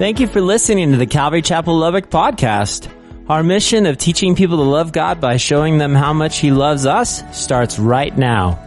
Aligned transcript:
Thank 0.00 0.18
you 0.18 0.28
for 0.28 0.40
listening 0.40 0.92
to 0.92 0.96
the 0.96 1.04
Calvary 1.04 1.42
Chapel 1.42 1.76
Lubbock 1.76 2.08
podcast. 2.08 2.90
Our 3.28 3.42
mission 3.42 3.84
of 3.84 3.98
teaching 3.98 4.34
people 4.34 4.56
to 4.56 4.62
love 4.62 4.92
God 4.92 5.20
by 5.20 5.36
showing 5.36 5.76
them 5.76 5.94
how 5.94 6.14
much 6.14 6.38
He 6.38 6.52
loves 6.52 6.86
us 6.86 7.22
starts 7.38 7.78
right 7.78 8.16
now. 8.16 8.58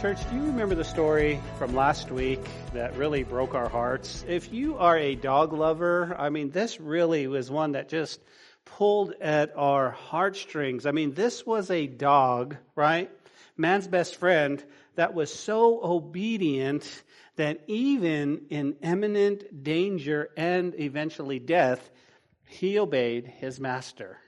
Church, 0.00 0.18
do 0.30 0.36
you 0.36 0.44
remember 0.44 0.76
the 0.76 0.82
story 0.82 1.38
from 1.58 1.74
last 1.74 2.10
week 2.10 2.40
that 2.72 2.96
really 2.96 3.24
broke 3.24 3.54
our 3.54 3.68
hearts? 3.68 4.24
If 4.26 4.50
you 4.50 4.78
are 4.78 4.96
a 4.96 5.14
dog 5.14 5.52
lover, 5.52 6.16
I 6.18 6.30
mean, 6.30 6.50
this 6.52 6.80
really 6.80 7.26
was 7.26 7.50
one 7.50 7.72
that 7.72 7.90
just 7.90 8.18
pulled 8.64 9.12
at 9.20 9.52
our 9.58 9.90
heartstrings. 9.90 10.86
I 10.86 10.92
mean, 10.92 11.12
this 11.12 11.44
was 11.44 11.70
a 11.70 11.86
dog, 11.86 12.56
right? 12.74 13.10
Man's 13.56 13.88
best 13.88 14.16
friend, 14.16 14.62
that 14.94 15.14
was 15.14 15.32
so 15.32 15.82
obedient 15.82 17.02
that 17.36 17.62
even 17.66 18.46
in 18.50 18.76
imminent 18.82 19.62
danger 19.62 20.30
and 20.36 20.74
eventually 20.78 21.38
death, 21.38 21.90
he 22.46 22.78
obeyed 22.78 23.26
his 23.26 23.58
master. 23.58 24.18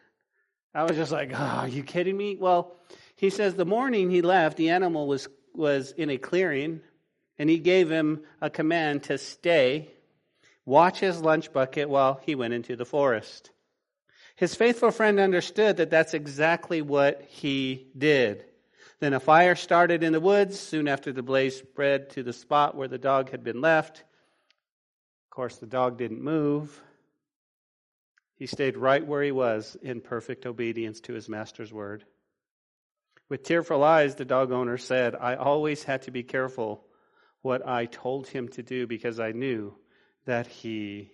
I 0.74 0.84
was 0.84 0.96
just 0.96 1.12
like, 1.12 1.30
oh, 1.32 1.36
are 1.36 1.68
you 1.68 1.82
kidding 1.82 2.16
me? 2.16 2.36
Well, 2.36 2.76
he 3.16 3.30
says 3.30 3.54
the 3.54 3.66
morning 3.66 4.10
he 4.10 4.22
left, 4.22 4.56
the 4.56 4.70
animal 4.70 5.06
was, 5.06 5.28
was 5.54 5.92
in 5.92 6.10
a 6.10 6.18
clearing, 6.18 6.80
and 7.38 7.48
he 7.48 7.58
gave 7.58 7.90
him 7.90 8.22
a 8.40 8.50
command 8.50 9.04
to 9.04 9.18
stay, 9.18 9.90
watch 10.64 10.98
his 10.98 11.20
lunch 11.20 11.52
bucket 11.52 11.88
while 11.88 12.20
he 12.24 12.34
went 12.34 12.54
into 12.54 12.74
the 12.74 12.84
forest. 12.84 13.50
His 14.36 14.54
faithful 14.54 14.90
friend 14.90 15.20
understood 15.20 15.76
that 15.76 15.90
that's 15.90 16.14
exactly 16.14 16.82
what 16.82 17.22
he 17.28 17.86
did. 17.96 18.44
Then 19.00 19.12
a 19.12 19.20
fire 19.20 19.54
started 19.54 20.02
in 20.02 20.12
the 20.12 20.20
woods 20.20 20.58
soon 20.58 20.88
after 20.88 21.12
the 21.12 21.22
blaze 21.22 21.56
spread 21.56 22.10
to 22.10 22.22
the 22.22 22.32
spot 22.32 22.76
where 22.76 22.88
the 22.88 22.98
dog 22.98 23.30
had 23.30 23.44
been 23.44 23.60
left. 23.60 23.98
Of 23.98 25.30
course, 25.30 25.56
the 25.56 25.66
dog 25.66 25.98
didn't 25.98 26.22
move. 26.22 26.80
He 28.36 28.46
stayed 28.46 28.76
right 28.76 29.04
where 29.06 29.22
he 29.22 29.32
was 29.32 29.76
in 29.82 30.00
perfect 30.00 30.46
obedience 30.46 31.00
to 31.02 31.12
his 31.12 31.28
master's 31.28 31.72
word. 31.72 32.04
With 33.28 33.42
tearful 33.42 33.82
eyes, 33.82 34.14
the 34.14 34.24
dog 34.24 34.52
owner 34.52 34.76
said, 34.76 35.14
I 35.14 35.36
always 35.36 35.82
had 35.82 36.02
to 36.02 36.10
be 36.10 36.22
careful 36.22 36.84
what 37.42 37.66
I 37.66 37.86
told 37.86 38.26
him 38.26 38.48
to 38.48 38.62
do 38.62 38.86
because 38.86 39.18
I 39.20 39.32
knew 39.32 39.74
that 40.24 40.46
he 40.46 41.10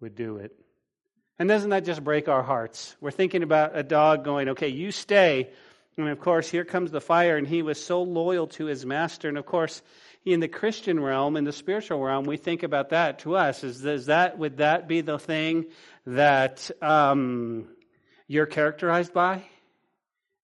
would 0.00 0.14
do 0.14 0.36
it. 0.36 0.52
And 1.38 1.48
doesn't 1.48 1.70
that 1.70 1.84
just 1.84 2.04
break 2.04 2.28
our 2.28 2.42
hearts? 2.42 2.96
We're 3.00 3.10
thinking 3.10 3.42
about 3.42 3.76
a 3.76 3.82
dog 3.82 4.24
going, 4.24 4.50
okay, 4.50 4.68
you 4.68 4.92
stay, 4.92 5.50
and 5.96 6.08
of 6.08 6.18
course, 6.18 6.48
here 6.48 6.64
comes 6.64 6.90
the 6.90 7.00
fire, 7.00 7.36
and 7.36 7.46
he 7.46 7.62
was 7.62 7.84
so 7.84 8.02
loyal 8.02 8.48
to 8.48 8.66
his 8.66 8.84
master. 8.84 9.28
And 9.28 9.38
of 9.38 9.46
course, 9.46 9.80
in 10.24 10.40
the 10.40 10.48
Christian 10.48 10.98
realm, 10.98 11.36
in 11.36 11.44
the 11.44 11.52
spiritual 11.52 12.02
realm, 12.02 12.24
we 12.24 12.36
think 12.36 12.62
about 12.62 12.90
that 12.90 13.20
to 13.20 13.36
us. 13.36 13.62
Is, 13.62 13.84
is 13.84 14.06
that 14.06 14.38
would 14.38 14.56
that 14.56 14.88
be 14.88 15.02
the 15.02 15.18
thing 15.18 15.66
that 16.06 16.70
um, 16.82 17.68
you're 18.26 18.46
characterized 18.46 19.12
by? 19.12 19.44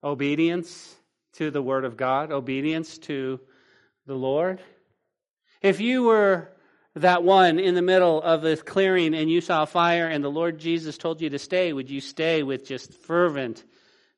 Obedience 0.04 0.94
to 1.34 1.50
the 1.50 1.62
Word 1.62 1.84
of 1.84 1.96
God, 1.96 2.30
obedience 2.30 2.98
to 2.98 3.40
the 4.06 4.14
Lord. 4.14 4.60
If 5.62 5.80
you 5.80 6.04
were 6.04 6.52
that 6.94 7.22
one 7.22 7.58
in 7.58 7.74
the 7.74 7.82
middle 7.82 8.20
of 8.22 8.42
this 8.42 8.62
clearing 8.62 9.14
and 9.14 9.30
you 9.30 9.40
saw 9.40 9.64
fire 9.64 10.06
and 10.06 10.22
the 10.22 10.30
Lord 10.30 10.58
Jesus 10.58 10.96
told 10.98 11.20
you 11.20 11.30
to 11.30 11.38
stay, 11.38 11.72
would 11.72 11.90
you 11.90 12.00
stay 12.00 12.42
with 12.42 12.66
just 12.66 12.92
fervent, 12.92 13.64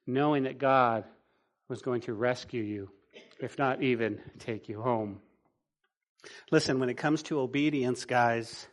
knowing 0.07 0.45
that 0.45 0.59
God 0.59 1.05
was 1.73 1.81
going 1.81 2.03
to 2.03 2.13
rescue 2.13 2.63
you, 2.63 2.91
if 3.41 3.59
not 3.59 3.83
even 3.83 4.21
take 4.39 4.69
you 4.69 4.83
home. 4.83 5.23
Listen, 6.51 6.79
when 6.79 6.91
it 6.91 6.99
comes 6.99 7.23
to 7.23 7.41
obedience, 7.41 8.05
guys, 8.05 8.69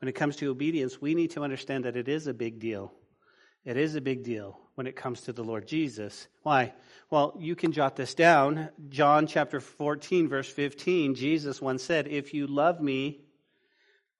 when 0.00 0.08
it 0.08 0.12
comes 0.12 0.36
to 0.36 0.52
obedience, 0.52 1.00
we 1.00 1.16
need 1.16 1.32
to 1.32 1.42
understand 1.42 1.84
that 1.84 1.96
it 1.96 2.08
is 2.08 2.28
a 2.28 2.32
big 2.32 2.60
deal. 2.60 2.92
It 3.64 3.76
is 3.76 3.96
a 3.96 4.00
big 4.00 4.22
deal 4.22 4.56
when 4.76 4.86
it 4.86 4.94
comes 4.94 5.22
to 5.22 5.32
the 5.32 5.42
Lord 5.42 5.66
Jesus. 5.66 6.28
Why? 6.44 6.74
Well, 7.10 7.36
you 7.40 7.56
can 7.56 7.72
jot 7.72 7.96
this 7.96 8.14
down. 8.14 8.68
John 8.88 9.26
chapter 9.26 9.58
14, 9.58 10.28
verse 10.28 10.48
15, 10.48 11.16
Jesus 11.16 11.60
once 11.60 11.82
said, 11.82 12.06
If 12.06 12.34
you 12.34 12.46
love 12.46 12.80
me, 12.80 13.23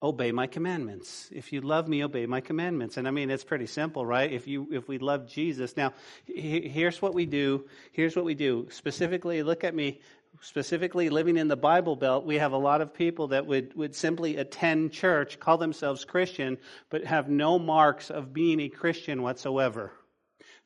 obey 0.03 0.32
my 0.32 0.47
commandments. 0.47 1.31
If 1.32 1.53
you 1.53 1.60
love 1.60 1.88
me, 1.88 2.05
obey 2.05 2.27
my 2.27 2.41
commandments. 2.41 2.97
And 2.97 3.09
I 3.09 3.10
mean, 3.10 3.31
it's 3.31 3.44
pretty 3.44 3.66
simple, 3.66 4.05
right? 4.05 4.31
If 4.31 4.47
you 4.47 4.69
if 4.71 4.87
we 4.88 4.99
love 4.99 5.27
Jesus. 5.27 5.77
Now, 5.77 5.93
here's 6.27 7.00
what 7.00 7.15
we 7.15 7.27
do. 7.27 7.66
Here's 7.93 8.15
what 8.15 8.25
we 8.25 8.34
do. 8.34 8.69
Specifically, 8.71 9.43
look 9.43 9.65
at 9.65 9.75
me. 9.75 10.00
Specifically, 10.41 11.10
living 11.10 11.37
in 11.37 11.47
the 11.47 11.56
Bible 11.56 11.94
Belt, 11.94 12.27
we 12.27 12.37
have 12.38 12.53
a 12.53 12.59
lot 12.59 12.81
of 12.81 12.93
people 12.93 13.28
that 13.28 13.47
would, 13.47 13.72
would 13.77 13.94
simply 13.94 14.37
attend 14.37 14.93
church, 14.93 15.38
call 15.38 15.59
themselves 15.59 16.04
Christian, 16.04 16.59
but 16.91 17.04
have 17.04 17.28
no 17.28 17.56
marks 17.56 18.10
of 18.10 18.34
being 18.34 18.59
a 18.60 18.69
Christian 18.69 19.22
whatsoever. 19.22 19.93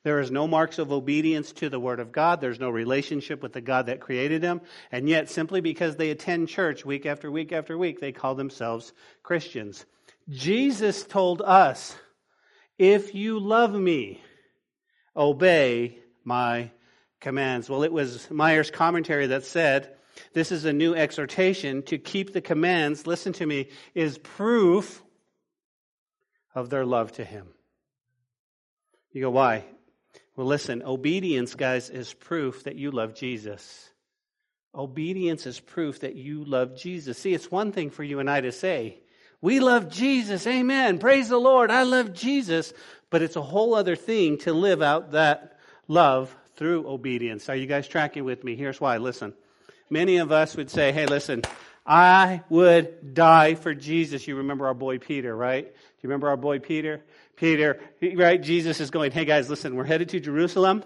There 0.03 0.19
is 0.21 0.31
no 0.31 0.47
marks 0.47 0.79
of 0.79 0.91
obedience 0.91 1.51
to 1.53 1.69
the 1.69 1.79
Word 1.79 1.99
of 1.99 2.11
God. 2.11 2.39
There's 2.39 2.59
no 2.59 2.69
relationship 2.69 3.43
with 3.43 3.51
the 3.51 3.61
God 3.61 3.87
that 3.87 3.99
created 3.99 4.41
them. 4.41 4.61
And 4.91 5.09
yet, 5.09 5.29
simply 5.29 5.59
because 5.59 5.97
they 5.97 6.09
attend 6.09 6.47
church 6.47 6.85
week 6.85 7.05
after 7.05 7.29
week 7.29 7.51
after 7.51 7.77
week, 7.77 7.99
they 7.99 8.13
call 8.13 8.35
themselves 8.35 8.93
Christians. 9.23 9.85
Jesus 10.29 11.03
told 11.03 11.41
us, 11.41 11.95
if 12.77 13.13
you 13.13 13.39
love 13.39 13.73
me, 13.73 14.21
obey 15.17 15.99
my 16.23 16.71
commands. 17.19 17.69
Well, 17.69 17.83
it 17.83 17.91
was 17.91 18.31
Meyer's 18.31 18.71
commentary 18.71 19.27
that 19.27 19.43
said, 19.43 19.95
this 20.33 20.51
is 20.51 20.63
a 20.63 20.71
new 20.71 20.95
exhortation 20.95 21.83
to 21.83 21.97
keep 21.97 22.31
the 22.31 22.41
commands, 22.41 23.05
listen 23.05 23.33
to 23.33 23.45
me, 23.45 23.69
is 23.93 24.17
proof 24.17 25.03
of 26.55 26.69
their 26.69 26.85
love 26.85 27.11
to 27.13 27.25
him. 27.25 27.47
You 29.11 29.23
go, 29.23 29.29
why? 29.31 29.65
Well, 30.39 30.47
listen, 30.47 30.83
obedience, 30.83 31.53
guys, 31.53 31.89
is 31.89 32.13
proof 32.13 32.63
that 32.63 32.77
you 32.77 32.91
love 32.91 33.13
Jesus. 33.13 33.89
Obedience 34.73 35.45
is 35.45 35.59
proof 35.59 35.99
that 35.99 36.15
you 36.15 36.45
love 36.45 36.77
Jesus. 36.77 37.17
See, 37.17 37.33
it's 37.33 37.51
one 37.51 37.73
thing 37.73 37.89
for 37.89 38.05
you 38.05 38.19
and 38.19 38.29
I 38.29 38.39
to 38.39 38.53
say, 38.53 38.99
we 39.41 39.59
love 39.59 39.91
Jesus. 39.91 40.47
Amen. 40.47 40.97
Praise 40.97 41.27
the 41.27 41.37
Lord. 41.37 41.71
I 41.71 41.83
love 41.83 42.13
Jesus. 42.13 42.71
But 43.09 43.21
it's 43.21 43.35
a 43.35 43.41
whole 43.41 43.75
other 43.75 43.97
thing 43.97 44.37
to 44.37 44.53
live 44.53 44.81
out 44.81 45.11
that 45.11 45.59
love 45.89 46.33
through 46.55 46.87
obedience. 46.87 47.49
Are 47.49 47.55
you 47.57 47.67
guys 47.67 47.85
tracking 47.89 48.23
with 48.23 48.41
me? 48.45 48.55
Here's 48.55 48.79
why. 48.79 48.95
Listen. 48.95 49.33
Many 49.89 50.17
of 50.19 50.31
us 50.31 50.55
would 50.55 50.69
say, 50.69 50.93
hey, 50.93 51.05
listen, 51.05 51.41
I 51.85 52.43
would 52.47 53.13
die 53.13 53.55
for 53.55 53.73
Jesus. 53.73 54.25
You 54.25 54.37
remember 54.37 54.67
our 54.67 54.73
boy 54.73 54.99
Peter, 54.99 55.35
right? 55.35 55.65
Do 55.65 55.71
you 56.01 56.07
remember 56.07 56.29
our 56.29 56.37
boy 56.37 56.59
Peter? 56.59 57.03
Peter, 57.39 57.79
right? 58.15 58.41
Jesus 58.41 58.81
is 58.81 58.91
going, 58.91 59.11
hey 59.11 59.23
guys, 59.23 59.49
listen, 59.49 59.75
we're 59.75 59.85
headed 59.85 60.09
to 60.09 60.19
Jerusalem. 60.19 60.83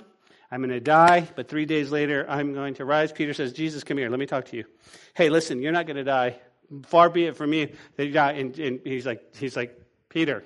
I'm 0.51 0.59
going 0.59 0.69
to 0.69 0.79
die, 0.79 1.27
but 1.35 1.47
three 1.47 1.65
days 1.65 1.89
later, 1.89 2.27
I'm 2.29 2.53
going 2.53 2.75
to 2.75 2.85
rise. 2.85 3.11
Peter 3.11 3.33
says, 3.33 3.53
Jesus, 3.53 3.83
come 3.83 3.97
here. 3.97 4.07
Let 4.07 4.19
me 4.19 4.27
talk 4.27 4.45
to 4.45 4.57
you. 4.57 4.65
Hey, 5.15 5.29
listen, 5.29 5.63
you're 5.63 5.71
not 5.71 5.87
going 5.87 5.97
to 5.97 6.03
die. 6.03 6.39
Far 6.85 7.09
be 7.09 7.25
it 7.25 7.35
from 7.35 7.49
me 7.49 7.71
that 7.95 8.05
you 8.05 8.11
die. 8.11 8.33
And, 8.33 8.57
and 8.59 8.79
he's 8.83 9.03
like, 9.03 9.35
he's 9.35 9.55
like, 9.55 9.81
Peter, 10.09 10.43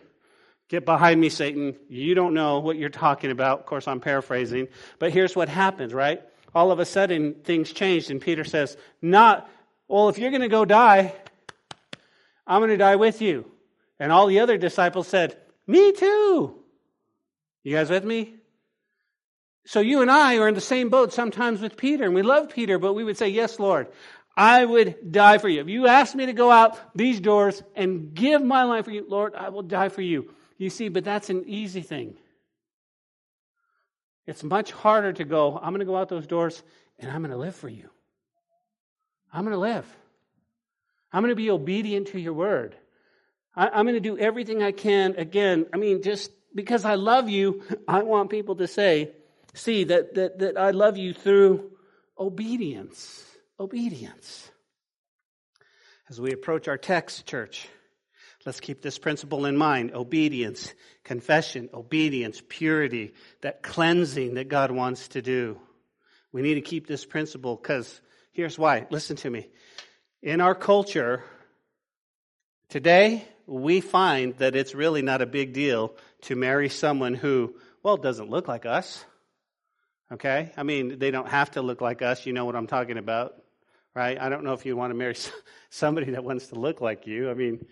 get 0.69 0.85
behind 0.85 1.19
me, 1.19 1.27
Satan. 1.27 1.75
You 1.89 2.15
don't 2.15 2.33
know 2.33 2.59
what 2.59 2.77
you're 2.77 2.87
talking 2.87 3.31
about. 3.31 3.59
Of 3.59 3.65
course, 3.65 3.85
I'm 3.85 3.99
paraphrasing. 3.99 4.69
But 4.99 5.11
here's 5.11 5.35
what 5.35 5.49
happens, 5.49 5.93
right? 5.93 6.21
All 6.55 6.71
of 6.71 6.79
a 6.79 6.85
sudden, 6.85 7.33
things 7.43 7.73
changed. 7.73 8.11
And 8.11 8.21
Peter 8.21 8.45
says, 8.45 8.77
not, 9.01 9.49
well, 9.89 10.07
if 10.07 10.17
you're 10.17 10.31
going 10.31 10.41
to 10.41 10.47
go 10.47 10.63
die, 10.63 11.13
I'm 12.47 12.61
going 12.61 12.69
to 12.69 12.77
die 12.77 12.95
with 12.95 13.21
you. 13.21 13.51
And 13.99 14.09
all 14.13 14.27
the 14.27 14.39
other 14.39 14.57
disciples 14.57 15.09
said, 15.09 15.35
me 15.67 15.91
too. 15.91 16.55
You 17.63 17.75
guys 17.75 17.89
with 17.89 18.05
me? 18.05 18.33
So 19.65 19.81
you 19.81 20.01
and 20.01 20.09
I 20.09 20.37
are 20.37 20.47
in 20.47 20.55
the 20.55 20.61
same 20.61 20.89
boat 20.89 21.11
sometimes 21.11 21.59
with 21.59 21.75
Peter, 21.75 22.05
and 22.05 22.15
we 22.15 22.21
love 22.21 22.49
Peter, 22.49 22.79
but 22.79 22.93
we 22.93 23.03
would 23.03 23.17
say, 23.17 23.27
Yes, 23.27 23.59
Lord, 23.59 23.87
I 24.37 24.63
would 24.63 25.11
die 25.11 25.39
for 25.39 25.49
you. 25.49 25.61
If 25.61 25.67
you 25.67 25.87
ask 25.87 26.15
me 26.15 26.27
to 26.27 26.33
go 26.33 26.51
out 26.51 26.79
these 26.95 27.19
doors 27.19 27.61
and 27.75 28.13
give 28.13 28.41
my 28.41 28.63
life 28.63 28.85
for 28.85 28.91
you, 28.91 29.05
Lord, 29.07 29.35
I 29.35 29.49
will 29.49 29.63
die 29.63 29.89
for 29.89 30.01
you. 30.01 30.33
You 30.57 30.69
see, 30.69 30.89
but 30.89 31.03
that's 31.03 31.29
an 31.29 31.43
easy 31.47 31.81
thing. 31.81 32.15
It's 34.27 34.43
much 34.43 34.71
harder 34.71 35.11
to 35.13 35.23
go, 35.23 35.57
I'm 35.57 35.71
going 35.71 35.79
to 35.79 35.85
go 35.85 35.97
out 35.97 36.09
those 36.09 36.27
doors 36.27 36.61
and 36.99 37.09
I'm 37.09 37.21
going 37.21 37.31
to 37.31 37.37
live 37.37 37.55
for 37.55 37.69
you. 37.69 37.89
I'm 39.33 39.43
going 39.43 39.53
to 39.53 39.59
live. 39.59 39.85
I'm 41.11 41.23
going 41.23 41.31
to 41.31 41.35
be 41.35 41.49
obedient 41.49 42.07
to 42.09 42.19
your 42.19 42.33
word. 42.33 42.75
I, 43.57 43.79
am 43.79 43.85
going 43.85 43.95
to 43.95 43.99
do 43.99 44.17
everything 44.17 44.63
I 44.63 44.71
can. 44.71 45.15
Again, 45.17 45.65
I 45.73 45.77
mean, 45.77 46.01
just 46.01 46.31
because 46.55 46.85
I 46.85 46.95
love 46.95 47.27
you, 47.27 47.63
I 47.87 48.03
want 48.03 48.29
people 48.29 48.55
to 48.57 48.67
say, 48.67 49.11
see, 49.53 49.83
that, 49.85 50.15
that, 50.15 50.39
that 50.39 50.57
I 50.57 50.71
love 50.71 50.97
you 50.97 51.13
through 51.13 51.71
obedience. 52.17 53.25
Obedience. 53.59 54.49
As 56.09 56.21
we 56.21 56.31
approach 56.31 56.67
our 56.67 56.77
text, 56.77 57.25
church, 57.25 57.67
let's 58.45 58.59
keep 58.59 58.81
this 58.81 58.97
principle 58.97 59.45
in 59.45 59.57
mind 59.57 59.93
obedience, 59.93 60.73
confession, 61.03 61.69
obedience, 61.73 62.41
purity, 62.47 63.13
that 63.41 63.63
cleansing 63.63 64.35
that 64.35 64.47
God 64.47 64.71
wants 64.71 65.09
to 65.09 65.21
do. 65.21 65.59
We 66.31 66.43
need 66.43 66.55
to 66.55 66.61
keep 66.61 66.87
this 66.87 67.03
principle 67.03 67.55
because 67.55 67.99
Here's 68.37 68.59
why. 68.59 68.85
Listen 68.91 69.15
to 69.15 69.31
me. 69.31 69.47
In 70.21 70.41
our 70.41 70.53
culture, 70.53 71.23
today, 72.69 73.27
we 73.47 73.79
find 73.79 74.35
that 74.37 74.55
it's 74.55 74.75
really 74.75 75.01
not 75.01 75.21
a 75.21 75.25
big 75.25 75.53
deal 75.53 75.95
to 76.23 76.35
marry 76.35 76.67
someone 76.67 77.13
who, 77.13 77.55
well, 77.81 77.95
doesn't 77.95 78.29
look 78.29 78.47
like 78.47 78.65
us. 78.65 79.03
Okay? 80.11 80.51
I 80.57 80.63
mean, 80.63 80.99
they 80.99 81.11
don't 81.11 81.29
have 81.29 81.51
to 81.51 81.61
look 81.61 81.79
like 81.79 82.01
us. 82.01 82.25
You 82.25 82.33
know 82.33 82.43
what 82.43 82.55
I'm 82.55 82.67
talking 82.67 82.97
about, 82.97 83.35
right? 83.95 84.19
I 84.19 84.27
don't 84.27 84.43
know 84.43 84.53
if 84.53 84.65
you 84.65 84.75
want 84.75 84.91
to 84.91 84.95
marry 84.95 85.15
somebody 85.69 86.11
that 86.11 86.25
wants 86.25 86.47
to 86.47 86.55
look 86.55 86.81
like 86.81 87.07
you. 87.07 87.29
I 87.29 87.33
mean, 87.33 87.65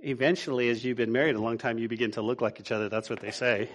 eventually, 0.00 0.68
as 0.68 0.84
you've 0.84 0.96
been 0.96 1.12
married 1.12 1.36
a 1.36 1.40
long 1.40 1.58
time, 1.58 1.78
you 1.78 1.88
begin 1.88 2.10
to 2.12 2.22
look 2.22 2.40
like 2.40 2.58
each 2.58 2.72
other. 2.72 2.88
That's 2.88 3.08
what 3.08 3.20
they 3.20 3.30
say. 3.30 3.68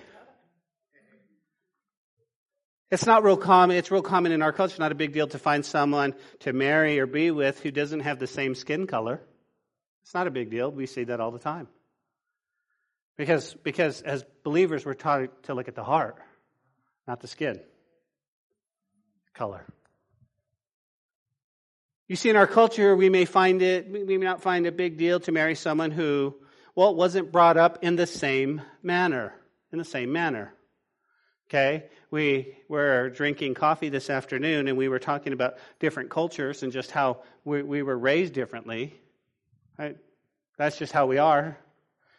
It's 2.92 3.06
not 3.06 3.24
real 3.24 3.38
common. 3.38 3.78
It's 3.78 3.92
real 3.92 4.04
common 4.04 4.31
in 4.31 4.42
our 4.42 4.52
culture. 4.52 4.75
Not 4.80 4.92
a 4.92 4.96
big 4.96 5.13
deal 5.13 5.28
to 5.30 5.40
find 5.40 5.66
someone 5.66 6.13
to 6.42 6.54
marry 6.54 7.00
or 7.00 7.07
be 7.07 7.31
with 7.31 7.62
who 7.62 7.72
doesn't 7.72 8.02
have 8.02 8.19
the 8.19 8.28
same 8.28 8.56
skin 8.56 8.88
color. 8.88 9.22
It's 10.06 10.13
not 10.13 10.28
a 10.28 10.31
big 10.31 10.52
deal. 10.52 10.72
We 10.72 10.86
see 10.86 11.06
that 11.06 11.19
all 11.19 11.31
the 11.31 11.40
time. 11.40 11.68
Because, 13.18 13.56
because 13.56 14.04
as 14.04 14.24
believers, 14.44 14.86
we're 14.86 14.94
taught 14.94 15.44
to 15.44 15.56
look 15.56 15.68
at 15.68 15.74
the 15.74 15.84
heart, 15.84 16.18
not 17.07 17.22
the 17.22 17.28
skin 17.28 17.60
color. 19.34 19.66
You 22.07 22.16
see, 22.16 22.30
in 22.30 22.36
our 22.36 22.46
culture, 22.46 22.96
we 22.96 23.10
may 23.10 23.25
find 23.25 23.63
it, 23.63 23.90
we 23.90 24.04
may 24.04 24.18
not 24.18 24.44
find 24.44 24.68
a 24.68 24.72
big 24.72 24.98
deal 24.98 25.19
to 25.22 25.31
marry 25.31 25.56
someone 25.56 25.90
who, 25.90 26.36
well, 26.75 26.94
wasn't 26.94 27.31
brought 27.31 27.57
up 27.57 27.80
in 27.81 27.96
the 27.96 28.06
same 28.06 28.62
manner, 28.84 29.34
in 29.72 29.80
the 29.80 29.86
same 29.86 30.12
manner. 30.12 30.54
Okay? 31.50 31.86
We 32.12 32.56
were 32.69 33.10
drinking 33.10 33.56
coffee 33.56 33.90
this 33.90 34.12
afternoon 34.12 34.68
and 34.68 34.78
we 34.78 34.88
were 34.88 35.00
talking 35.00 35.34
about 35.34 35.56
different 35.80 36.12
cultures 36.12 36.62
and 36.62 36.72
just 36.72 36.92
how 36.92 37.24
we, 37.44 37.63
we 37.63 37.81
were 37.81 37.98
raised 37.98 38.34
differently. 38.34 39.00
Right? 39.77 39.98
That's 40.57 40.77
just 40.77 40.92
how 40.92 41.06
we 41.06 41.18
are. 41.18 41.57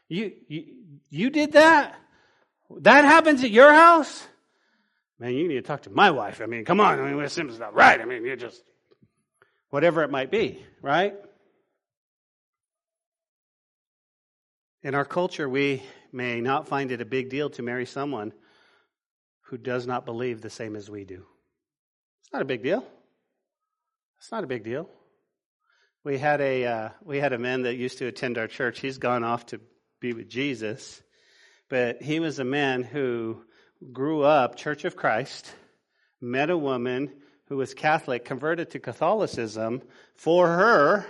You, 0.08 0.32
you, 0.49 0.64
you 1.11 1.31
did 1.31 1.53
that? 1.53 1.97
That 2.79 3.05
happens 3.05 3.43
at 3.44 3.50
your 3.50 3.73
house? 3.73 4.26
Man, 5.19 5.35
you 5.35 5.49
need 5.49 5.55
to 5.55 5.62
talk 5.62 5.82
to 5.82 5.91
my 5.91 6.11
wife. 6.11 6.43
I 6.43 6.47
mean, 6.47 6.64
come 6.64 6.81
on. 6.81 7.00
I 7.00 7.11
mean, 7.11 7.20
this 7.20 7.38
is 7.38 7.58
not 7.58 7.75
right. 7.75 8.00
I 8.00 8.05
mean, 8.05 8.25
you 8.25 8.37
just, 8.37 8.62
whatever 9.70 10.03
it 10.03 10.11
might 10.11 10.31
be, 10.31 10.62
right? 10.82 11.14
In 14.82 14.94
our 14.94 15.05
culture, 15.05 15.49
we 15.49 15.82
may 16.12 16.41
not 16.41 16.69
find 16.69 16.93
it 16.93 17.00
a 17.00 17.06
big 17.06 17.31
deal 17.31 17.50
to 17.50 17.62
marry 17.62 17.87
someone 17.87 18.32
who 19.43 19.56
does 19.56 19.87
not 19.87 20.05
believe 20.05 20.43
the 20.43 20.50
same 20.50 20.76
as 20.76 20.91
we 20.91 21.05
do. 21.05 21.25
It's 22.23 22.32
not 22.32 22.43
a 22.43 22.44
big 22.47 22.62
deal. 22.62 22.85
It's 24.19 24.31
not 24.31 24.44
a 24.44 24.47
big 24.47 24.64
deal. 24.64 24.88
We 26.06 26.19
had 26.19 26.41
a 26.41 26.64
uh, 26.64 26.88
we 27.03 27.19
had 27.19 27.32
a 27.32 27.38
man 27.38 27.62
that 27.62 27.75
used 27.75 27.99
to 27.99 28.06
attend 28.06 28.38
our 28.38 28.47
church. 28.47 28.79
He's 28.79 28.99
gone 28.99 29.25
off 29.25 29.47
to 29.47 29.61
be 29.99 30.12
with 30.12 30.29
Jesus, 30.29 31.03
but 31.69 32.00
he 32.00 32.20
was 32.20 32.38
a 32.38 32.44
man 32.44 32.85
who 32.85 33.43
grew 33.93 34.23
up 34.23 34.55
Church 34.55 34.85
of 34.85 34.94
Christ, 34.94 35.53
met 36.20 36.49
a 36.49 36.56
woman 36.56 37.12
who 37.49 37.56
was 37.56 37.75
Catholic, 37.75 38.25
converted 38.25 38.70
to 38.70 38.79
Catholicism 38.79 39.82
for 40.14 40.47
her, 40.47 41.05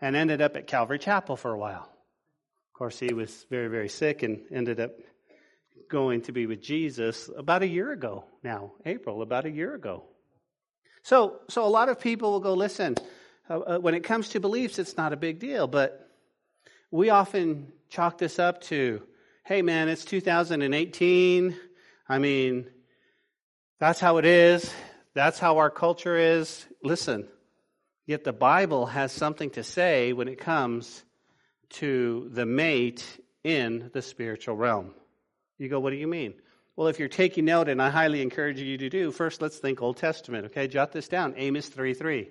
and 0.00 0.16
ended 0.16 0.40
up 0.40 0.56
at 0.56 0.66
Calvary 0.66 0.98
Chapel 0.98 1.36
for 1.36 1.52
a 1.52 1.58
while. 1.58 1.82
Of 1.82 2.78
course, 2.78 2.98
he 2.98 3.12
was 3.12 3.44
very, 3.50 3.68
very 3.68 3.90
sick 3.90 4.22
and 4.22 4.40
ended 4.50 4.80
up 4.80 4.92
going 5.90 6.22
to 6.22 6.32
be 6.32 6.46
with 6.46 6.62
Jesus 6.62 7.28
about 7.36 7.62
a 7.62 7.68
year 7.68 7.92
ago 7.92 8.24
now, 8.42 8.72
April, 8.86 9.20
about 9.20 9.44
a 9.44 9.50
year 9.50 9.74
ago. 9.74 10.04
So, 11.02 11.40
so 11.50 11.66
a 11.66 11.68
lot 11.68 11.90
of 11.90 12.00
people 12.00 12.32
will 12.32 12.40
go, 12.40 12.54
listen, 12.54 12.96
uh, 13.48 13.58
uh 13.58 13.78
when 13.78 13.94
it 13.94 14.00
comes 14.00 14.30
to 14.30 14.40
beliefs, 14.40 14.78
it's 14.78 14.96
not 14.96 15.12
a 15.12 15.16
big 15.16 15.38
deal, 15.38 15.66
but 15.66 16.08
we 16.90 17.10
often 17.10 17.72
chalk 17.88 18.18
this 18.18 18.38
up 18.38 18.60
to 18.62 19.02
hey 19.44 19.62
man, 19.62 19.88
it's 19.88 20.04
2018. 20.04 21.56
I 22.08 22.18
mean, 22.18 22.66
that's 23.78 24.00
how 24.00 24.16
it 24.16 24.24
is. 24.24 24.72
That's 25.14 25.38
how 25.38 25.58
our 25.58 25.70
culture 25.70 26.16
is. 26.16 26.66
Listen, 26.82 27.28
yet 28.06 28.24
the 28.24 28.32
Bible 28.32 28.86
has 28.86 29.12
something 29.12 29.50
to 29.50 29.62
say 29.62 30.12
when 30.12 30.26
it 30.26 30.38
comes 30.38 31.04
to 31.70 32.28
the 32.32 32.44
mate 32.44 33.04
in 33.44 33.90
the 33.92 34.02
spiritual 34.02 34.56
realm. 34.56 34.94
You 35.58 35.68
go, 35.68 35.78
what 35.78 35.90
do 35.90 35.96
you 35.96 36.08
mean? 36.08 36.34
Well, 36.74 36.88
if 36.88 36.98
you're 36.98 37.08
taking 37.08 37.46
note, 37.46 37.68
and 37.68 37.80
I 37.80 37.88
highly 37.88 38.22
encourage 38.22 38.60
you 38.60 38.76
to 38.78 38.90
do, 38.90 39.10
first 39.10 39.40
let's 39.40 39.58
think 39.58 39.80
Old 39.80 39.96
Testament, 39.96 40.46
okay? 40.46 40.66
Jot 40.66 40.92
this 40.92 41.08
down 41.08 41.34
Amos 41.36 41.68
3 41.68 41.94
3. 41.94 42.28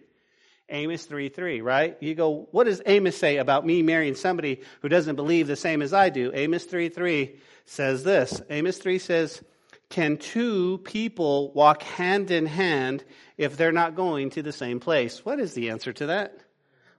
Amos 0.69 1.05
3 1.05 1.29
3, 1.29 1.61
right? 1.61 1.97
You 1.99 2.15
go, 2.15 2.47
what 2.51 2.65
does 2.65 2.81
Amos 2.85 3.15
say 3.15 3.37
about 3.37 3.65
me 3.65 3.83
marrying 3.83 4.15
somebody 4.15 4.61
who 4.81 4.89
doesn't 4.89 5.15
believe 5.15 5.47
the 5.47 5.55
same 5.55 5.81
as 5.81 5.93
I 5.93 6.09
do? 6.09 6.31
Amos 6.33 6.65
3 6.65 6.89
3 6.89 7.35
says 7.65 8.03
this. 8.03 8.41
Amos 8.49 8.77
3 8.77 8.97
says, 8.97 9.43
Can 9.89 10.17
two 10.17 10.79
people 10.79 11.51
walk 11.53 11.83
hand 11.83 12.31
in 12.31 12.47
hand 12.47 13.03
if 13.37 13.57
they're 13.57 13.71
not 13.71 13.95
going 13.95 14.31
to 14.31 14.41
the 14.41 14.51
same 14.51 14.79
place? 14.79 15.23
What 15.23 15.39
is 15.39 15.53
the 15.53 15.69
answer 15.69 15.93
to 15.93 16.07
that? 16.07 16.39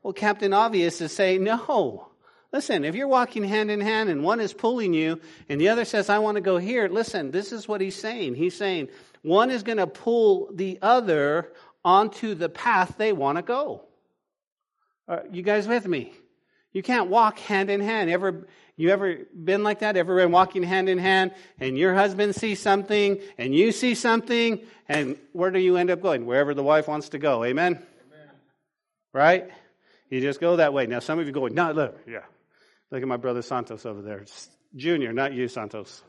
Well, 0.02 0.12
Captain 0.12 0.52
Obvious 0.52 1.00
is 1.00 1.12
saying, 1.12 1.42
No. 1.42 2.08
Listen, 2.52 2.84
if 2.84 2.94
you're 2.94 3.08
walking 3.08 3.42
hand 3.42 3.70
in 3.70 3.80
hand 3.80 4.08
and 4.08 4.22
one 4.22 4.40
is 4.40 4.52
pulling 4.52 4.94
you 4.94 5.20
and 5.48 5.60
the 5.60 5.68
other 5.68 5.84
says, 5.84 6.08
I 6.08 6.20
want 6.20 6.36
to 6.36 6.40
go 6.40 6.58
here, 6.58 6.88
listen, 6.88 7.32
this 7.32 7.52
is 7.52 7.66
what 7.66 7.80
he's 7.80 7.96
saying. 7.96 8.36
He's 8.36 8.56
saying, 8.56 8.88
one 9.22 9.50
is 9.50 9.64
going 9.64 9.78
to 9.78 9.88
pull 9.88 10.48
the 10.54 10.78
other 10.80 11.52
onto 11.86 12.34
the 12.34 12.48
path 12.48 12.96
they 12.98 13.12
want 13.12 13.38
to 13.38 13.42
go. 13.42 13.82
Are 15.06 15.24
you 15.30 15.42
guys 15.42 15.68
with 15.68 15.86
me? 15.86 16.12
You 16.72 16.82
can't 16.82 17.08
walk 17.08 17.38
hand 17.38 17.70
in 17.70 17.80
hand. 17.80 18.10
Ever 18.10 18.48
you 18.76 18.90
ever 18.90 19.20
been 19.32 19.62
like 19.62 19.78
that? 19.78 19.96
Ever 19.96 20.16
been 20.16 20.32
walking 20.32 20.64
hand 20.64 20.88
in 20.88 20.98
hand 20.98 21.32
and 21.60 21.78
your 21.78 21.94
husband 21.94 22.34
sees 22.34 22.60
something 22.60 23.20
and 23.38 23.54
you 23.54 23.70
see 23.72 23.94
something 23.94 24.60
and 24.88 25.16
where 25.32 25.50
do 25.50 25.60
you 25.60 25.76
end 25.76 25.90
up 25.90 26.02
going? 26.02 26.26
Wherever 26.26 26.52
the 26.52 26.62
wife 26.64 26.88
wants 26.88 27.10
to 27.10 27.18
go. 27.18 27.44
Amen. 27.44 27.74
Amen. 27.74 28.28
Right? 29.14 29.50
You 30.10 30.20
just 30.20 30.40
go 30.40 30.56
that 30.56 30.74
way. 30.74 30.86
Now 30.86 30.98
some 30.98 31.20
of 31.20 31.26
you 31.26 31.32
going, 31.32 31.54
no, 31.54 31.70
look, 31.70 31.98
yeah. 32.06 32.24
Look 32.90 33.00
at 33.00 33.08
my 33.08 33.16
brother 33.16 33.42
Santos 33.42 33.86
over 33.86 34.02
there. 34.02 34.18
It's 34.18 34.50
Junior, 34.74 35.12
not 35.12 35.32
you, 35.32 35.48
Santos. 35.48 36.02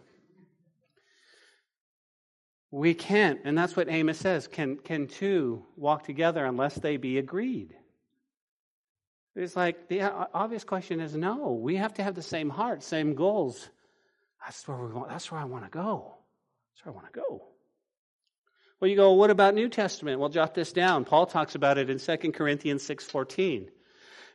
We 2.72 2.94
can't, 2.94 3.40
and 3.46 3.58
that's 3.58 3.76
what 3.76 3.90
Amos 3.90 4.18
says. 4.18 4.48
Can, 4.48 4.78
can 4.78 5.08
two 5.08 5.66
walk 5.78 6.04
together 6.04 6.46
unless 6.46 6.76
they 6.76 6.98
be 6.98 7.18
agreed? 7.18 7.74
It's 9.36 9.56
like 9.56 9.88
the 9.88 10.02
obvious 10.02 10.64
question 10.64 11.00
is 11.00 11.16
no. 11.16 11.54
We 11.54 11.76
have 11.76 11.94
to 11.96 12.04
have 12.04 12.16
the 12.16 12.24
same 12.24 12.50
heart, 12.50 12.84
same 12.84 13.14
goals. 13.14 13.70
That's 14.44 14.68
where 14.68 14.78
we 14.78 14.92
want. 14.92 15.10
That's 15.10 15.32
where 15.32 15.40
I 15.40 15.46
want 15.46 15.64
to 15.64 15.70
go. 15.70 16.16
That's 16.74 16.86
where 16.86 16.94
I 16.94 16.96
want 16.96 17.14
to 17.14 17.20
go. 17.20 17.44
Well, 18.80 18.90
you 18.90 18.96
go. 18.96 19.14
What 19.14 19.30
about 19.30 19.54
New 19.54 19.70
Testament? 19.70 20.20
Well, 20.20 20.30
jot 20.30 20.56
this 20.56 20.74
down. 20.74 21.06
Paul 21.06 21.28
talks 21.28 21.54
about 21.54 21.78
it 21.78 21.90
in 21.90 22.00
2 22.00 22.32
Corinthians 22.32 22.82
six 22.82 23.04
fourteen, 23.04 23.70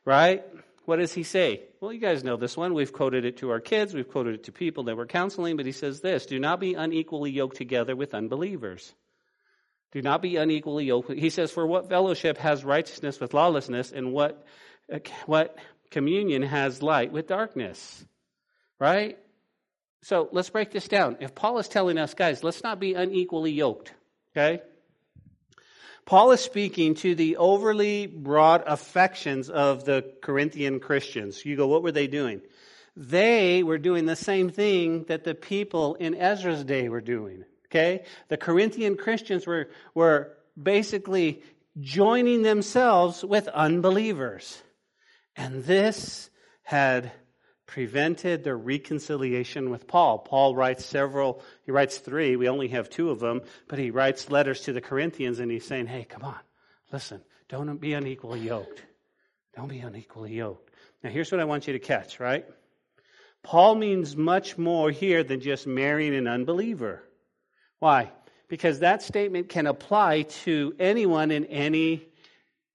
right? 0.04 0.44
What 0.84 0.96
does 0.96 1.12
he 1.12 1.22
say? 1.22 1.62
Well, 1.80 1.92
you 1.92 2.00
guys 2.00 2.24
know 2.24 2.36
this 2.36 2.56
one. 2.56 2.74
We've 2.74 2.92
quoted 2.92 3.24
it 3.24 3.38
to 3.38 3.50
our 3.50 3.60
kids, 3.60 3.94
we've 3.94 4.08
quoted 4.08 4.34
it 4.34 4.44
to 4.44 4.52
people 4.52 4.84
that 4.84 4.96
we're 4.96 5.06
counseling, 5.06 5.56
but 5.56 5.66
he 5.66 5.72
says 5.72 6.00
this 6.00 6.26
Do 6.26 6.38
not 6.38 6.60
be 6.60 6.74
unequally 6.74 7.30
yoked 7.30 7.56
together 7.56 7.94
with 7.94 8.14
unbelievers. 8.14 8.92
Do 9.92 10.00
not 10.00 10.22
be 10.22 10.36
unequally 10.36 10.86
yoked. 10.86 11.12
He 11.12 11.30
says, 11.30 11.52
For 11.52 11.66
what 11.66 11.88
fellowship 11.88 12.38
has 12.38 12.64
righteousness 12.64 13.20
with 13.20 13.34
lawlessness, 13.34 13.92
and 13.92 14.12
what, 14.12 14.44
what 15.26 15.56
communion 15.90 16.42
has 16.42 16.82
light 16.82 17.12
with 17.12 17.28
darkness? 17.28 18.04
Right? 18.80 19.18
So 20.02 20.28
let's 20.32 20.50
break 20.50 20.72
this 20.72 20.88
down. 20.88 21.18
If 21.20 21.34
Paul 21.34 21.58
is 21.58 21.68
telling 21.68 21.98
us, 21.98 22.14
guys, 22.14 22.42
let's 22.42 22.64
not 22.64 22.80
be 22.80 22.94
unequally 22.94 23.52
yoked, 23.52 23.92
okay? 24.34 24.62
Paul 26.04 26.32
is 26.32 26.40
speaking 26.40 26.94
to 26.96 27.14
the 27.14 27.36
overly 27.36 28.06
broad 28.06 28.64
affections 28.66 29.48
of 29.48 29.84
the 29.84 30.12
Corinthian 30.20 30.80
Christians. 30.80 31.44
You 31.44 31.56
go, 31.56 31.68
what 31.68 31.82
were 31.82 31.92
they 31.92 32.06
doing? 32.06 32.42
They 32.96 33.62
were 33.62 33.78
doing 33.78 34.04
the 34.04 34.16
same 34.16 34.50
thing 34.50 35.04
that 35.04 35.24
the 35.24 35.34
people 35.34 35.94
in 35.94 36.14
Ezra's 36.14 36.64
day 36.64 36.88
were 36.88 37.00
doing. 37.00 37.44
Okay? 37.66 38.04
The 38.28 38.36
Corinthian 38.36 38.96
Christians 38.96 39.46
were, 39.46 39.70
were 39.94 40.36
basically 40.60 41.42
joining 41.80 42.42
themselves 42.42 43.24
with 43.24 43.48
unbelievers. 43.48 44.62
And 45.36 45.64
this 45.64 46.28
had 46.64 47.12
prevented 47.72 48.44
their 48.44 48.58
reconciliation 48.58 49.70
with 49.70 49.86
Paul. 49.86 50.18
Paul 50.18 50.54
writes 50.54 50.84
several, 50.84 51.42
he 51.64 51.70
writes 51.70 51.96
three, 51.96 52.36
we 52.36 52.46
only 52.46 52.68
have 52.68 52.90
two 52.90 53.08
of 53.08 53.18
them, 53.18 53.40
but 53.66 53.78
he 53.78 53.90
writes 53.90 54.30
letters 54.30 54.60
to 54.62 54.74
the 54.74 54.82
Corinthians 54.82 55.38
and 55.38 55.50
he's 55.50 55.64
saying, 55.64 55.86
hey, 55.86 56.04
come 56.04 56.22
on, 56.22 56.38
listen, 56.92 57.22
don't 57.48 57.80
be 57.80 57.94
unequally 57.94 58.40
yoked. 58.40 58.82
Don't 59.56 59.68
be 59.68 59.78
unequally 59.78 60.34
yoked. 60.34 60.70
Now, 61.02 61.08
here's 61.08 61.32
what 61.32 61.40
I 61.40 61.46
want 61.46 61.66
you 61.66 61.72
to 61.72 61.78
catch, 61.78 62.20
right? 62.20 62.44
Paul 63.42 63.76
means 63.76 64.18
much 64.18 64.58
more 64.58 64.90
here 64.90 65.24
than 65.24 65.40
just 65.40 65.66
marrying 65.66 66.14
an 66.14 66.28
unbeliever. 66.28 67.02
Why? 67.78 68.12
Because 68.48 68.80
that 68.80 69.00
statement 69.00 69.48
can 69.48 69.66
apply 69.66 70.22
to 70.44 70.74
anyone 70.78 71.30
in 71.30 71.46
any 71.46 72.06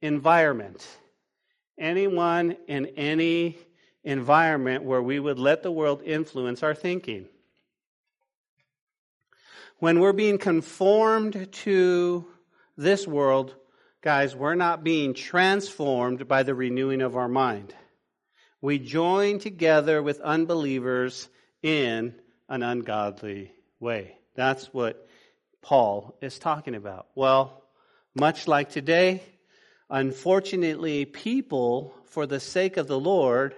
environment. 0.02 0.84
Anyone 1.78 2.58
in 2.68 2.88
any 2.98 3.60
environment 4.08 4.86
where 4.86 5.02
we 5.02 5.20
would 5.20 5.38
let 5.38 5.64
the 5.64 5.72
world 5.72 6.02
influence 6.02 6.64
our 6.64 6.74
thinking. 6.74 7.28
When 9.80 10.00
we're 10.00 10.14
being 10.14 10.38
conformed 10.38 11.52
to 11.52 12.26
this 12.78 13.06
world, 13.06 13.54
guys, 14.02 14.34
we're 14.34 14.56
not 14.56 14.82
being 14.82 15.14
transformed 15.14 16.26
by 16.26 16.44
the 16.44 16.56
renewing 16.56 17.02
of 17.02 17.18
our 17.18 17.28
mind. 17.28 17.76
We 18.62 18.80
join 18.80 19.40
together 19.40 20.02
with 20.02 20.22
unbelievers 20.22 21.28
in 21.62 22.16
an 22.48 22.64
ungodly 22.64 23.52
way. 23.82 24.18
That's 24.36 24.74
what 24.74 25.06
Paul 25.62 26.18
is 26.22 26.40
talking 26.40 26.76
about. 26.76 27.08
Well, 27.14 27.62
much 28.16 28.48
like 28.48 28.70
today, 28.70 29.22
unfortunately, 29.90 31.04
people, 31.04 31.94
for 32.06 32.26
the 32.26 32.40
sake 32.40 32.78
of 32.78 32.88
the 32.88 33.00
Lord, 33.00 33.54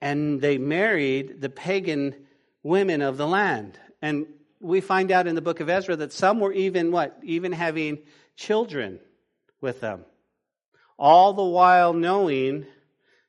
and 0.00 0.40
they 0.40 0.58
married 0.58 1.40
the 1.40 1.50
pagan 1.50 2.14
women 2.62 3.02
of 3.02 3.16
the 3.16 3.26
land. 3.26 3.78
And 4.02 4.26
we 4.60 4.80
find 4.80 5.10
out 5.10 5.26
in 5.26 5.34
the 5.34 5.42
book 5.42 5.60
of 5.60 5.68
Ezra 5.68 5.96
that 5.96 6.12
some 6.12 6.40
were 6.40 6.52
even 6.52 6.92
what? 6.92 7.18
Even 7.22 7.52
having 7.52 7.98
children 8.36 8.98
with 9.60 9.80
them. 9.80 10.04
All 10.98 11.32
the 11.32 11.42
while 11.42 11.92
knowing 11.92 12.66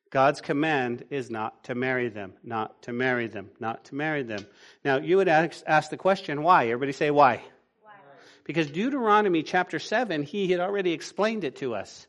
God's 0.09 0.41
command 0.41 1.05
is 1.09 1.29
not 1.29 1.63
to 1.65 1.75
marry 1.75 2.09
them, 2.09 2.33
not 2.43 2.81
to 2.83 2.93
marry 2.93 3.27
them, 3.27 3.49
not 3.59 3.85
to 3.85 3.95
marry 3.95 4.23
them. 4.23 4.45
Now, 4.83 4.97
you 4.97 5.17
would 5.17 5.29
ask, 5.29 5.63
ask 5.65 5.89
the 5.89 5.97
question, 5.97 6.43
why? 6.43 6.65
Everybody 6.65 6.91
say, 6.91 7.11
why? 7.11 7.41
why? 7.81 7.93
Because 8.43 8.69
Deuteronomy 8.69 9.41
chapter 9.41 9.79
7, 9.79 10.23
he 10.23 10.51
had 10.51 10.59
already 10.59 10.91
explained 10.91 11.45
it 11.45 11.57
to 11.57 11.75
us, 11.75 12.07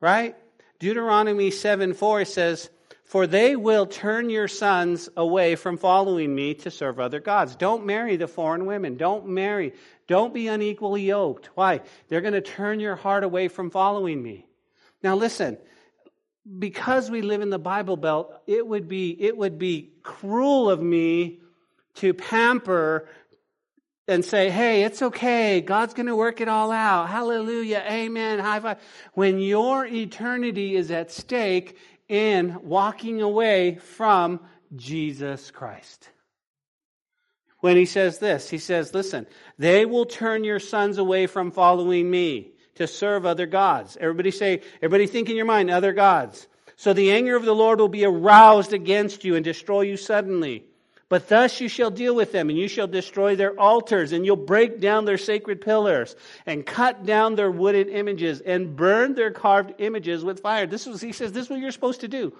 right? 0.00 0.36
Deuteronomy 0.78 1.50
7 1.50 1.94
4 1.94 2.24
says, 2.24 2.70
For 3.12 3.26
they 3.26 3.56
will 3.56 3.84
turn 3.84 4.30
your 4.30 4.48
sons 4.48 5.10
away 5.18 5.54
from 5.54 5.76
following 5.76 6.34
me 6.34 6.54
to 6.54 6.70
serve 6.70 6.98
other 6.98 7.20
gods. 7.20 7.54
Don't 7.56 7.84
marry 7.84 8.16
the 8.16 8.26
foreign 8.26 8.64
women. 8.64 8.96
Don't 8.96 9.28
marry. 9.28 9.74
Don't 10.08 10.32
be 10.32 10.48
unequally 10.48 11.02
yoked. 11.02 11.50
Why? 11.54 11.82
They're 12.08 12.22
going 12.22 12.32
to 12.32 12.40
turn 12.40 12.80
your 12.80 12.96
heart 12.96 13.22
away 13.22 13.48
from 13.48 13.70
following 13.70 14.22
me. 14.22 14.46
Now 15.02 15.14
listen, 15.14 15.58
because 16.58 17.10
we 17.10 17.20
live 17.20 17.42
in 17.42 17.50
the 17.50 17.58
Bible 17.58 17.98
Belt, 17.98 18.32
it 18.46 18.66
would 18.66 18.88
be, 18.88 19.14
it 19.20 19.36
would 19.36 19.58
be 19.58 19.92
cruel 20.02 20.70
of 20.70 20.80
me 20.80 21.42
to 21.96 22.14
pamper 22.14 23.10
and 24.08 24.24
say, 24.24 24.50
hey, 24.50 24.84
it's 24.84 25.02
okay. 25.02 25.60
God's 25.60 25.94
going 25.94 26.06
to 26.06 26.16
work 26.16 26.40
it 26.40 26.48
all 26.48 26.72
out. 26.72 27.08
Hallelujah. 27.08 27.84
Amen. 27.86 28.38
High 28.38 28.60
five. 28.60 28.78
When 29.12 29.38
your 29.38 29.86
eternity 29.86 30.76
is 30.76 30.90
at 30.90 31.12
stake 31.12 31.76
in 32.12 32.58
walking 32.62 33.22
away 33.22 33.76
from 33.76 34.38
Jesus 34.76 35.50
Christ. 35.50 36.10
When 37.60 37.78
he 37.78 37.86
says 37.86 38.18
this, 38.18 38.50
he 38.50 38.58
says, 38.58 38.92
listen, 38.92 39.26
they 39.56 39.86
will 39.86 40.04
turn 40.04 40.44
your 40.44 40.60
sons 40.60 40.98
away 40.98 41.26
from 41.26 41.52
following 41.52 42.10
me 42.10 42.52
to 42.74 42.86
serve 42.86 43.24
other 43.24 43.46
gods. 43.46 43.96
Everybody 43.98 44.30
say, 44.30 44.60
everybody 44.82 45.06
think 45.06 45.30
in 45.30 45.36
your 45.36 45.46
mind, 45.46 45.70
other 45.70 45.94
gods. 45.94 46.48
So 46.76 46.92
the 46.92 47.12
anger 47.12 47.34
of 47.34 47.46
the 47.46 47.54
Lord 47.54 47.80
will 47.80 47.88
be 47.88 48.04
aroused 48.04 48.74
against 48.74 49.24
you 49.24 49.34
and 49.34 49.44
destroy 49.44 49.82
you 49.82 49.96
suddenly. 49.96 50.66
But 51.12 51.28
thus 51.28 51.60
you 51.60 51.68
shall 51.68 51.90
deal 51.90 52.14
with 52.14 52.32
them, 52.32 52.48
and 52.48 52.58
you 52.58 52.68
shall 52.68 52.86
destroy 52.86 53.36
their 53.36 53.52
altars, 53.60 54.12
and 54.12 54.24
you'll 54.24 54.36
break 54.36 54.80
down 54.80 55.04
their 55.04 55.18
sacred 55.18 55.60
pillars, 55.60 56.16
and 56.46 56.64
cut 56.64 57.04
down 57.04 57.34
their 57.34 57.50
wooden 57.50 57.90
images, 57.90 58.40
and 58.40 58.74
burn 58.74 59.14
their 59.14 59.30
carved 59.30 59.74
images 59.76 60.24
with 60.24 60.40
fire. 60.40 60.66
This 60.66 60.86
is, 60.86 61.02
he 61.02 61.12
says, 61.12 61.32
this 61.32 61.44
is 61.44 61.50
what 61.50 61.58
you're 61.58 61.70
supposed 61.70 62.00
to 62.00 62.08
do. 62.08 62.32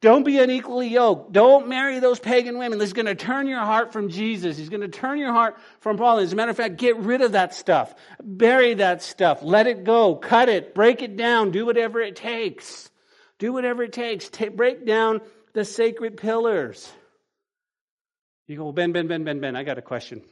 Don't 0.00 0.22
be 0.22 0.38
unequally 0.38 0.90
yoked. 0.90 1.32
Don't 1.32 1.66
marry 1.66 1.98
those 1.98 2.20
pagan 2.20 2.56
women. 2.56 2.78
This 2.78 2.90
is 2.90 2.92
going 2.92 3.06
to 3.06 3.16
turn 3.16 3.48
your 3.48 3.58
heart 3.58 3.92
from 3.92 4.08
Jesus. 4.10 4.56
He's 4.56 4.68
going 4.68 4.82
to 4.82 4.86
turn 4.86 5.18
your 5.18 5.32
heart 5.32 5.58
from 5.80 5.96
Paul. 5.96 6.20
As 6.20 6.32
a 6.32 6.36
matter 6.36 6.52
of 6.52 6.56
fact, 6.56 6.76
get 6.76 6.96
rid 6.98 7.20
of 7.20 7.32
that 7.32 7.52
stuff. 7.52 7.96
Bury 8.22 8.74
that 8.74 9.02
stuff. 9.02 9.42
Let 9.42 9.66
it 9.66 9.82
go. 9.82 10.14
Cut 10.14 10.48
it. 10.48 10.72
Break 10.72 11.02
it 11.02 11.16
down. 11.16 11.50
Do 11.50 11.66
whatever 11.66 12.00
it 12.00 12.14
takes. 12.14 12.88
Do 13.40 13.52
whatever 13.52 13.82
it 13.82 13.92
takes. 13.92 14.28
Take, 14.28 14.56
break 14.56 14.86
down 14.86 15.20
the 15.52 15.64
sacred 15.64 16.16
pillars. 16.16 16.88
You 18.46 18.56
go, 18.56 18.64
well, 18.64 18.72
Ben, 18.72 18.92
Ben, 18.92 19.06
Ben, 19.06 19.24
Ben, 19.24 19.40
Ben, 19.40 19.56
I 19.56 19.64
got 19.64 19.78
a 19.78 19.82
question. 19.82 20.22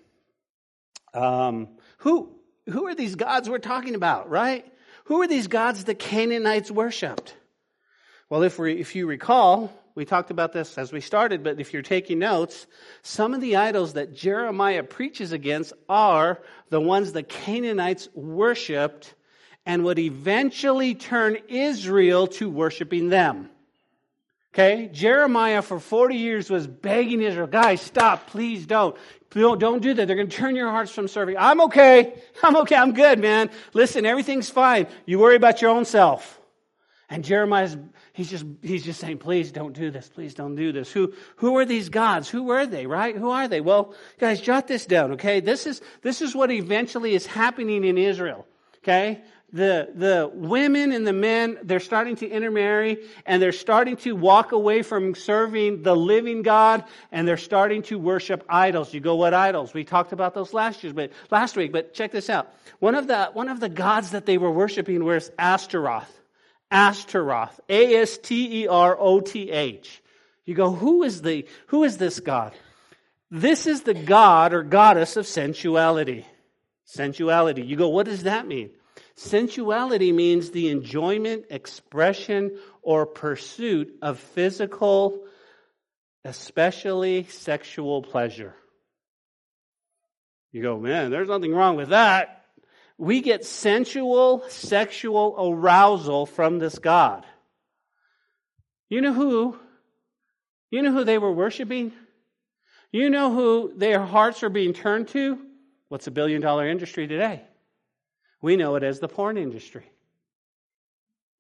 Um, 1.14 1.69
who, 1.99 2.35
who 2.69 2.87
are 2.87 2.95
these 2.95 3.14
gods 3.14 3.49
we're 3.49 3.59
talking 3.59 3.95
about, 3.95 4.28
right? 4.28 4.66
Who 5.04 5.23
are 5.23 5.28
these 5.28 5.47
gods 5.49 5.85
the 5.85 5.95
Canaanites 5.95 6.71
worshipped? 6.71 7.35
Well, 8.28 8.42
if, 8.42 8.59
we, 8.59 8.81
if 8.81 8.95
you 8.95 9.07
recall, 9.07 9.73
we 9.95 10.04
talked 10.04 10.31
about 10.31 10.52
this 10.52 10.78
as 10.78 10.92
we 10.92 11.00
started, 11.00 11.42
but 11.42 11.61
if 11.61 11.73
you're 11.73 11.83
taking 11.83 12.19
notes, 12.19 12.66
some 13.02 13.35
of 13.35 13.40
the 13.40 13.57
idols 13.57 13.95
that 13.95 14.14
Jeremiah 14.14 14.83
preaches 14.83 15.33
against 15.33 15.73
are 15.88 16.40
the 16.71 16.81
ones 16.81 17.12
the 17.12 17.23
Canaanites 17.23 18.09
worshipped 18.14 19.14
and 19.64 19.85
would 19.85 19.99
eventually 19.99 20.95
turn 20.95 21.38
Israel 21.49 22.26
to 22.26 22.50
worshiping 22.50 23.09
them. 23.09 23.50
Okay? 24.54 24.90
Jeremiah 24.92 25.62
for 25.62 25.80
40 25.80 26.16
years 26.16 26.50
was 26.50 26.66
begging 26.66 27.23
Israel, 27.23 27.47
guys, 27.47 27.80
stop, 27.80 28.28
please 28.28 28.66
don't. 28.66 28.97
Don't, 29.30 29.59
don't 29.59 29.80
do 29.80 29.94
that. 29.94 30.06
They're 30.06 30.16
going 30.16 30.28
to 30.28 30.37
turn 30.37 30.56
your 30.56 30.71
hearts 30.71 30.90
from 30.90 31.09
serving. 31.09 31.37
I'm 31.38 31.62
okay. 31.62 32.21
I'm 32.42 32.56
okay. 32.56 32.76
I'm 32.76 32.92
good, 32.92 33.18
man. 33.18 33.50
Listen, 33.73 34.04
everything's 34.04 34.50
fine. 34.50 34.87
You 35.06 35.18
worry 35.18 35.37
about 35.37 35.62
your 35.62 35.71
own 35.71 35.87
self. 35.87 36.38
And 37.09 37.25
Jeremiah's 37.25 37.76
he's 38.12 38.30
just 38.30 38.44
he's 38.62 38.85
just 38.85 39.00
saying, 39.00 39.18
please 39.18 39.52
don't 39.52 39.75
do 39.75 39.90
this, 39.90 40.09
please 40.09 40.35
don't 40.35 40.54
do 40.54 40.73
this. 40.73 40.90
Who 40.92 41.12
who 41.37 41.56
are 41.59 41.64
these 41.64 41.88
gods? 41.90 42.28
Who 42.28 42.44
were 42.44 42.66
they, 42.66 42.87
right? 42.87 43.14
Who 43.14 43.30
are 43.30 43.49
they? 43.49 43.61
Well, 43.61 43.94
guys, 44.18 44.40
jot 44.40 44.66
this 44.66 44.87
down, 44.87 45.12
okay? 45.12 45.40
This 45.40 45.66
is 45.66 45.82
this 46.00 46.23
is 46.23 46.35
what 46.35 46.50
eventually 46.50 47.14
is 47.14 47.26
happening 47.26 47.85
in 47.85 47.99
Israel. 47.99 48.47
Okay? 48.78 49.21
The 49.54 49.90
the 49.94 50.30
women 50.32 50.92
and 50.92 51.06
the 51.06 51.12
men, 51.12 51.59
they're 51.62 51.78
starting 51.78 52.16
to 52.16 52.26
intermarry 52.28 52.99
and 53.26 53.42
they're 53.42 53.52
starting 53.52 53.97
to 53.99 54.16
walk 54.16 54.52
away 54.52 54.80
from 54.82 55.14
serving 55.14 55.82
the 55.82 55.94
living 55.94 56.40
God 56.40 56.85
and 57.11 57.28
they're 57.28 57.37
starting 57.37 57.82
to 57.82 57.99
worship 57.99 58.44
idols. 58.49 58.94
You 58.94 59.00
go, 59.00 59.16
what 59.16 59.35
idols? 59.35 59.75
We 59.75 59.85
talked 59.85 60.12
about 60.12 60.32
those 60.32 60.54
last 60.54 60.82
year, 60.82 60.94
but 60.94 61.12
last 61.30 61.54
week, 61.54 61.71
but 61.71 61.92
check 61.92 62.12
this 62.12 62.30
out. 62.30 62.50
One 62.78 62.94
of 62.94 63.06
the 63.06 63.26
one 63.35 63.50
of 63.50 63.61
the 63.61 63.68
gods 63.68 64.12
that 64.12 64.25
they 64.25 64.38
were 64.38 64.50
worshiping 64.50 65.04
was 65.04 65.30
Astaroth. 65.38 66.11
Astaroth. 66.71 67.61
A 67.68 67.97
S 67.97 68.16
T 68.16 68.62
E 68.62 68.68
R 68.68 68.97
O 68.99 69.21
T 69.21 69.50
H. 69.50 70.02
You 70.47 70.54
go, 70.54 70.73
who 70.73 71.02
is 71.02 71.21
the 71.21 71.47
who 71.66 71.85
is 71.85 71.99
this 71.99 72.21
God? 72.21 72.54
This 73.30 73.66
is 73.66 73.82
the 73.82 73.94
god 73.94 74.54
or 74.54 74.62
goddess 74.62 75.16
of 75.18 75.26
sensuality. 75.26 76.25
Sensuality. 76.85 77.62
You 77.62 77.76
go, 77.76 77.88
what 77.90 78.06
does 78.06 78.23
that 78.23 78.47
mean? 78.47 78.71
Sensuality 79.16 80.12
means 80.12 80.50
the 80.50 80.69
enjoyment, 80.69 81.47
expression, 81.50 82.59
or 82.83 83.07
pursuit 83.07 83.97
of 84.00 84.19
physical, 84.19 85.25
especially 86.25 87.25
sexual 87.25 88.02
pleasure. 88.02 88.54
You 90.50 90.62
go, 90.62 90.78
man, 90.78 91.11
there's 91.11 91.28
nothing 91.28 91.54
wrong 91.54 91.76
with 91.76 91.90
that 91.90 92.42
we 93.02 93.21
get 93.21 93.45
sensual, 93.45 94.45
sexual 94.49 95.35
arousal 95.37 96.25
from 96.25 96.61
this 96.61 96.78
God. 96.78 97.26
You 98.88 99.00
know 99.00 99.12
who? 99.12 99.59
You 100.71 100.83
know 100.83 100.92
who 100.92 101.02
they 101.02 101.19
were 101.19 101.33
worshiping? 101.33 101.92
You 102.92 103.11
know 103.11 103.35
who 103.35 103.73
their 103.76 104.00
hearts 104.00 104.45
are 104.45 104.50
being 104.50 104.73
turned 104.73 105.09
to? 105.09 105.37
What's 105.88 106.07
a 106.07 106.12
billion 106.12 106.40
dollar 106.40 106.69
industry 106.69 107.09
today? 107.09 107.42
We 108.42 108.56
know 108.56 108.75
it 108.75 108.82
as 108.82 109.00
the 109.00 109.08
porn 109.08 109.38
industry. 109.38 109.84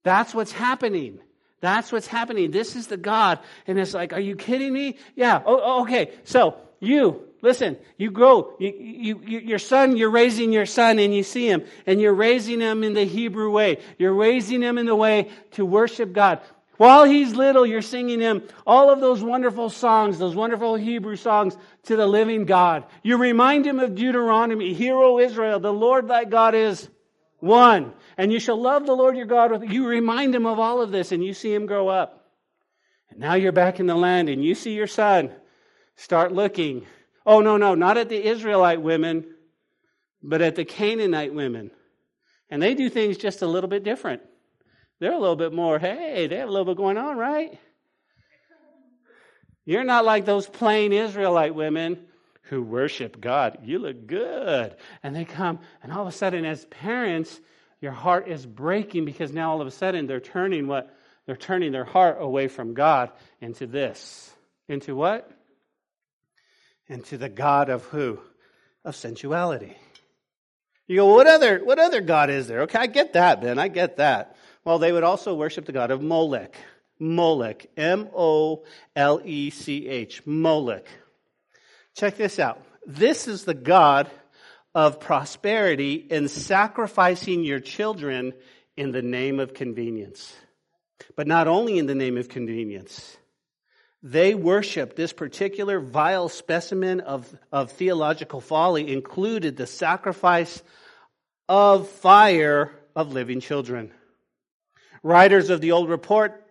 That's 0.04 0.34
what's 0.34 0.52
happening. 0.52 1.18
That's 1.60 1.92
what's 1.92 2.06
happening. 2.06 2.50
This 2.50 2.74
is 2.74 2.86
the 2.86 2.96
God. 2.96 3.38
And 3.66 3.78
it's 3.78 3.94
like, 3.94 4.12
are 4.12 4.20
you 4.20 4.36
kidding 4.36 4.72
me? 4.72 4.96
Yeah. 5.14 5.42
Oh, 5.44 5.60
oh 5.62 5.82
okay. 5.82 6.12
So 6.24 6.56
you, 6.80 7.28
listen, 7.40 7.76
you 7.98 8.10
grow, 8.10 8.54
you, 8.58 9.20
you, 9.24 9.38
your 9.38 9.60
son, 9.60 9.96
you're 9.96 10.10
raising 10.10 10.52
your 10.52 10.66
son 10.66 10.98
and 10.98 11.14
you 11.14 11.22
see 11.22 11.48
him 11.48 11.64
and 11.86 12.00
you're 12.00 12.14
raising 12.14 12.60
him 12.60 12.82
in 12.82 12.94
the 12.94 13.04
Hebrew 13.04 13.50
way. 13.50 13.78
You're 13.98 14.14
raising 14.14 14.62
him 14.62 14.78
in 14.78 14.86
the 14.86 14.96
way 14.96 15.30
to 15.52 15.64
worship 15.64 16.12
God. 16.12 16.40
While 16.82 17.04
he's 17.04 17.32
little, 17.36 17.64
you're 17.64 17.80
singing 17.80 18.18
him 18.18 18.42
all 18.66 18.90
of 18.90 18.98
those 18.98 19.22
wonderful 19.22 19.70
songs, 19.70 20.18
those 20.18 20.34
wonderful 20.34 20.74
Hebrew 20.74 21.14
songs 21.14 21.56
to 21.84 21.94
the 21.94 22.08
living 22.08 22.44
God. 22.44 22.86
You 23.04 23.18
remind 23.18 23.64
him 23.64 23.78
of 23.78 23.94
Deuteronomy, 23.94 24.74
Hear, 24.74 24.96
O 24.96 25.20
Israel, 25.20 25.60
the 25.60 25.72
Lord 25.72 26.08
thy 26.08 26.24
God 26.24 26.56
is 26.56 26.88
one. 27.38 27.92
And 28.18 28.32
you 28.32 28.40
shall 28.40 28.60
love 28.60 28.84
the 28.84 28.96
Lord 28.96 29.16
your 29.16 29.26
God 29.26 29.52
with, 29.52 29.70
you 29.70 29.86
remind 29.86 30.34
him 30.34 30.44
of 30.44 30.58
all 30.58 30.82
of 30.82 30.90
this 30.90 31.12
and 31.12 31.24
you 31.24 31.34
see 31.34 31.54
him 31.54 31.66
grow 31.66 31.86
up. 31.86 32.32
And 33.10 33.20
now 33.20 33.34
you're 33.34 33.52
back 33.52 33.78
in 33.78 33.86
the 33.86 33.94
land 33.94 34.28
and 34.28 34.44
you 34.44 34.56
see 34.56 34.74
your 34.74 34.88
son 34.88 35.30
Start 35.94 36.32
looking. 36.32 36.84
Oh, 37.24 37.42
no, 37.42 37.58
no, 37.58 37.76
not 37.76 37.96
at 37.96 38.08
the 38.08 38.20
Israelite 38.20 38.82
women, 38.82 39.24
but 40.20 40.42
at 40.42 40.56
the 40.56 40.64
Canaanite 40.64 41.32
women. 41.32 41.70
And 42.50 42.60
they 42.60 42.74
do 42.74 42.90
things 42.90 43.18
just 43.18 43.42
a 43.42 43.46
little 43.46 43.70
bit 43.70 43.84
different. 43.84 44.22
They're 45.02 45.12
a 45.12 45.18
little 45.18 45.34
bit 45.34 45.52
more, 45.52 45.80
hey, 45.80 46.28
they 46.28 46.36
have 46.36 46.48
a 46.48 46.52
little 46.52 46.64
bit 46.64 46.76
going 46.76 46.96
on, 46.96 47.16
right? 47.16 47.58
You're 49.64 49.82
not 49.82 50.04
like 50.04 50.26
those 50.26 50.46
plain 50.46 50.92
Israelite 50.92 51.56
women 51.56 51.98
who 52.42 52.62
worship 52.62 53.20
God. 53.20 53.58
You 53.64 53.80
look 53.80 54.06
good. 54.06 54.76
And 55.02 55.16
they 55.16 55.24
come, 55.24 55.58
and 55.82 55.92
all 55.92 56.02
of 56.02 56.06
a 56.06 56.16
sudden, 56.16 56.44
as 56.44 56.64
parents, 56.66 57.40
your 57.80 57.90
heart 57.90 58.28
is 58.28 58.46
breaking 58.46 59.04
because 59.04 59.32
now 59.32 59.50
all 59.50 59.60
of 59.60 59.66
a 59.66 59.72
sudden 59.72 60.06
they're 60.06 60.20
turning 60.20 60.68
what? 60.68 60.96
They're 61.26 61.34
turning 61.34 61.72
their 61.72 61.84
heart 61.84 62.18
away 62.20 62.46
from 62.46 62.72
God 62.72 63.10
into 63.40 63.66
this. 63.66 64.32
Into 64.68 64.94
what? 64.94 65.28
Into 66.86 67.18
the 67.18 67.28
God 67.28 67.70
of 67.70 67.82
who? 67.86 68.20
Of 68.84 68.94
sensuality. 68.94 69.76
You 70.86 70.94
go, 70.94 71.06
what 71.06 71.26
other, 71.26 71.58
what 71.64 71.80
other 71.80 72.02
God 72.02 72.30
is 72.30 72.46
there? 72.46 72.62
Okay, 72.62 72.78
I 72.78 72.86
get 72.86 73.14
that, 73.14 73.40
Ben. 73.40 73.58
I 73.58 73.66
get 73.66 73.96
that. 73.96 74.36
Well, 74.64 74.78
they 74.78 74.92
would 74.92 75.02
also 75.02 75.34
worship 75.34 75.64
the 75.64 75.72
God 75.72 75.90
of 75.90 76.02
Molech. 76.02 76.54
Molech. 76.98 77.66
M 77.76 78.08
O 78.14 78.64
L 78.94 79.20
E 79.24 79.50
C 79.50 79.88
H. 79.88 80.22
Molech. 80.24 80.86
Check 81.96 82.16
this 82.16 82.38
out. 82.38 82.64
This 82.86 83.28
is 83.28 83.44
the 83.44 83.54
God 83.54 84.10
of 84.74 85.00
prosperity 85.00 85.94
in 85.94 86.28
sacrificing 86.28 87.44
your 87.44 87.60
children 87.60 88.32
in 88.76 88.92
the 88.92 89.02
name 89.02 89.40
of 89.40 89.54
convenience. 89.54 90.34
But 91.16 91.26
not 91.26 91.48
only 91.48 91.78
in 91.78 91.86
the 91.86 91.94
name 91.94 92.16
of 92.16 92.28
convenience. 92.28 93.16
They 94.04 94.34
worship 94.34 94.96
this 94.96 95.12
particular 95.12 95.78
vile 95.78 96.28
specimen 96.28 97.00
of, 97.00 97.32
of 97.52 97.70
theological 97.70 98.40
folly 98.40 98.92
included 98.92 99.56
the 99.56 99.66
sacrifice 99.66 100.60
of 101.48 101.88
fire 101.88 102.72
of 102.96 103.12
living 103.12 103.40
children. 103.40 103.92
Writers 105.02 105.50
of 105.50 105.60
the 105.60 105.72
old 105.72 105.88
report 105.88 106.42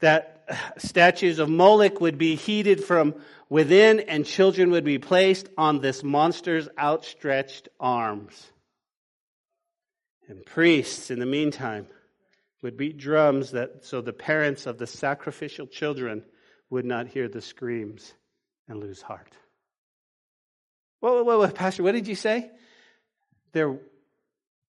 that 0.00 0.44
statues 0.78 1.38
of 1.38 1.48
Moloch 1.48 2.00
would 2.00 2.18
be 2.18 2.34
heated 2.34 2.82
from 2.82 3.14
within 3.48 4.00
and 4.00 4.24
children 4.24 4.70
would 4.70 4.84
be 4.84 4.98
placed 4.98 5.48
on 5.56 5.80
this 5.80 6.02
monster's 6.02 6.68
outstretched 6.78 7.68
arms. 7.78 8.50
And 10.28 10.44
priests, 10.44 11.10
in 11.10 11.20
the 11.20 11.26
meantime, 11.26 11.86
would 12.62 12.76
beat 12.76 12.98
drums 12.98 13.52
that 13.52 13.84
so 13.84 14.00
the 14.00 14.12
parents 14.12 14.66
of 14.66 14.78
the 14.78 14.86
sacrificial 14.86 15.66
children 15.66 16.24
would 16.70 16.84
not 16.84 17.06
hear 17.06 17.28
the 17.28 17.40
screams 17.40 18.12
and 18.68 18.80
lose 18.80 19.02
heart. 19.02 19.32
Whoa, 21.00 21.22
whoa, 21.22 21.38
whoa, 21.38 21.48
Pastor, 21.48 21.84
what 21.84 21.92
did 21.92 22.08
you 22.08 22.16
say? 22.16 22.50
They're, 23.52 23.78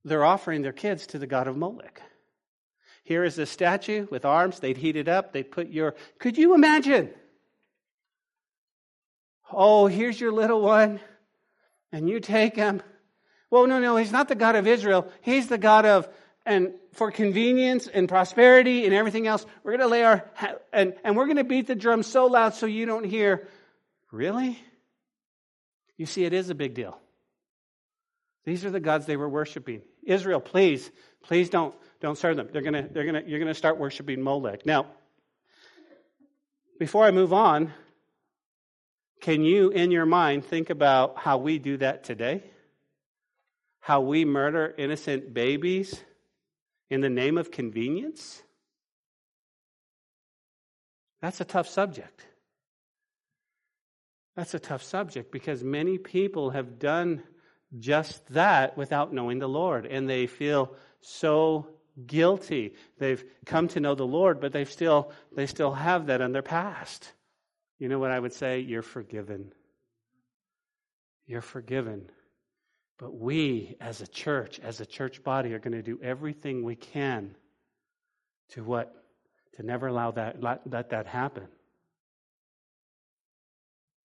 they're 0.05 0.25
offering 0.25 0.61
their 0.61 0.73
kids 0.73 1.07
to 1.07 1.19
the 1.19 1.25
god 1.25 1.47
of 1.47 1.57
Moloch. 1.57 2.01
Here 3.07 3.23
is 3.23 3.37
this 3.37 3.49
statue 3.49 4.05
with 4.11 4.25
arms. 4.25 4.59
They'd 4.59 4.75
heat 4.75 4.97
it 4.97 5.07
up. 5.07 5.31
They'd 5.31 5.49
put 5.49 5.69
your. 5.69 5.95
Could 6.19 6.37
you 6.37 6.53
imagine? 6.53 7.09
Oh, 9.49 9.87
here's 9.87 10.19
your 10.19 10.33
little 10.33 10.59
one. 10.59 10.99
And 11.93 12.09
you 12.09 12.19
take 12.19 12.57
him. 12.57 12.81
Well, 13.49 13.65
no, 13.65 13.79
no, 13.79 13.95
he's 13.95 14.11
not 14.11 14.27
the 14.27 14.35
God 14.35 14.57
of 14.57 14.67
Israel. 14.67 15.09
He's 15.21 15.47
the 15.47 15.57
God 15.57 15.85
of, 15.85 16.09
and 16.45 16.73
for 16.95 17.09
convenience 17.09 17.87
and 17.87 18.09
prosperity 18.09 18.83
and 18.83 18.93
everything 18.93 19.25
else, 19.25 19.45
we're 19.63 19.77
going 19.77 19.87
to 19.87 19.87
lay 19.87 20.03
our, 20.03 20.29
and, 20.73 20.93
and 21.05 21.15
we're 21.15 21.27
going 21.27 21.37
to 21.37 21.45
beat 21.45 21.67
the 21.67 21.75
drum 21.75 22.03
so 22.03 22.25
loud 22.25 22.55
so 22.55 22.65
you 22.65 22.85
don't 22.85 23.05
hear. 23.05 23.47
Really? 24.11 24.59
You 25.95 26.07
see, 26.07 26.25
it 26.25 26.33
is 26.33 26.49
a 26.49 26.55
big 26.55 26.73
deal. 26.73 26.99
These 28.43 28.65
are 28.65 28.69
the 28.69 28.81
gods 28.81 29.05
they 29.05 29.15
were 29.15 29.29
worshiping. 29.29 29.81
Israel, 30.03 30.41
please, 30.41 30.91
please 31.23 31.49
don't, 31.49 31.73
don't 31.99 32.17
serve 32.17 32.37
them. 32.37 32.49
They're 32.51 32.61
gonna, 32.61 32.87
they're 32.91 33.05
gonna, 33.05 33.23
you're 33.25 33.39
going 33.39 33.47
to 33.47 33.55
start 33.55 33.77
worshiping 33.77 34.21
Molech. 34.21 34.65
Now, 34.65 34.87
before 36.79 37.05
I 37.05 37.11
move 37.11 37.33
on, 37.33 37.73
can 39.21 39.43
you, 39.43 39.69
in 39.69 39.89
your 39.91 40.05
mind, 40.05 40.45
think 40.45 40.69
about 40.69 41.17
how 41.17 41.37
we 41.39 41.57
do 41.57 41.77
that 41.77 42.03
today? 42.03 42.43
How 43.79 44.01
we 44.01 44.25
murder 44.25 44.75
innocent 44.77 45.33
babies 45.33 45.99
in 46.89 47.01
the 47.01 47.09
name 47.09 47.37
of 47.37 47.51
convenience? 47.51 48.43
That's 51.21 51.41
a 51.41 51.45
tough 51.45 51.67
subject. 51.67 52.25
That's 54.35 54.53
a 54.53 54.59
tough 54.59 54.83
subject 54.83 55.31
because 55.31 55.63
many 55.63 55.97
people 55.97 56.51
have 56.51 56.77
done 56.77 57.23
just 57.79 58.25
that 58.27 58.77
without 58.77 59.11
knowing 59.11 59.39
the 59.39 59.49
Lord, 59.49 59.87
and 59.87 60.07
they 60.07 60.27
feel 60.27 60.75
so 61.01 61.67
guilty. 62.05 62.75
They've 62.99 63.23
come 63.45 63.67
to 63.69 63.79
know 63.79 63.95
the 63.95 64.05
Lord, 64.05 64.39
but 64.39 64.51
they've 64.51 64.69
still 64.69 65.11
they 65.35 65.47
still 65.47 65.73
have 65.73 66.07
that 66.07 66.21
in 66.21 66.31
their 66.31 66.41
past. 66.41 67.11
You 67.79 67.89
know 67.89 67.99
what 67.99 68.11
I 68.11 68.19
would 68.19 68.33
say? 68.33 68.59
You're 68.59 68.81
forgiven. 68.81 69.53
You're 71.25 71.41
forgiven. 71.41 72.09
But 72.97 73.15
we, 73.15 73.75
as 73.79 74.01
a 74.01 74.07
church, 74.07 74.59
as 74.59 74.81
a 74.81 74.85
church 74.85 75.23
body, 75.23 75.53
are 75.53 75.59
going 75.59 75.73
to 75.73 75.83
do 75.83 75.99
everything 76.01 76.63
we 76.63 76.75
can 76.75 77.35
to 78.49 78.63
what? 78.63 78.93
To 79.57 79.63
never 79.63 79.87
allow 79.87 80.11
that, 80.11 80.41
let, 80.41 80.69
that 80.71 81.07
happen. 81.07 81.47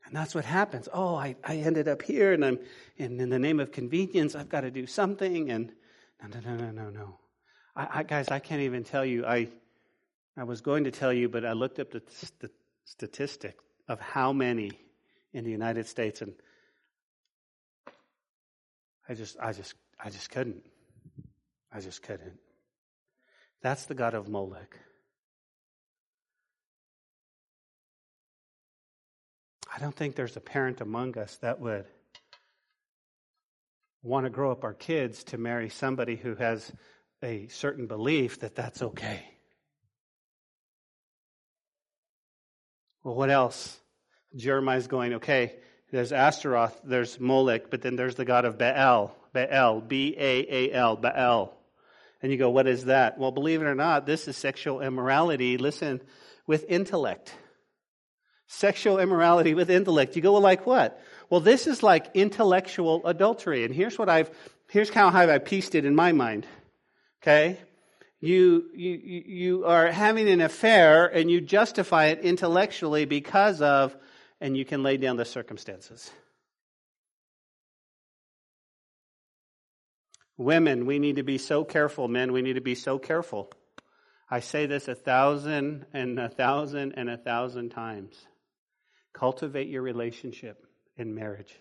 And 0.06 0.16
that's 0.16 0.34
what 0.34 0.44
happens. 0.44 0.88
Oh, 0.92 1.14
I, 1.14 1.36
I 1.44 1.56
ended 1.56 1.88
up 1.88 2.02
here, 2.02 2.32
and 2.32 2.44
I'm, 2.44 2.58
and 2.98 3.20
in 3.20 3.30
the 3.30 3.38
name 3.38 3.60
of 3.60 3.72
convenience, 3.72 4.34
I've 4.34 4.48
got 4.48 4.62
to 4.62 4.70
do 4.70 4.86
something. 4.86 5.50
And 5.50 5.72
no, 6.22 6.40
no, 6.40 6.56
no, 6.56 6.64
no, 6.64 6.70
no, 6.70 6.90
no. 6.90 7.18
I, 7.74 7.88
I, 8.00 8.02
guys, 8.02 8.28
I 8.28 8.38
can't 8.38 8.62
even 8.62 8.84
tell 8.84 9.04
you. 9.04 9.24
I, 9.24 9.48
I 10.36 10.44
was 10.44 10.60
going 10.60 10.84
to 10.84 10.90
tell 10.90 11.12
you, 11.12 11.28
but 11.28 11.44
I 11.44 11.52
looked 11.52 11.78
up 11.78 11.90
the, 11.90 12.02
statistic 12.84 13.56
of 13.88 14.00
how 14.00 14.32
many 14.32 14.70
in 15.32 15.44
the 15.44 15.50
United 15.50 15.86
States, 15.86 16.20
and 16.20 16.34
I 19.08 19.14
just, 19.14 19.36
I 19.40 19.52
just, 19.52 19.74
I 20.02 20.10
just 20.10 20.30
couldn't. 20.30 20.62
I 21.72 21.80
just 21.80 22.02
couldn't. 22.02 22.38
That's 23.62 23.86
the 23.86 23.94
God 23.94 24.14
of 24.14 24.28
Molech. 24.28 24.76
I 29.74 29.78
don't 29.78 29.94
think 29.94 30.16
there's 30.16 30.36
a 30.36 30.40
parent 30.40 30.80
among 30.80 31.16
us 31.16 31.36
that 31.38 31.60
would 31.60 31.86
want 34.02 34.26
to 34.26 34.30
grow 34.30 34.50
up 34.50 34.64
our 34.64 34.74
kids 34.74 35.24
to 35.24 35.38
marry 35.38 35.70
somebody 35.70 36.16
who 36.16 36.34
has 36.34 36.72
a 37.22 37.48
certain 37.48 37.86
belief 37.86 38.40
that 38.40 38.54
that's 38.54 38.82
okay. 38.82 39.24
Well, 43.04 43.14
what 43.14 43.30
else? 43.30 43.78
Jeremiah's 44.36 44.86
going, 44.86 45.14
okay, 45.14 45.54
there's 45.90 46.12
Astaroth, 46.12 46.80
there's 46.84 47.20
Molech, 47.20 47.70
but 47.70 47.82
then 47.82 47.96
there's 47.96 48.14
the 48.14 48.24
god 48.24 48.44
of 48.44 48.58
Baal. 48.58 49.14
Baal, 49.32 49.80
B 49.80 50.14
A 50.18 50.46
A 50.48 50.72
L, 50.72 50.96
Baal. 50.96 51.56
And 52.22 52.30
you 52.30 52.38
go, 52.38 52.50
what 52.50 52.66
is 52.66 52.84
that? 52.84 53.18
Well, 53.18 53.32
believe 53.32 53.60
it 53.60 53.66
or 53.66 53.74
not, 53.74 54.06
this 54.06 54.28
is 54.28 54.36
sexual 54.36 54.80
immorality. 54.80 55.58
Listen, 55.58 56.00
with 56.46 56.64
intellect. 56.68 57.34
Sexual 58.46 58.98
immorality 59.00 59.54
with 59.54 59.70
intellect. 59.70 60.14
You 60.14 60.22
go, 60.22 60.32
well, 60.32 60.42
like 60.42 60.66
what? 60.66 61.00
Well, 61.30 61.40
this 61.40 61.66
is 61.66 61.82
like 61.82 62.10
intellectual 62.14 63.04
adultery. 63.06 63.64
And 63.64 63.74
here's 63.74 63.98
what 63.98 64.08
I've, 64.08 64.30
here's 64.68 64.90
how 64.90 65.08
I've 65.08 65.44
pieced 65.44 65.74
it 65.74 65.84
in 65.84 65.94
my 65.94 66.12
mind. 66.12 66.46
Okay? 67.22 67.58
you, 68.22 68.70
you, 68.72 68.92
you 69.26 69.64
are 69.64 69.90
having 69.90 70.28
an 70.28 70.40
affair 70.40 71.06
and 71.06 71.28
you 71.28 71.40
justify 71.40 72.06
it 72.06 72.20
intellectually 72.20 73.04
because 73.04 73.60
of, 73.60 73.96
and 74.40 74.56
you 74.56 74.64
can 74.64 74.84
lay 74.84 74.96
down 74.96 75.16
the 75.16 75.24
circumstances. 75.24 76.08
Women, 80.36 80.86
we 80.86 81.00
need 81.00 81.16
to 81.16 81.24
be 81.24 81.36
so 81.36 81.64
careful. 81.64 82.06
Men, 82.06 82.32
we 82.32 82.42
need 82.42 82.54
to 82.54 82.60
be 82.60 82.76
so 82.76 82.96
careful. 82.98 83.50
I 84.30 84.38
say 84.38 84.66
this 84.66 84.86
a 84.86 84.94
thousand 84.94 85.86
and 85.92 86.18
a 86.20 86.28
thousand 86.28 86.92
and 86.96 87.10
a 87.10 87.16
thousand 87.16 87.70
times. 87.70 88.14
Cultivate 89.12 89.68
your 89.68 89.82
relationship 89.82 90.64
in 90.96 91.12
marriage. 91.14 91.52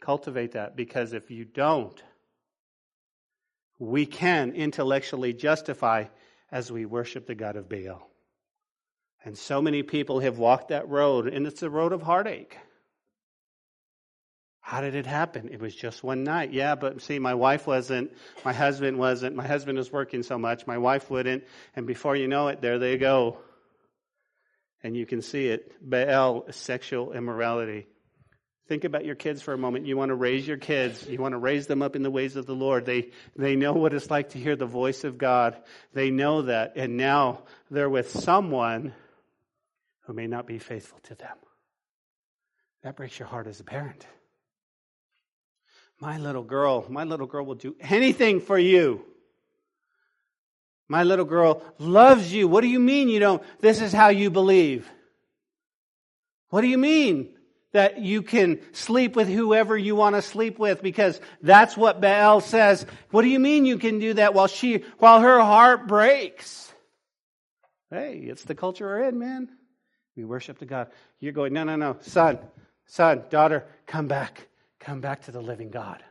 Cultivate 0.00 0.52
that 0.52 0.76
because 0.76 1.12
if 1.12 1.32
you 1.32 1.44
don't, 1.44 2.00
we 3.78 4.06
can 4.06 4.52
intellectually 4.52 5.32
justify 5.32 6.04
as 6.50 6.70
we 6.70 6.86
worship 6.86 7.26
the 7.26 7.34
God 7.34 7.56
of 7.56 7.68
Baal. 7.68 8.08
And 9.24 9.36
so 9.36 9.60
many 9.60 9.82
people 9.82 10.20
have 10.20 10.38
walked 10.38 10.68
that 10.68 10.88
road, 10.88 11.26
and 11.26 11.46
it's 11.46 11.62
a 11.62 11.70
road 11.70 11.92
of 11.92 12.02
heartache. 12.02 12.56
How 14.60 14.80
did 14.80 14.94
it 14.94 15.06
happen? 15.06 15.48
It 15.52 15.60
was 15.60 15.74
just 15.74 16.02
one 16.02 16.24
night. 16.24 16.52
Yeah, 16.52 16.74
but 16.74 17.00
see, 17.00 17.18
my 17.18 17.34
wife 17.34 17.66
wasn't, 17.66 18.12
my 18.44 18.52
husband 18.52 18.98
wasn't, 18.98 19.36
my 19.36 19.46
husband 19.46 19.78
was 19.78 19.92
working 19.92 20.22
so 20.22 20.38
much, 20.38 20.66
my 20.66 20.78
wife 20.78 21.08
wouldn't, 21.10 21.44
and 21.74 21.86
before 21.86 22.16
you 22.16 22.28
know 22.28 22.48
it, 22.48 22.60
there 22.60 22.78
they 22.78 22.98
go. 22.98 23.38
And 24.82 24.96
you 24.96 25.06
can 25.06 25.22
see 25.22 25.48
it. 25.48 25.72
Baal, 25.80 26.46
sexual 26.50 27.12
immorality. 27.12 27.86
Think 28.68 28.82
about 28.82 29.04
your 29.04 29.14
kids 29.14 29.42
for 29.42 29.54
a 29.54 29.58
moment. 29.58 29.86
You 29.86 29.96
want 29.96 30.08
to 30.08 30.16
raise 30.16 30.46
your 30.46 30.56
kids. 30.56 31.06
You 31.08 31.18
want 31.18 31.32
to 31.32 31.38
raise 31.38 31.68
them 31.68 31.82
up 31.82 31.94
in 31.94 32.02
the 32.02 32.10
ways 32.10 32.34
of 32.34 32.46
the 32.46 32.54
Lord. 32.54 32.84
They, 32.84 33.10
they 33.36 33.54
know 33.54 33.72
what 33.72 33.94
it's 33.94 34.10
like 34.10 34.30
to 34.30 34.38
hear 34.38 34.56
the 34.56 34.66
voice 34.66 35.04
of 35.04 35.18
God. 35.18 35.56
They 35.92 36.10
know 36.10 36.42
that. 36.42 36.72
And 36.74 36.96
now 36.96 37.42
they're 37.70 37.88
with 37.88 38.10
someone 38.10 38.92
who 40.00 40.14
may 40.14 40.26
not 40.26 40.48
be 40.48 40.58
faithful 40.58 40.98
to 41.04 41.14
them. 41.14 41.36
That 42.82 42.96
breaks 42.96 43.18
your 43.18 43.28
heart 43.28 43.46
as 43.46 43.60
a 43.60 43.64
parent. 43.64 44.04
My 46.00 46.18
little 46.18 46.42
girl, 46.42 46.86
my 46.88 47.04
little 47.04 47.26
girl 47.26 47.46
will 47.46 47.54
do 47.54 47.76
anything 47.80 48.40
for 48.40 48.58
you. 48.58 49.04
My 50.88 51.04
little 51.04 51.24
girl 51.24 51.62
loves 51.78 52.32
you. 52.32 52.48
What 52.48 52.62
do 52.62 52.68
you 52.68 52.80
mean 52.80 53.08
you 53.08 53.20
don't? 53.20 53.42
This 53.60 53.80
is 53.80 53.92
how 53.92 54.08
you 54.08 54.30
believe. 54.30 54.90
What 56.50 56.60
do 56.60 56.68
you 56.68 56.78
mean? 56.78 57.35
That 57.76 57.98
you 57.98 58.22
can 58.22 58.58
sleep 58.72 59.14
with 59.14 59.28
whoever 59.28 59.76
you 59.76 59.94
want 59.94 60.16
to 60.16 60.22
sleep 60.22 60.58
with 60.58 60.82
because 60.82 61.20
that's 61.42 61.76
what 61.76 62.00
Baal 62.00 62.40
says. 62.40 62.86
What 63.10 63.20
do 63.20 63.28
you 63.28 63.38
mean 63.38 63.66
you 63.66 63.76
can 63.76 63.98
do 63.98 64.14
that 64.14 64.32
while 64.32 64.46
she, 64.46 64.82
while 64.98 65.20
her 65.20 65.40
heart 65.40 65.86
breaks? 65.86 66.72
Hey, 67.90 68.16
it's 68.16 68.44
the 68.44 68.54
culture 68.54 68.86
we're 68.86 69.02
in, 69.08 69.18
man. 69.18 69.50
We 70.16 70.24
worship 70.24 70.58
the 70.58 70.64
God. 70.64 70.88
You're 71.20 71.34
going, 71.34 71.52
no, 71.52 71.64
no, 71.64 71.76
no. 71.76 71.98
Son, 72.00 72.38
son, 72.86 73.24
daughter, 73.28 73.66
come 73.86 74.08
back. 74.08 74.48
Come 74.80 75.02
back 75.02 75.24
to 75.24 75.30
the 75.30 75.42
living 75.42 75.68
God. 75.68 76.02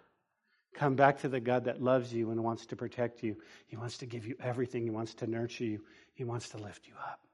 Come 0.75 0.95
back 0.95 1.21
to 1.21 1.30
the 1.30 1.39
God 1.39 1.65
that 1.65 1.82
loves 1.82 2.13
you 2.13 2.30
and 2.30 2.43
wants 2.43 2.67
to 2.67 2.75
protect 2.75 3.23
you. 3.23 3.38
He 3.65 3.75
wants 3.75 3.97
to 3.97 4.06
give 4.06 4.28
you 4.28 4.36
everything. 4.39 4.84
He 4.84 4.91
wants 4.91 5.15
to 5.15 5.28
nurture 5.28 5.63
you. 5.63 5.82
He 6.13 6.25
wants 6.25 6.49
to 6.49 6.60
lift 6.60 6.86
you 6.86 6.93
up. 6.99 7.25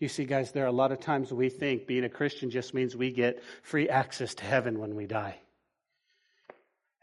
You 0.00 0.08
see, 0.08 0.24
guys, 0.24 0.52
there 0.52 0.64
are 0.64 0.68
a 0.68 0.72
lot 0.72 0.92
of 0.92 1.00
times 1.00 1.32
we 1.32 1.48
think 1.48 1.86
being 1.86 2.04
a 2.04 2.08
Christian 2.08 2.50
just 2.50 2.74
means 2.74 2.96
we 2.96 3.12
get 3.12 3.42
free 3.62 3.88
access 3.88 4.34
to 4.36 4.44
heaven 4.44 4.78
when 4.78 4.96
we 4.96 5.06
die. 5.06 5.38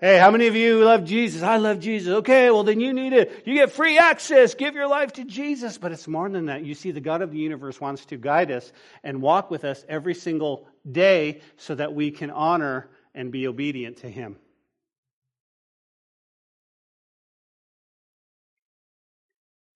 Hey, 0.02 0.18
how 0.18 0.32
many 0.32 0.48
of 0.48 0.56
you 0.56 0.84
love 0.84 1.06
Jesus? 1.06 1.44
I 1.44 1.58
love 1.58 1.80
Jesus. 1.80 2.12
Okay, 2.12 2.50
well 2.50 2.64
then 2.64 2.80
you 2.80 2.92
need 2.92 3.14
it. 3.14 3.44
You 3.46 3.54
get 3.54 3.72
free 3.72 4.00
access. 4.00 4.56
Give 4.56 4.74
your 4.74 4.88
life 4.88 5.14
to 5.14 5.24
Jesus. 5.24 5.78
But 5.78 5.92
it's 5.92 6.08
more 6.08 6.28
than 6.28 6.48
that. 6.48 6.66
You 6.66 6.74
see, 6.74 6.90
the 6.90 7.00
God 7.00 7.22
of 7.22 7.32
the 7.32 7.38
universe 7.38 7.80
wants 7.80 8.06
to 8.06 8.18
guide 8.18 8.50
us 8.50 8.74
and 9.04 9.22
walk 9.22 9.52
with 9.52 9.64
us 9.64 9.86
every 9.88 10.16
single 10.16 10.68
day 10.92 11.42
so 11.58 11.76
that 11.76 11.94
we 11.94 12.10
can 12.10 12.32
honor 12.32 12.90
and 13.14 13.32
be 13.32 13.48
obedient 13.48 13.98
to 13.98 14.10
Him. 14.10 14.38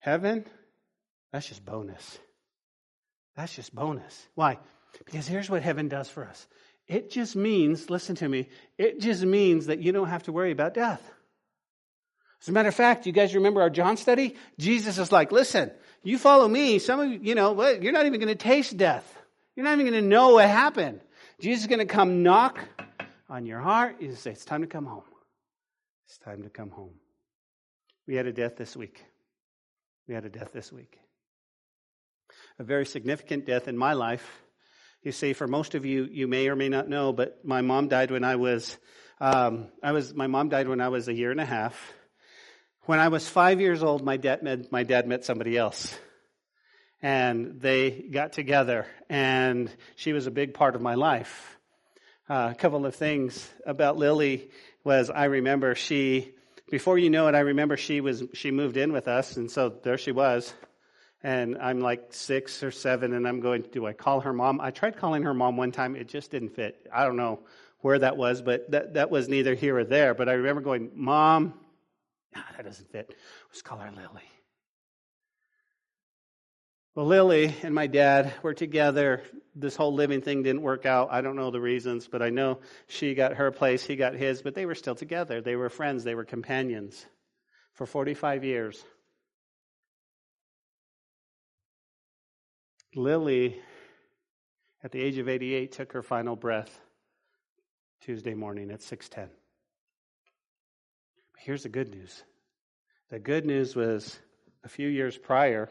Heaven, 0.00 0.44
that's 1.32 1.48
just 1.48 1.64
bonus. 1.64 2.18
That's 3.36 3.54
just 3.54 3.74
bonus. 3.74 4.26
Why? 4.34 4.58
Because 5.04 5.28
here's 5.28 5.50
what 5.50 5.62
heaven 5.62 5.88
does 5.88 6.08
for 6.08 6.24
us 6.24 6.46
it 6.88 7.10
just 7.10 7.34
means, 7.34 7.90
listen 7.90 8.14
to 8.16 8.28
me, 8.28 8.48
it 8.78 9.00
just 9.00 9.24
means 9.24 9.66
that 9.66 9.80
you 9.80 9.92
don't 9.92 10.08
have 10.08 10.22
to 10.24 10.32
worry 10.32 10.52
about 10.52 10.74
death. 10.74 11.02
As 12.40 12.48
a 12.48 12.52
matter 12.52 12.68
of 12.68 12.74
fact, 12.74 13.06
you 13.06 13.12
guys 13.12 13.34
remember 13.34 13.60
our 13.60 13.70
John 13.70 13.96
study? 13.96 14.36
Jesus 14.58 14.98
is 14.98 15.10
like, 15.10 15.32
listen, 15.32 15.72
you 16.04 16.16
follow 16.18 16.46
me, 16.46 16.78
some 16.78 17.00
of 17.00 17.10
you, 17.10 17.18
you 17.20 17.34
know, 17.34 17.60
you're 17.80 17.92
not 17.92 18.06
even 18.06 18.20
going 18.20 18.28
to 18.28 18.34
taste 18.36 18.76
death. 18.76 19.12
You're 19.56 19.64
not 19.64 19.72
even 19.72 19.90
going 19.90 20.02
to 20.02 20.08
know 20.08 20.34
what 20.34 20.48
happened. 20.48 21.00
Jesus 21.40 21.62
is 21.62 21.66
going 21.66 21.80
to 21.80 21.86
come 21.86 22.22
knock 22.22 22.60
on 23.28 23.46
your 23.46 23.58
heart. 23.58 23.96
He's 23.98 24.18
say, 24.18 24.30
it's 24.30 24.44
time 24.44 24.60
to 24.60 24.66
come 24.68 24.84
home. 24.84 25.02
It's 26.06 26.18
time 26.18 26.42
to 26.44 26.50
come 26.50 26.70
home. 26.70 26.94
We 28.06 28.14
had 28.14 28.26
a 28.26 28.32
death 28.32 28.56
this 28.56 28.76
week. 28.76 29.02
We 30.06 30.14
had 30.14 30.24
a 30.24 30.28
death 30.28 30.52
this 30.52 30.70
week 30.70 31.00
a 32.58 32.64
very 32.64 32.86
significant 32.86 33.46
death 33.46 33.68
in 33.68 33.76
my 33.76 33.92
life. 33.92 34.42
You 35.02 35.12
see, 35.12 35.34
for 35.34 35.46
most 35.46 35.74
of 35.74 35.84
you, 35.84 36.08
you 36.10 36.26
may 36.26 36.48
or 36.48 36.56
may 36.56 36.68
not 36.68 36.88
know, 36.88 37.12
but 37.12 37.44
my 37.44 37.60
mom 37.60 37.88
died 37.88 38.10
when 38.10 38.24
I 38.24 38.36
was, 38.36 38.76
um, 39.20 39.68
I 39.82 39.92
was, 39.92 40.14
my 40.14 40.26
mom 40.26 40.48
died 40.48 40.68
when 40.68 40.80
I 40.80 40.88
was 40.88 41.08
a 41.08 41.14
year 41.14 41.30
and 41.30 41.40
a 41.40 41.44
half. 41.44 41.92
When 42.82 42.98
I 42.98 43.08
was 43.08 43.28
five 43.28 43.60
years 43.60 43.82
old, 43.82 44.04
my 44.04 44.16
dad 44.16 44.42
met, 44.42 44.72
my 44.72 44.84
dad 44.84 45.06
met 45.06 45.24
somebody 45.24 45.56
else. 45.56 45.96
And 47.02 47.60
they 47.60 47.90
got 47.90 48.32
together, 48.32 48.86
and 49.08 49.70
she 49.96 50.12
was 50.12 50.26
a 50.26 50.30
big 50.30 50.54
part 50.54 50.74
of 50.74 50.80
my 50.80 50.94
life. 50.94 51.58
Uh, 52.28 52.48
a 52.50 52.54
couple 52.54 52.86
of 52.86 52.96
things 52.96 53.48
about 53.66 53.98
Lily 53.98 54.50
was 54.82 55.10
I 55.10 55.24
remember 55.26 55.74
she, 55.74 56.34
before 56.70 56.98
you 56.98 57.10
know 57.10 57.28
it, 57.28 57.34
I 57.34 57.40
remember 57.40 57.76
she 57.76 58.00
was, 58.00 58.24
she 58.32 58.50
moved 58.50 58.76
in 58.76 58.92
with 58.92 59.08
us, 59.08 59.36
and 59.36 59.50
so 59.50 59.68
there 59.68 59.98
she 59.98 60.10
was 60.10 60.52
and 61.22 61.56
I'm 61.58 61.80
like 61.80 62.06
six 62.10 62.62
or 62.62 62.70
seven, 62.70 63.12
and 63.12 63.26
I'm 63.26 63.40
going, 63.40 63.62
do 63.72 63.86
I 63.86 63.92
call 63.92 64.20
her 64.20 64.32
mom? 64.32 64.60
I 64.60 64.70
tried 64.70 64.96
calling 64.96 65.22
her 65.22 65.34
mom 65.34 65.56
one 65.56 65.72
time, 65.72 65.96
it 65.96 66.08
just 66.08 66.30
didn't 66.30 66.50
fit. 66.50 66.86
I 66.92 67.04
don't 67.04 67.16
know 67.16 67.40
where 67.80 67.98
that 67.98 68.16
was, 68.16 68.42
but 68.42 68.70
that, 68.70 68.94
that 68.94 69.10
was 69.10 69.28
neither 69.28 69.54
here 69.54 69.78
or 69.78 69.84
there. 69.84 70.14
But 70.14 70.28
I 70.28 70.32
remember 70.32 70.60
going, 70.60 70.90
Mom, 70.94 71.54
nah, 72.34 72.42
that 72.56 72.64
doesn't 72.64 72.90
fit. 72.90 73.14
Let's 73.48 73.62
call 73.62 73.78
her 73.78 73.90
Lily. 73.90 74.24
Well, 76.96 77.06
Lily 77.06 77.54
and 77.62 77.74
my 77.74 77.86
dad 77.86 78.32
were 78.42 78.54
together. 78.54 79.22
This 79.54 79.76
whole 79.76 79.92
living 79.92 80.22
thing 80.22 80.42
didn't 80.42 80.62
work 80.62 80.86
out. 80.86 81.08
I 81.12 81.20
don't 81.20 81.36
know 81.36 81.50
the 81.50 81.60
reasons, 81.60 82.08
but 82.08 82.22
I 82.22 82.30
know 82.30 82.60
she 82.88 83.14
got 83.14 83.34
her 83.34 83.50
place, 83.50 83.84
he 83.84 83.96
got 83.96 84.14
his, 84.14 84.40
but 84.40 84.54
they 84.54 84.64
were 84.64 84.74
still 84.74 84.94
together. 84.94 85.42
They 85.42 85.56
were 85.56 85.68
friends, 85.68 86.04
they 86.04 86.14
were 86.14 86.24
companions 86.24 87.04
for 87.74 87.84
45 87.84 88.44
years. 88.44 88.82
Lily, 92.96 93.60
at 94.82 94.90
the 94.90 95.00
age 95.00 95.18
of 95.18 95.28
88, 95.28 95.72
took 95.72 95.92
her 95.92 96.02
final 96.02 96.34
breath 96.34 96.80
Tuesday 98.00 98.34
morning 98.34 98.70
at 98.70 98.80
6:10. 98.80 99.28
Here's 101.38 101.62
the 101.62 101.68
good 101.68 101.90
news. 101.90 102.24
The 103.10 103.18
good 103.18 103.46
news 103.46 103.76
was 103.76 104.18
a 104.64 104.68
few 104.68 104.88
years 104.88 105.16
prior, 105.16 105.68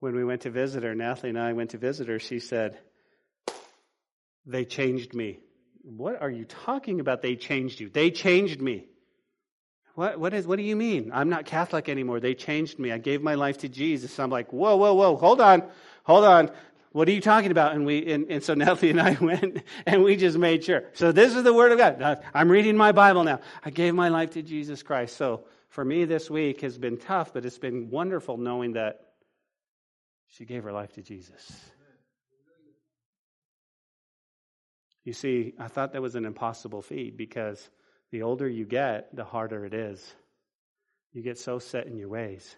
when 0.00 0.14
we 0.14 0.24
went 0.24 0.42
to 0.42 0.50
visit 0.50 0.82
her, 0.82 0.94
Natalie 0.94 1.30
and 1.30 1.38
I 1.38 1.52
went 1.52 1.70
to 1.70 1.78
visit 1.78 2.08
her, 2.08 2.18
she 2.18 2.38
said, 2.38 2.78
They 4.44 4.64
changed 4.64 5.14
me. 5.14 5.40
What 5.82 6.20
are 6.20 6.30
you 6.30 6.44
talking 6.44 7.00
about? 7.00 7.22
They 7.22 7.36
changed 7.36 7.80
you. 7.80 7.88
They 7.88 8.10
changed 8.10 8.60
me. 8.60 8.86
What, 9.96 10.20
what, 10.20 10.34
is, 10.34 10.46
what 10.46 10.56
do 10.56 10.62
you 10.62 10.76
mean? 10.76 11.10
I'm 11.12 11.30
not 11.30 11.46
Catholic 11.46 11.88
anymore. 11.88 12.20
They 12.20 12.34
changed 12.34 12.78
me. 12.78 12.92
I 12.92 12.98
gave 12.98 13.22
my 13.22 13.34
life 13.34 13.58
to 13.58 13.68
Jesus. 13.68 14.18
I'm 14.18 14.28
like, 14.28 14.52
whoa, 14.52 14.76
whoa, 14.76 14.92
whoa, 14.92 15.16
hold 15.16 15.40
on, 15.40 15.64
hold 16.04 16.22
on. 16.22 16.50
What 16.92 17.08
are 17.08 17.12
you 17.12 17.22
talking 17.22 17.50
about? 17.50 17.74
And 17.74 17.86
we, 17.86 18.12
and, 18.12 18.30
and 18.30 18.44
so 18.44 18.52
Natalie 18.54 18.90
and 18.90 19.00
I 19.00 19.16
went 19.18 19.62
and 19.86 20.04
we 20.04 20.16
just 20.16 20.36
made 20.36 20.64
sure. 20.64 20.84
So 20.92 21.12
this 21.12 21.34
is 21.34 21.44
the 21.44 21.54
Word 21.54 21.72
of 21.72 21.78
God. 21.78 22.22
I'm 22.34 22.50
reading 22.50 22.76
my 22.76 22.92
Bible 22.92 23.24
now. 23.24 23.40
I 23.64 23.70
gave 23.70 23.94
my 23.94 24.10
life 24.10 24.32
to 24.32 24.42
Jesus 24.42 24.82
Christ. 24.82 25.16
So 25.16 25.44
for 25.70 25.82
me 25.82 26.04
this 26.04 26.28
week 26.28 26.60
has 26.60 26.76
been 26.76 26.98
tough, 26.98 27.32
but 27.32 27.46
it's 27.46 27.58
been 27.58 27.88
wonderful 27.88 28.36
knowing 28.36 28.74
that 28.74 29.00
she 30.28 30.44
gave 30.44 30.62
her 30.64 30.72
life 30.72 30.92
to 30.96 31.02
Jesus. 31.02 31.58
You 35.04 35.14
see, 35.14 35.54
I 35.58 35.68
thought 35.68 35.94
that 35.94 36.02
was 36.02 36.16
an 36.16 36.26
impossible 36.26 36.82
feat 36.82 37.16
because 37.16 37.70
the 38.10 38.22
older 38.22 38.48
you 38.48 38.64
get, 38.64 39.14
the 39.14 39.24
harder 39.24 39.64
it 39.64 39.74
is. 39.74 40.14
You 41.12 41.22
get 41.22 41.38
so 41.38 41.58
set 41.58 41.86
in 41.86 41.96
your 41.96 42.08
ways. 42.08 42.56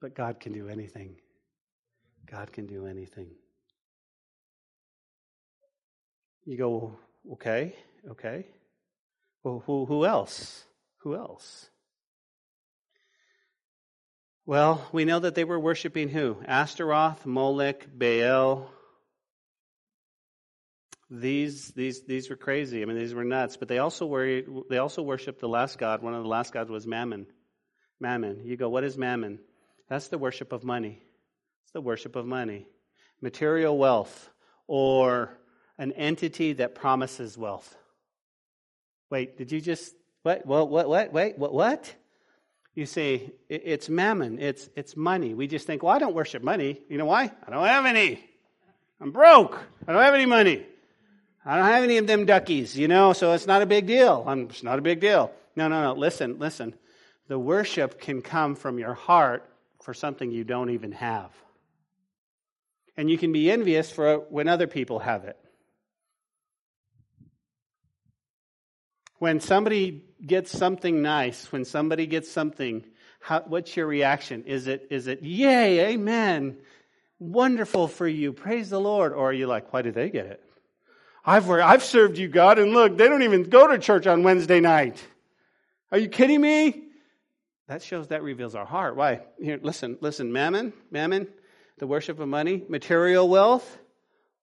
But 0.00 0.14
God 0.14 0.40
can 0.40 0.52
do 0.52 0.68
anything. 0.68 1.16
God 2.30 2.52
can 2.52 2.66
do 2.66 2.86
anything. 2.86 3.28
You 6.44 6.58
go, 6.58 6.98
okay, 7.32 7.74
okay. 8.10 8.46
Well, 9.42 9.62
who, 9.66 9.86
who 9.86 10.04
else? 10.04 10.64
Who 10.98 11.14
else? 11.14 11.68
Well, 14.46 14.86
we 14.92 15.04
know 15.04 15.20
that 15.20 15.34
they 15.34 15.44
were 15.44 15.58
worshiping 15.58 16.10
who? 16.10 16.36
Astaroth, 16.46 17.24
Molech, 17.24 17.86
Baal, 17.98 18.70
these 21.20 21.68
these 21.68 22.02
these 22.02 22.28
were 22.30 22.36
crazy. 22.36 22.82
I 22.82 22.84
mean, 22.84 22.98
these 22.98 23.14
were 23.14 23.24
nuts. 23.24 23.56
But 23.56 23.68
they 23.68 23.78
also 23.78 24.08
they 24.68 24.78
also 24.78 25.02
worshipped 25.02 25.40
the 25.40 25.48
last 25.48 25.78
god. 25.78 26.02
One 26.02 26.14
of 26.14 26.22
the 26.22 26.28
last 26.28 26.52
gods 26.52 26.70
was 26.70 26.86
Mammon. 26.86 27.26
Mammon. 28.00 28.42
You 28.44 28.56
go, 28.56 28.68
what 28.68 28.84
is 28.84 28.98
Mammon? 28.98 29.38
That's 29.88 30.08
the 30.08 30.18
worship 30.18 30.52
of 30.52 30.64
money. 30.64 31.02
It's 31.64 31.72
the 31.72 31.80
worship 31.80 32.16
of 32.16 32.26
money, 32.26 32.66
material 33.20 33.76
wealth, 33.78 34.30
or 34.66 35.38
an 35.78 35.92
entity 35.92 36.54
that 36.54 36.74
promises 36.74 37.36
wealth. 37.38 37.76
Wait, 39.10 39.36
did 39.36 39.52
you 39.52 39.60
just 39.60 39.94
what? 40.22 40.44
What? 40.46 40.70
What? 40.70 40.88
What? 40.88 41.12
Wait, 41.12 41.38
what? 41.38 41.52
What? 41.52 41.94
You 42.74 42.86
see, 42.86 43.30
it's 43.48 43.88
mammon. 43.88 44.40
It's 44.40 44.68
it's 44.74 44.96
money. 44.96 45.32
We 45.32 45.46
just 45.46 45.66
think, 45.66 45.82
well, 45.82 45.94
I 45.94 45.98
don't 45.98 46.14
worship 46.14 46.42
money. 46.42 46.80
You 46.88 46.98
know 46.98 47.04
why? 47.04 47.30
I 47.46 47.50
don't 47.50 47.64
have 47.64 47.86
any. 47.86 48.24
I'm 49.00 49.12
broke. 49.12 49.60
I 49.86 49.92
don't 49.92 50.02
have 50.02 50.14
any 50.14 50.26
money. 50.26 50.66
I 51.44 51.56
don't 51.56 51.66
have 51.66 51.84
any 51.84 51.98
of 51.98 52.06
them 52.06 52.24
duckies, 52.24 52.76
you 52.76 52.88
know, 52.88 53.12
so 53.12 53.32
it's 53.32 53.46
not 53.46 53.60
a 53.60 53.66
big 53.66 53.86
deal. 53.86 54.24
I'm, 54.26 54.44
it's 54.44 54.62
not 54.62 54.78
a 54.78 54.82
big 54.82 55.00
deal. 55.00 55.30
No, 55.56 55.68
no, 55.68 55.82
no. 55.82 55.92
Listen, 55.92 56.38
listen. 56.38 56.74
The 57.28 57.38
worship 57.38 58.00
can 58.00 58.22
come 58.22 58.54
from 58.54 58.78
your 58.78 58.94
heart 58.94 59.48
for 59.82 59.92
something 59.92 60.30
you 60.30 60.44
don't 60.44 60.70
even 60.70 60.92
have. 60.92 61.30
And 62.96 63.10
you 63.10 63.18
can 63.18 63.32
be 63.32 63.50
envious 63.50 63.90
for 63.90 64.18
when 64.30 64.48
other 64.48 64.66
people 64.66 65.00
have 65.00 65.24
it. 65.24 65.36
When 69.18 69.40
somebody 69.40 70.02
gets 70.24 70.50
something 70.50 71.02
nice, 71.02 71.50
when 71.52 71.64
somebody 71.64 72.06
gets 72.06 72.30
something, 72.30 72.84
how, 73.20 73.42
what's 73.46 73.76
your 73.76 73.86
reaction? 73.86 74.44
Is 74.44 74.66
it, 74.66 74.88
is 74.90 75.06
it, 75.06 75.22
yay, 75.22 75.92
amen, 75.92 76.58
wonderful 77.18 77.88
for 77.88 78.06
you, 78.06 78.32
praise 78.32 78.70
the 78.70 78.80
Lord? 78.80 79.12
Or 79.12 79.30
are 79.30 79.32
you 79.32 79.46
like, 79.46 79.72
why 79.72 79.82
did 79.82 79.94
they 79.94 80.10
get 80.10 80.26
it? 80.26 80.42
I've, 81.26 81.46
worked, 81.46 81.64
I've 81.64 81.82
served 81.82 82.18
you, 82.18 82.28
God, 82.28 82.58
and 82.58 82.72
look, 82.72 82.98
they 82.98 83.08
don't 83.08 83.22
even 83.22 83.44
go 83.44 83.66
to 83.66 83.78
church 83.78 84.06
on 84.06 84.22
Wednesday 84.22 84.60
night. 84.60 85.02
Are 85.90 85.98
you 85.98 86.08
kidding 86.08 86.40
me? 86.40 86.82
That 87.66 87.82
shows 87.82 88.08
that 88.08 88.22
reveals 88.22 88.54
our 88.54 88.66
heart. 88.66 88.94
Why? 88.94 89.20
Here, 89.40 89.58
listen, 89.62 89.96
listen, 90.02 90.32
mammon, 90.32 90.74
mammon, 90.90 91.28
the 91.78 91.86
worship 91.86 92.20
of 92.20 92.28
money, 92.28 92.62
material 92.68 93.26
wealth, 93.26 93.78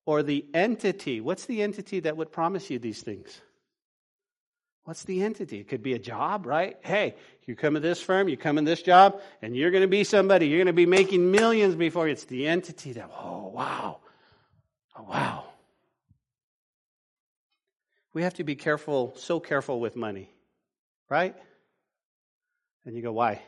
or 0.08 0.24
the 0.24 0.44
entity. 0.54 1.22
What's 1.22 1.46
the 1.46 1.62
entity 1.62 2.00
that 2.02 2.18
would 2.18 2.32
promise 2.32 2.70
you 2.72 2.80
these 2.80 3.02
things? 3.02 3.40
What's 4.84 5.04
the 5.04 5.22
entity? 5.22 5.60
It 5.60 5.68
could 5.68 5.84
be 5.84 5.94
a 5.94 6.00
job, 6.00 6.48
right? 6.48 6.78
Hey, 6.82 7.14
you 7.46 7.56
come 7.56 7.76
to 7.76 7.80
this 7.80 8.02
firm, 8.02 8.28
you 8.28 8.38
come 8.38 8.58
in 8.58 8.64
this 8.64 8.82
job, 8.82 9.22
and 9.44 9.56
you're 9.56 9.70
going 9.70 9.84
to 9.84 9.88
be 9.88 10.04
somebody. 10.04 10.48
You're 10.48 10.58
going 10.58 10.66
to 10.66 10.74
be 10.74 10.88
making 10.88 11.30
millions 11.30 11.76
before 11.76 12.08
it's 12.08 12.26
the 12.26 12.48
entity 12.48 12.94
that, 12.94 13.12
oh, 13.16 13.52
wow. 13.54 14.00
Oh, 14.98 15.04
wow. 15.04 15.46
We 18.14 18.24
have 18.24 18.34
to 18.36 18.44
be 18.44 18.56
careful, 18.56 19.14
so 19.18 19.40
careful 19.40 19.80
with 19.80 19.96
money, 19.96 20.30
right? 21.10 21.36
And 22.86 22.96
you 22.96 23.02
go, 23.02 23.14
why? 23.14 23.42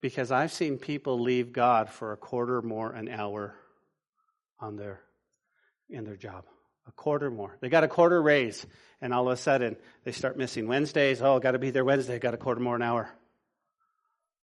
Because 0.00 0.30
I've 0.30 0.52
seen 0.52 0.78
people 0.78 1.20
leave 1.20 1.52
God 1.52 1.90
for 1.90 2.12
a 2.12 2.16
quarter 2.16 2.62
more 2.62 2.92
an 2.92 3.08
hour 3.08 3.54
on 4.58 4.76
their 4.76 5.00
in 5.90 6.04
their 6.04 6.16
job. 6.16 6.44
A 6.86 6.92
quarter 6.92 7.30
more. 7.30 7.56
They 7.60 7.68
got 7.68 7.84
a 7.84 7.88
quarter 7.88 8.20
raise, 8.22 8.64
and 9.00 9.12
all 9.12 9.28
of 9.28 9.32
a 9.32 9.36
sudden 9.36 9.76
they 10.04 10.12
start 10.12 10.38
missing 10.38 10.66
Wednesdays. 10.66 11.20
Oh, 11.20 11.38
got 11.40 11.52
to 11.52 11.58
be 11.58 11.70
there 11.70 11.84
Wednesday. 11.84 12.18
Got 12.18 12.34
a 12.34 12.38
quarter 12.38 12.60
more 12.60 12.76
an 12.76 12.82
hour. 12.82 13.10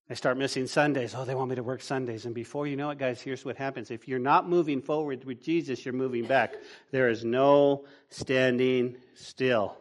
They 0.09 0.14
start 0.14 0.38
missing 0.38 0.69
Sundays. 0.69 1.14
Oh, 1.16 1.25
they 1.25 1.35
want 1.35 1.51
me 1.51 1.57
to 1.57 1.64
work 1.64 1.83
Sundays. 1.83 2.27
And 2.27 2.35
before 2.35 2.66
you 2.66 2.77
know 2.77 2.90
it, 2.90 2.99
guys, 2.99 3.21
here's 3.21 3.45
what 3.45 3.57
happens. 3.57 3.90
If 3.90 4.07
you're 4.07 4.21
not 4.21 4.49
moving 4.49 4.81
forward 4.81 5.25
with 5.25 5.42
Jesus, 5.42 5.85
you're 5.85 5.95
moving 5.95 6.27
back. 6.27 6.55
There 6.92 7.09
is 7.09 7.25
no 7.25 7.87
standing 8.09 8.97
still. 9.14 9.77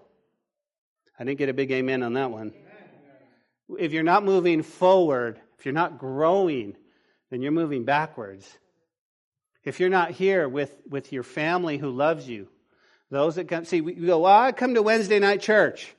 I 1.19 1.23
didn't 1.23 1.37
get 1.37 1.49
a 1.49 1.53
big 1.53 1.71
amen 1.71 2.01
on 2.01 2.13
that 2.13 2.31
one. 2.31 2.53
If 3.77 3.91
you're 3.91 4.03
not 4.03 4.23
moving 4.23 4.63
forward, 4.63 5.39
if 5.59 5.65
you're 5.65 5.73
not 5.73 5.99
growing, 5.99 6.75
then 7.29 7.41
you're 7.41 7.51
moving 7.51 7.85
backwards. 7.85 8.51
If 9.63 9.79
you're 9.79 9.89
not 9.89 10.11
here 10.11 10.49
with, 10.49 10.75
with 10.89 11.11
your 11.11 11.23
family 11.23 11.77
who 11.77 11.89
loves 11.91 12.27
you, 12.27 12.47
those 13.11 13.35
that 13.35 13.47
come, 13.47 13.65
see, 13.65 13.81
we 13.81 13.93
go, 13.93 14.19
well, 14.19 14.39
I 14.39 14.51
come 14.51 14.73
to 14.73 14.81
Wednesday 14.81 15.19
night 15.19 15.41
church. 15.41 15.95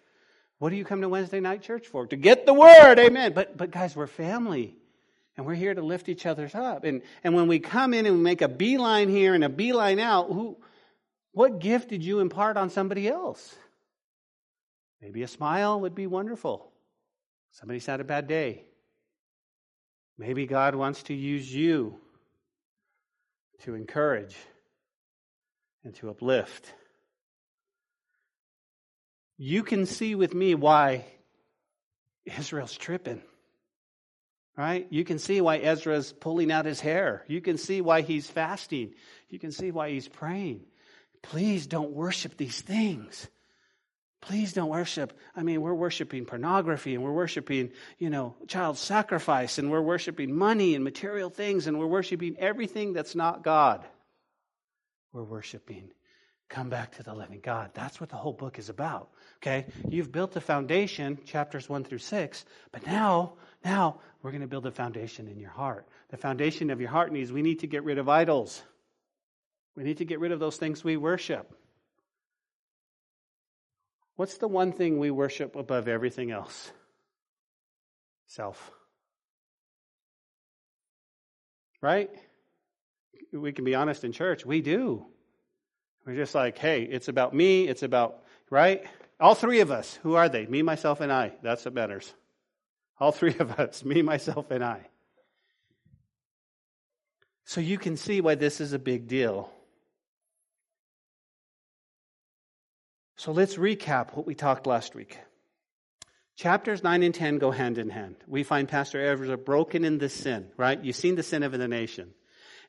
What 0.59 0.71
do 0.71 0.77
you 0.77 0.85
come 0.85 1.03
to 1.03 1.09
Wednesday 1.09 1.41
night 1.41 1.63
church 1.63 1.87
for? 1.87 2.07
To 2.07 2.17
get 2.17 2.47
the 2.47 2.55
word, 2.55 2.99
amen. 2.99 3.33
But, 3.35 3.57
but 3.57 3.71
guys, 3.71 3.95
we're 3.95 4.07
family. 4.07 4.77
And 5.37 5.45
we're 5.45 5.55
here 5.55 5.75
to 5.75 5.83
lift 5.83 6.09
each 6.09 6.25
other's 6.25 6.55
up. 6.55 6.85
And, 6.85 7.03
and 7.23 7.35
when 7.35 7.47
we 7.47 7.59
come 7.59 7.93
in 7.93 8.07
and 8.07 8.17
we 8.17 8.23
make 8.23 8.41
a 8.41 8.49
beeline 8.49 9.11
here 9.11 9.35
and 9.35 9.45
a 9.45 9.51
beeline 9.51 9.99
out, 9.99 10.29
who, 10.29 10.57
what 11.33 11.59
gift 11.59 11.91
did 11.91 12.03
you 12.03 12.21
impart 12.21 12.57
on 12.57 12.71
somebody 12.71 13.07
else? 13.07 13.55
Maybe 15.03 15.23
a 15.23 15.29
smile 15.29 15.81
would 15.83 15.95
be 15.95 16.07
wonderful. 16.07 16.73
Somebody's 17.53 17.85
had 17.85 18.01
a 18.01 18.05
bad 18.05 18.27
day. 18.27 18.65
Maybe 20.17 20.47
God 20.47 20.75
wants 20.75 21.03
to 21.05 21.15
use 21.15 21.55
you 21.55 21.99
to 23.63 23.75
encourage 23.75 24.37
and 25.85 25.95
to 25.97 26.09
uplift. 26.09 26.73
You 29.39 29.63
can 29.63 29.87
see 29.87 30.15
with 30.15 30.35
me 30.35 30.55
why 30.55 31.05
Israel's 32.25 32.77
tripping. 32.77 33.23
Right? 34.57 34.87
You 34.89 35.05
can 35.05 35.19
see 35.19 35.43
why 35.43 35.59
Ezra's 35.59 36.15
pulling 36.15 36.51
out 36.51 36.65
his 36.65 36.81
hair. 36.81 37.25
You 37.29 37.43
can 37.43 37.59
see 37.59 37.83
why 37.83 38.01
he's 38.01 38.29
fasting. 38.29 38.95
You 39.29 39.39
can 39.39 39.53
see 39.53 39.71
why 39.71 39.91
he's 39.91 40.09
praying. 40.09 40.63
Please 41.21 41.67
don't 41.67 41.91
worship 41.91 42.39
these 42.39 42.63
things. 42.63 43.29
Please 44.23 44.55
don't 44.55 44.71
worship. 44.71 45.13
I 45.37 45.43
mean, 45.43 45.61
we're 45.61 45.75
worshiping 45.75 46.25
pornography 46.25 46.95
and 46.95 47.05
we're 47.05 47.13
worshiping, 47.13 47.71
you 47.99 48.09
know, 48.09 48.35
child 48.49 48.79
sacrifice 48.79 49.59
and 49.59 49.71
we're 49.71 49.83
worshiping 49.83 50.35
money 50.35 50.75
and 50.75 50.83
material 50.83 51.29
things 51.29 51.67
and 51.67 51.79
we're 51.79 51.87
worshiping 51.87 52.37
everything 52.39 52.95
that's 52.95 53.15
not 53.15 53.45
God. 53.45 53.85
We're 55.13 55.23
worshiping. 55.23 55.91
Come 56.49 56.69
back 56.69 56.97
to 56.97 57.03
the 57.03 57.13
living 57.13 57.41
God. 57.43 57.71
That's 57.75 58.01
what 58.01 58.09
the 58.09 58.17
whole 58.17 58.33
book 58.33 58.59
is 58.59 58.69
about. 58.69 59.11
Okay? 59.43 59.67
You've 59.89 60.13
built 60.13 60.33
the 60.33 60.41
foundation, 60.41 61.19
chapters 61.25 61.69
1 61.69 61.85
through 61.85 61.99
6, 61.99 62.45
but 62.71 62.87
now, 62.87 63.35
now 63.65 64.01
we're 64.23 64.31
going 64.31 64.43
to 64.43 64.47
build 64.47 64.67
a 64.67 64.71
foundation 64.71 65.27
in 65.27 65.41
your 65.41 65.51
heart. 65.51 65.89
The 66.11 66.17
foundation 66.17 66.71
of 66.71 66.81
your 66.81 66.91
heart 66.91 67.13
needs 67.13 67.33
we 67.33 67.43
need 67.43 67.61
to 67.61 67.67
get 67.67 67.83
rid 67.83 67.99
of 67.99 68.09
idols. 68.09 68.63
We 69.75 69.83
need 69.83 69.99
to 69.99 70.05
get 70.05 70.21
rid 70.21 70.33
of 70.33 70.39
those 70.39 70.57
things 70.57 70.85
we 70.85 70.97
worship. 70.97 71.53
What's 74.15 74.39
the 74.39 74.49
one 74.49 74.73
thing 74.73 74.99
we 74.99 75.11
worship 75.11 75.57
above 75.57 75.89
everything 75.89 76.31
else? 76.31 76.71
Self. 78.29 78.71
Right? 81.83 82.11
We 83.33 83.53
can 83.53 83.65
be 83.65 83.75
honest 83.75 84.05
in 84.05 84.13
church. 84.13 84.47
We 84.47 84.63
do. 84.63 85.07
We're 86.07 86.15
just 86.15 86.37
like, 86.37 86.57
hey, 86.57 86.83
it's 86.83 87.09
about 87.09 87.35
me. 87.35 87.67
It's 87.67 87.83
about, 87.83 88.23
right? 88.49 88.85
All 89.19 89.35
three 89.35 89.61
of 89.61 89.73
us. 89.73 89.99
Who 90.05 90.15
are 90.15 90.29
they? 90.29 90.47
Me, 90.47 90.63
myself, 90.63 91.01
and 91.01 91.13
I. 91.13 91.33
That's 91.43 91.65
what 91.65 91.75
matters. 91.75 92.13
All 93.01 93.11
three 93.11 93.37
of 93.39 93.59
us. 93.59 93.85
Me, 93.85 94.03
myself, 94.03 94.51
and 94.53 94.65
I. 94.65 94.87
So 97.45 97.61
you 97.61 97.77
can 97.77 97.97
see 97.97 98.21
why 98.21 98.37
this 98.37 98.61
is 98.61 98.73
a 98.73 98.79
big 98.79 99.09
deal. 99.09 99.51
So 103.17 103.33
let's 103.33 103.57
recap 103.57 104.15
what 104.15 104.27
we 104.27 104.35
talked 104.35 104.67
last 104.67 104.95
week. 104.95 105.19
Chapters 106.37 106.85
9 106.85 107.03
and 107.03 107.15
10 107.15 107.39
go 107.39 107.51
hand 107.51 107.79
in 107.79 107.89
hand. 107.89 108.17
We 108.29 108.43
find 108.43 108.69
Pastor 108.69 109.01
Ezra 109.01 109.39
broken 109.39 109.85
in 109.85 109.99
the 109.99 110.09
sin, 110.09 110.51
right? 110.57 110.83
You've 110.85 110.97
seen 110.97 111.15
the 111.15 111.23
sin 111.23 111.43
of 111.43 111.53
the 111.53 111.67
nation. 111.67 112.13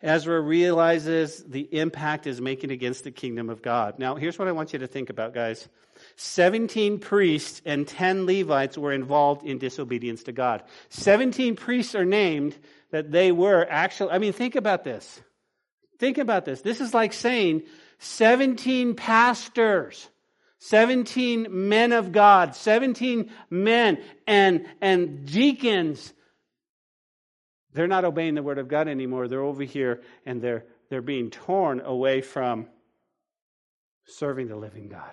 Ezra 0.02 0.40
realizes 0.40 1.44
the 1.44 1.68
impact 1.72 2.28
is 2.28 2.40
making 2.40 2.72
against 2.72 3.04
the 3.04 3.12
kingdom 3.12 3.50
of 3.50 3.62
God. 3.62 4.00
Now, 4.00 4.16
here's 4.16 4.38
what 4.38 4.48
I 4.48 4.52
want 4.52 4.74
you 4.74 4.80
to 4.80 4.88
think 4.88 5.10
about, 5.10 5.34
guys. 5.34 5.68
17 6.16 7.00
priests 7.00 7.62
and 7.66 7.88
10 7.88 8.26
Levites 8.26 8.78
were 8.78 8.94
involved 8.94 9.46
in 9.46 9.58
disobedience 9.58 10.24
to 10.24 10.32
God. 10.32 10.64
17 10.90 11.56
priests 11.56 11.96
are 11.96 12.06
named 12.06 12.56
that 12.92 13.12
they 13.12 13.32
were 13.32 13.66
actually, 13.70 14.12
I 14.12 14.20
mean, 14.20 14.34
think 14.34 14.56
about 14.56 14.84
this. 14.84 15.22
Think 15.98 16.20
about 16.20 16.46
this. 16.46 16.62
This 16.62 16.82
is 16.82 16.94
like 16.94 17.14
saying 17.14 17.64
17 17.98 18.94
pastors 18.96 20.08
17 20.60 21.48
men 21.50 21.92
of 21.92 22.12
God, 22.12 22.56
17 22.56 23.30
men 23.50 24.00
and, 24.26 24.66
and 24.82 25.26
deacons. 25.26 26.14
They're 27.74 27.88
not 27.88 28.06
obeying 28.06 28.36
the 28.36 28.44
word 28.44 28.58
of 28.58 28.68
God 28.68 28.88
anymore. 28.88 29.28
They're 29.28 29.42
over 29.42 29.64
here 29.64 30.02
and 30.26 30.42
they're, 30.42 30.66
they're 30.90 31.02
being 31.02 31.30
torn 31.30 31.82
away 31.82 32.22
from 32.22 32.68
serving 34.06 34.48
the 34.48 34.56
living 34.56 34.88
God. 34.88 35.12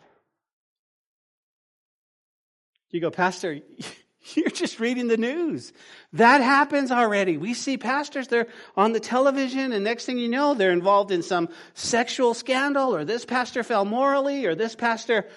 You 2.91 3.01
go, 3.01 3.11
Pastor, 3.11 3.59
you're 4.35 4.51
just 4.51 4.79
reading 4.79 5.09
the 5.09 5.17
news. 5.17 5.73
That 6.13 6.41
happens 6.41 6.93
already. 6.93 7.37
We 7.37 7.53
see 7.55 7.77
pastors, 7.77 8.29
they're 8.29 8.47
on 8.77 8.93
the 8.93 9.01
television, 9.01 9.73
and 9.73 9.83
next 9.83 10.07
thing 10.07 10.17
you 10.17 10.29
know, 10.29 10.55
they're 10.55 10.71
involved 10.71 11.11
in 11.11 11.23
some 11.23 11.49
sexual 11.75 12.35
scandal, 12.35 12.95
or 12.95 13.05
this 13.05 13.25
pastor 13.25 13.65
fell 13.65 13.85
morally, 13.85 14.47
or 14.47 14.55
this 14.55 14.77
pastor. 14.77 15.29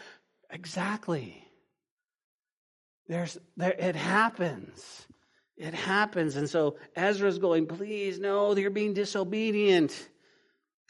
Exactly. 0.52 1.44
There's, 3.08 3.38
there, 3.56 3.72
it 3.72 3.96
happens. 3.96 5.07
It 5.58 5.74
happens. 5.74 6.36
And 6.36 6.50
so 6.50 6.78
Ezra's 6.96 7.40
going, 7.40 7.66
please, 7.66 8.20
no, 8.20 8.56
you're 8.56 8.70
being 8.70 8.94
disobedient. 8.94 10.08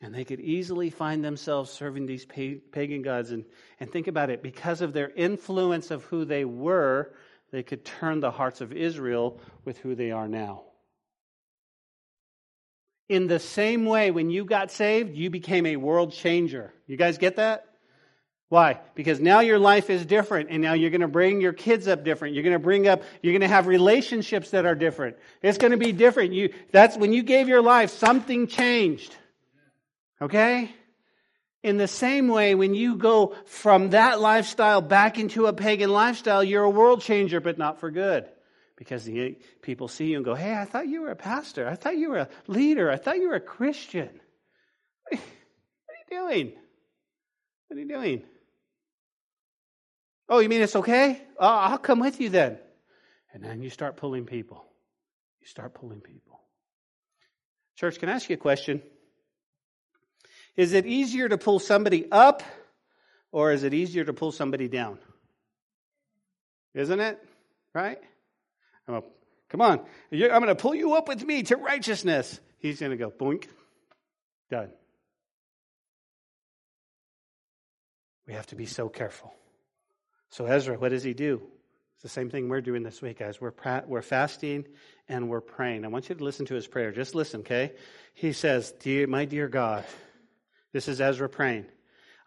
And 0.02 0.14
they 0.14 0.26
could 0.26 0.42
easily 0.42 0.90
find 0.90 1.24
themselves 1.24 1.72
serving 1.72 2.06
these 2.06 2.26
pagan 2.26 3.02
gods. 3.02 3.32
And, 3.32 3.46
and 3.80 3.92
think 3.92 4.08
about 4.08 4.30
it 4.30 4.44
because 4.44 4.82
of 4.82 4.94
their 4.94 5.10
influence 5.10 5.90
of 5.90 6.04
who 6.04 6.26
they 6.26 6.46
were, 6.46 7.14
they 7.52 7.64
could 7.64 7.86
turn 7.86 8.20
the 8.20 8.30
hearts 8.30 8.62
of 8.62 8.74
Israel 8.74 9.40
with 9.64 9.78
who 9.78 9.96
they 9.96 10.12
are 10.12 10.28
now. 10.28 10.64
In 13.10 13.28
the 13.28 13.40
same 13.40 13.86
way, 13.86 14.12
when 14.12 14.30
you 14.30 14.44
got 14.44 14.70
saved, 14.70 15.16
you 15.16 15.30
became 15.30 15.66
a 15.66 15.78
world 15.78 16.12
changer. 16.12 16.74
You 16.88 16.98
guys 16.98 17.18
get 17.18 17.38
that? 17.38 17.66
Why? 18.50 18.80
Because 18.96 19.20
now 19.20 19.42
your 19.42 19.60
life 19.60 19.90
is 19.90 20.06
different 20.06 20.50
and 20.50 20.62
now 20.62 20.74
you're 20.74 20.90
going 20.90 21.02
to 21.02 21.08
bring 21.08 21.42
your 21.42 21.52
kids 21.52 21.88
up 21.88 22.06
different. 22.06 22.34
You're 22.34 22.44
going 22.44 22.54
to 22.54 22.60
bring 22.60 22.88
up, 22.88 23.04
you're 23.22 23.34
going 23.34 23.42
to 23.42 23.48
have 23.48 23.68
relationships 23.68 24.52
that 24.52 24.66
are 24.66 24.76
different. 24.76 25.18
It's 25.42 25.58
going 25.58 25.72
to 25.72 25.78
be 25.78 25.92
different. 25.92 26.32
You, 26.32 26.54
that's 26.72 26.96
when 26.96 27.12
you 27.12 27.24
gave 27.24 27.50
your 27.50 27.62
life, 27.62 27.90
something 27.90 28.48
changed. 28.48 29.14
Okay? 30.22 30.72
In 31.62 31.76
the 31.76 31.90
same 31.90 32.30
way, 32.30 32.56
when 32.56 32.74
you 32.74 32.96
go 32.96 33.36
from 33.48 33.90
that 33.90 34.22
lifestyle 34.22 34.80
back 34.80 35.20
into 35.20 35.48
a 35.48 35.54
pagan 35.54 35.92
lifestyle, 35.92 36.42
you're 36.42 36.64
a 36.64 36.70
world 36.70 37.02
changer, 37.02 37.42
but 37.42 37.58
not 37.58 37.82
for 37.82 37.92
good. 37.92 38.30
Because 38.78 39.04
the 39.04 39.38
people 39.62 39.90
see 39.90 40.06
you 40.06 40.18
and 40.18 40.24
go, 40.24 40.36
Hey, 40.36 40.56
I 40.56 40.64
thought 40.66 40.88
you 40.88 41.02
were 41.02 41.12
a 41.12 41.16
pastor. 41.16 41.68
I 41.68 41.76
thought 41.76 41.98
you 41.98 42.12
were 42.12 42.20
a 42.20 42.30
leader. 42.46 42.90
I 42.90 42.96
thought 42.96 43.18
you 43.18 43.30
were 43.30 43.36
a 43.36 43.42
Christian. 43.42 44.10
What 45.20 46.14
are 46.14 46.16
you 46.16 46.30
doing? 46.30 46.54
What 47.68 47.78
are 47.78 47.80
you 47.82 47.88
doing? 47.88 48.24
Oh, 50.30 50.40
you 50.40 50.50
mean 50.50 50.62
it's 50.62 50.76
okay? 50.76 51.22
Oh, 51.40 51.48
I'll 51.48 51.78
come 51.78 52.00
with 52.00 52.20
you 52.20 52.30
then. 52.30 52.58
And 53.34 53.44
then 53.44 53.62
you 53.62 53.70
start 53.70 53.98
pulling 53.98 54.26
people. 54.26 54.66
You 55.42 55.48
start 55.48 55.74
pulling 55.74 56.02
people. 56.02 56.42
Church, 57.76 58.00
can 58.00 58.10
I 58.10 58.14
ask 58.14 58.30
you 58.30 58.34
a 58.36 58.40
question? 58.40 58.82
Is 60.56 60.74
it 60.74 60.86
easier 60.86 61.30
to 61.30 61.38
pull 61.38 61.60
somebody 61.60 62.12
up 62.12 62.44
or 63.32 63.52
is 63.52 63.64
it 63.64 63.74
easier 63.74 64.04
to 64.04 64.14
pull 64.14 64.32
somebody 64.32 64.68
down? 64.68 64.98
Isn't 66.74 67.00
it? 67.00 67.20
Right? 67.74 68.00
I'm 68.88 69.04
come 69.50 69.62
on. 69.62 69.80
I'm 70.12 70.20
going 70.20 70.48
to 70.48 70.56
pull 70.56 70.74
you 70.74 70.96
up 70.96 71.08
with 71.08 71.24
me 71.24 71.44
to 71.44 71.58
righteousness. 71.58 72.40
He's 72.60 72.80
going 72.80 72.92
to 72.92 72.98
go 72.98 73.12
boink. 73.12 73.48
Done. 74.50 74.70
We 78.26 78.34
have 78.34 78.48
to 78.48 78.56
be 78.56 78.66
so 78.66 78.90
careful. 78.90 79.34
So, 80.30 80.46
Ezra, 80.46 80.78
what 80.78 80.90
does 80.90 81.04
he 81.04 81.14
do? 81.14 81.42
It's 81.96 82.04
the 82.04 82.10
same 82.10 82.30
thing 82.30 82.48
we're 82.48 82.62
doing 82.62 82.84
this 82.84 83.02
week, 83.02 83.20
guys. 83.20 83.42
We're, 83.42 83.54
we're 83.88 84.04
fasting 84.04 84.68
and 85.10 85.30
we're 85.30 85.42
praying. 85.42 85.84
I 85.84 85.88
want 85.88 86.10
you 86.10 86.16
to 86.16 86.24
listen 86.24 86.46
to 86.46 86.54
his 86.54 86.68
prayer. 86.68 86.92
Just 86.92 87.16
listen, 87.16 87.40
okay? 87.40 87.74
He 88.14 88.34
says, 88.34 88.72
dear, 88.72 89.08
My 89.08 89.26
dear 89.26 89.48
God, 89.48 89.84
this 90.74 90.88
is 90.88 91.02
Ezra 91.02 91.28
praying, 91.28 91.66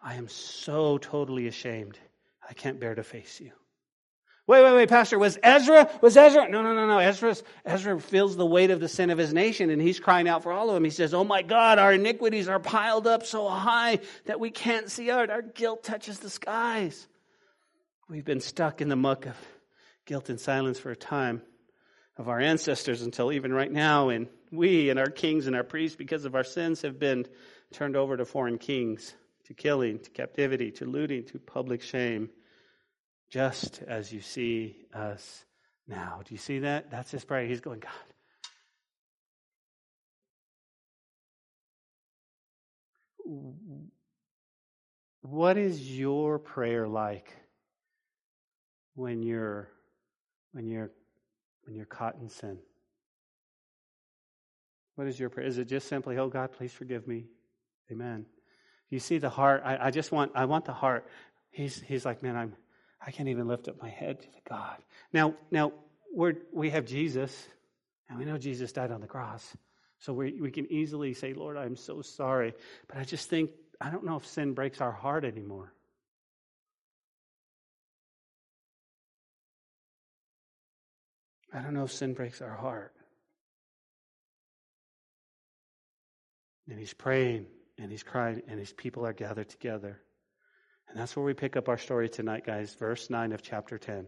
I 0.03 0.15
am 0.15 0.27
so 0.27 0.97
totally 0.97 1.47
ashamed. 1.47 1.97
I 2.47 2.53
can't 2.53 2.79
bear 2.79 2.95
to 2.95 3.03
face 3.03 3.39
you. 3.39 3.51
Wait, 4.47 4.61
wait, 4.63 4.73
wait, 4.73 4.89
Pastor. 4.89 5.17
Was 5.17 5.37
Ezra? 5.41 5.89
Was 6.01 6.17
Ezra? 6.17 6.49
No, 6.49 6.61
no, 6.61 6.73
no, 6.73 6.87
no. 6.87 6.97
Ezra's, 6.97 7.41
Ezra 7.63 7.97
feels 8.01 8.35
the 8.35 8.45
weight 8.45 8.71
of 8.71 8.81
the 8.81 8.89
sin 8.89 9.09
of 9.09 9.17
his 9.17 9.33
nation 9.33 9.69
and 9.69 9.81
he's 9.81 9.99
crying 9.99 10.27
out 10.27 10.43
for 10.43 10.51
all 10.51 10.67
of 10.67 10.73
them. 10.73 10.83
He 10.83 10.89
says, 10.89 11.13
Oh 11.13 11.23
my 11.23 11.43
God, 11.43 11.79
our 11.79 11.93
iniquities 11.93 12.49
are 12.49 12.59
piled 12.59 13.07
up 13.07 13.25
so 13.25 13.47
high 13.47 13.99
that 14.25 14.41
we 14.41 14.49
can't 14.49 14.89
see 14.89 15.09
out. 15.09 15.29
Our 15.29 15.43
guilt 15.43 15.83
touches 15.83 16.19
the 16.19 16.29
skies. 16.29 17.07
We've 18.11 18.25
been 18.25 18.41
stuck 18.41 18.81
in 18.81 18.89
the 18.89 18.97
muck 18.97 19.25
of 19.25 19.37
guilt 20.05 20.27
and 20.27 20.37
silence 20.37 20.77
for 20.77 20.91
a 20.91 20.97
time 20.97 21.41
of 22.17 22.27
our 22.27 22.41
ancestors 22.41 23.03
until 23.03 23.31
even 23.31 23.53
right 23.53 23.71
now, 23.71 24.09
and 24.09 24.27
we 24.51 24.89
and 24.89 24.99
our 24.99 25.09
kings 25.09 25.47
and 25.47 25.55
our 25.55 25.63
priests, 25.63 25.95
because 25.95 26.25
of 26.25 26.35
our 26.35 26.43
sins, 26.43 26.81
have 26.81 26.99
been 26.99 27.25
turned 27.71 27.95
over 27.95 28.17
to 28.17 28.25
foreign 28.25 28.57
kings, 28.57 29.13
to 29.45 29.53
killing, 29.53 29.97
to 29.99 30.09
captivity, 30.09 30.71
to 30.71 30.85
looting, 30.85 31.23
to 31.27 31.39
public 31.39 31.81
shame, 31.81 32.29
just 33.29 33.81
as 33.87 34.11
you 34.11 34.19
see 34.19 34.75
us 34.93 35.45
now. 35.87 36.19
Do 36.25 36.33
you 36.33 36.37
see 36.37 36.59
that? 36.59 36.91
That's 36.91 37.11
his 37.11 37.23
prayer. 37.23 37.47
He's 37.47 37.61
going, 37.61 37.79
God. 37.79 37.91
What 45.21 45.55
is 45.55 45.97
your 45.97 46.39
prayer 46.39 46.89
like? 46.89 47.37
When 49.01 49.23
you're 49.23 49.67
when 50.51 50.67
you're 50.67 50.91
when 51.65 51.75
you're 51.75 51.85
caught 51.85 52.15
in 52.21 52.29
sin? 52.29 52.59
What 54.95 55.07
is 55.07 55.19
your 55.19 55.29
prayer? 55.29 55.47
Is 55.47 55.57
it 55.57 55.65
just 55.65 55.87
simply, 55.87 56.17
oh 56.19 56.27
God, 56.29 56.51
please 56.51 56.71
forgive 56.71 57.07
me? 57.07 57.25
Amen. 57.91 58.25
You 58.89 58.99
see 58.99 59.17
the 59.17 59.29
heart. 59.29 59.63
I, 59.65 59.87
I 59.87 59.91
just 59.91 60.11
want 60.11 60.33
I 60.35 60.45
want 60.45 60.65
the 60.65 60.73
heart. 60.73 61.07
He's 61.49 61.81
he's 61.81 62.05
like, 62.05 62.21
man, 62.21 62.35
I'm 62.37 62.53
I 63.05 63.09
can't 63.09 63.29
even 63.29 63.47
lift 63.47 63.67
up 63.67 63.81
my 63.81 63.89
head 63.89 64.21
to 64.21 64.27
the 64.27 64.41
God. 64.47 64.77
Now 65.11 65.33
now 65.49 65.73
we're 66.13 66.35
we 66.53 66.69
have 66.69 66.85
Jesus, 66.85 67.47
and 68.07 68.19
we 68.19 68.25
know 68.25 68.37
Jesus 68.37 68.71
died 68.71 68.91
on 68.91 69.01
the 69.01 69.07
cross. 69.07 69.57
So 69.97 70.13
we, 70.13 70.41
we 70.41 70.49
can 70.49 70.71
easily 70.71 71.13
say, 71.13 71.33
Lord, 71.33 71.57
I'm 71.57 71.75
so 71.75 72.01
sorry. 72.01 72.55
But 72.87 72.97
I 72.97 73.03
just 73.03 73.29
think, 73.29 73.51
I 73.79 73.91
don't 73.91 74.03
know 74.03 74.15
if 74.15 74.25
sin 74.25 74.55
breaks 74.55 74.81
our 74.81 74.91
heart 74.91 75.23
anymore. 75.23 75.71
I 81.53 81.59
don't 81.59 81.73
know 81.73 81.83
if 81.83 81.91
sin 81.91 82.13
breaks 82.13 82.41
our 82.41 82.55
heart. 82.55 82.93
And 86.69 86.79
he's 86.79 86.93
praying 86.93 87.47
and 87.77 87.91
he's 87.91 88.03
crying 88.03 88.41
and 88.47 88.59
his 88.59 88.71
people 88.71 89.05
are 89.05 89.13
gathered 89.13 89.49
together. 89.49 89.99
And 90.87 90.99
that's 90.99 91.15
where 91.15 91.25
we 91.25 91.33
pick 91.33 91.57
up 91.57 91.69
our 91.69 91.77
story 91.77 92.09
tonight, 92.09 92.45
guys. 92.45 92.73
Verse 92.75 93.09
9 93.09 93.33
of 93.33 93.41
chapter 93.41 93.77
10. 93.77 94.07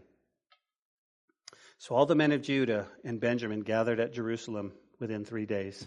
So 1.77 1.95
all 1.95 2.05
the 2.05 2.15
men 2.15 2.31
of 2.31 2.41
Judah 2.41 2.87
and 3.03 3.19
Benjamin 3.19 3.61
gathered 3.61 3.99
at 3.99 4.13
Jerusalem 4.13 4.71
within 4.99 5.25
three 5.25 5.45
days. 5.45 5.85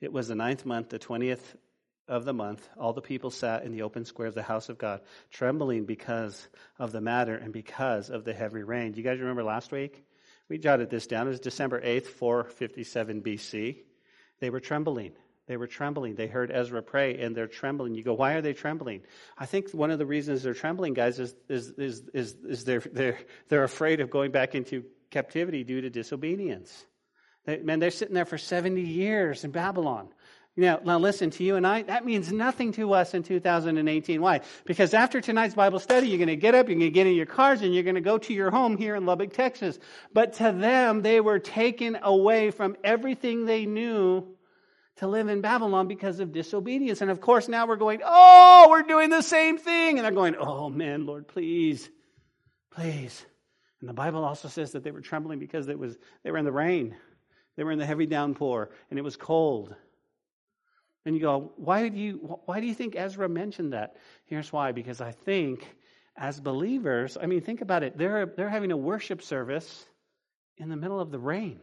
It 0.00 0.12
was 0.12 0.26
the 0.26 0.34
ninth 0.34 0.66
month, 0.66 0.88
the 0.88 0.98
twentieth 0.98 1.56
of 2.08 2.24
the 2.24 2.32
month. 2.32 2.68
All 2.76 2.92
the 2.92 3.00
people 3.00 3.30
sat 3.30 3.64
in 3.64 3.72
the 3.72 3.82
open 3.82 4.04
square 4.04 4.28
of 4.28 4.34
the 4.34 4.42
house 4.42 4.68
of 4.68 4.78
God, 4.78 5.00
trembling 5.30 5.84
because 5.84 6.48
of 6.78 6.90
the 6.90 7.00
matter 7.00 7.36
and 7.36 7.52
because 7.52 8.10
of 8.10 8.24
the 8.24 8.34
heavy 8.34 8.62
rain. 8.62 8.92
Do 8.92 8.98
you 8.98 9.04
guys 9.04 9.20
remember 9.20 9.44
last 9.44 9.70
week? 9.70 10.04
We 10.48 10.58
jotted 10.58 10.90
this 10.90 11.06
down. 11.06 11.26
It 11.26 11.30
was 11.30 11.40
December 11.40 11.80
8th, 11.80 12.06
457 12.06 13.22
BC. 13.22 13.76
They 14.40 14.50
were 14.50 14.60
trembling. 14.60 15.12
They 15.46 15.56
were 15.56 15.66
trembling. 15.66 16.14
They 16.14 16.26
heard 16.26 16.50
Ezra 16.50 16.82
pray 16.82 17.18
and 17.18 17.36
they're 17.36 17.46
trembling. 17.46 17.94
You 17.94 18.02
go, 18.02 18.14
why 18.14 18.34
are 18.34 18.40
they 18.40 18.54
trembling? 18.54 19.02
I 19.36 19.46
think 19.46 19.70
one 19.72 19.90
of 19.90 19.98
the 19.98 20.06
reasons 20.06 20.42
they're 20.42 20.54
trembling, 20.54 20.94
guys, 20.94 21.18
is, 21.18 21.34
is, 21.48 21.70
is, 21.70 22.02
is, 22.14 22.34
is 22.48 22.64
they're, 22.64 22.80
they're, 22.80 23.18
they're 23.48 23.64
afraid 23.64 24.00
of 24.00 24.10
going 24.10 24.30
back 24.30 24.54
into 24.54 24.84
captivity 25.10 25.62
due 25.64 25.82
to 25.82 25.90
disobedience. 25.90 26.84
They, 27.44 27.58
man, 27.58 27.78
they're 27.78 27.90
sitting 27.90 28.14
there 28.14 28.24
for 28.24 28.38
70 28.38 28.80
years 28.80 29.44
in 29.44 29.50
Babylon. 29.50 30.08
Now, 30.56 30.80
now 30.84 30.98
listen 31.00 31.30
to 31.30 31.42
you 31.42 31.56
and 31.56 31.66
I, 31.66 31.82
that 31.82 32.04
means 32.04 32.32
nothing 32.32 32.72
to 32.72 32.94
us 32.94 33.12
in 33.12 33.24
2018. 33.24 34.20
Why? 34.20 34.40
Because 34.64 34.94
after 34.94 35.20
tonight's 35.20 35.54
Bible 35.54 35.80
study, 35.80 36.08
you're 36.08 36.18
going 36.18 36.28
to 36.28 36.36
get 36.36 36.54
up, 36.54 36.68
you're 36.68 36.78
going 36.78 36.90
to 36.90 36.94
get 36.94 37.08
in 37.08 37.14
your 37.14 37.26
cars, 37.26 37.60
and 37.62 37.74
you're 37.74 37.82
going 37.82 37.96
to 37.96 38.00
go 38.00 38.18
to 38.18 38.32
your 38.32 38.52
home 38.52 38.76
here 38.76 38.94
in 38.94 39.04
Lubbock, 39.04 39.32
Texas. 39.32 39.78
But 40.12 40.34
to 40.34 40.52
them, 40.52 41.02
they 41.02 41.20
were 41.20 41.40
taken 41.40 41.98
away 42.00 42.52
from 42.52 42.76
everything 42.84 43.46
they 43.46 43.66
knew 43.66 44.28
to 44.96 45.08
live 45.08 45.28
in 45.28 45.40
Babylon 45.40 45.88
because 45.88 46.20
of 46.20 46.30
disobedience. 46.30 47.00
And 47.00 47.10
of 47.10 47.20
course, 47.20 47.48
now 47.48 47.66
we're 47.66 47.76
going, 47.76 48.00
oh, 48.04 48.68
we're 48.70 48.82
doing 48.82 49.10
the 49.10 49.22
same 49.22 49.58
thing. 49.58 49.98
And 49.98 50.04
they're 50.04 50.12
going, 50.12 50.36
oh 50.36 50.68
man, 50.68 51.04
Lord, 51.04 51.26
please, 51.26 51.88
please. 52.70 53.26
And 53.80 53.88
the 53.88 53.94
Bible 53.94 54.24
also 54.24 54.48
says 54.48 54.72
that 54.72 54.84
they 54.84 54.92
were 54.92 55.00
trembling 55.00 55.40
because 55.40 55.68
it 55.68 55.78
was, 55.78 55.96
they 56.22 56.30
were 56.30 56.38
in 56.38 56.44
the 56.44 56.52
rain. 56.52 56.94
They 57.56 57.64
were 57.64 57.72
in 57.72 57.78
the 57.78 57.86
heavy 57.86 58.06
downpour 58.06 58.70
and 58.90 58.98
it 58.98 59.02
was 59.02 59.16
cold. 59.16 59.74
And 61.04 61.14
you 61.14 61.20
go, 61.20 61.52
why 61.56 61.88
do 61.88 61.98
you, 61.98 62.38
why 62.46 62.60
do 62.60 62.66
you 62.66 62.74
think 62.74 62.96
Ezra 62.96 63.28
mentioned 63.28 63.72
that? 63.72 63.96
Here's 64.24 64.52
why 64.52 64.72
because 64.72 65.00
I 65.00 65.12
think 65.12 65.76
as 66.16 66.40
believers, 66.40 67.18
I 67.20 67.26
mean, 67.26 67.40
think 67.40 67.60
about 67.60 67.82
it. 67.82 67.98
They're, 67.98 68.26
they're 68.26 68.48
having 68.48 68.72
a 68.72 68.76
worship 68.76 69.22
service 69.22 69.84
in 70.56 70.68
the 70.68 70.76
middle 70.76 71.00
of 71.00 71.10
the 71.10 71.18
rain. 71.18 71.60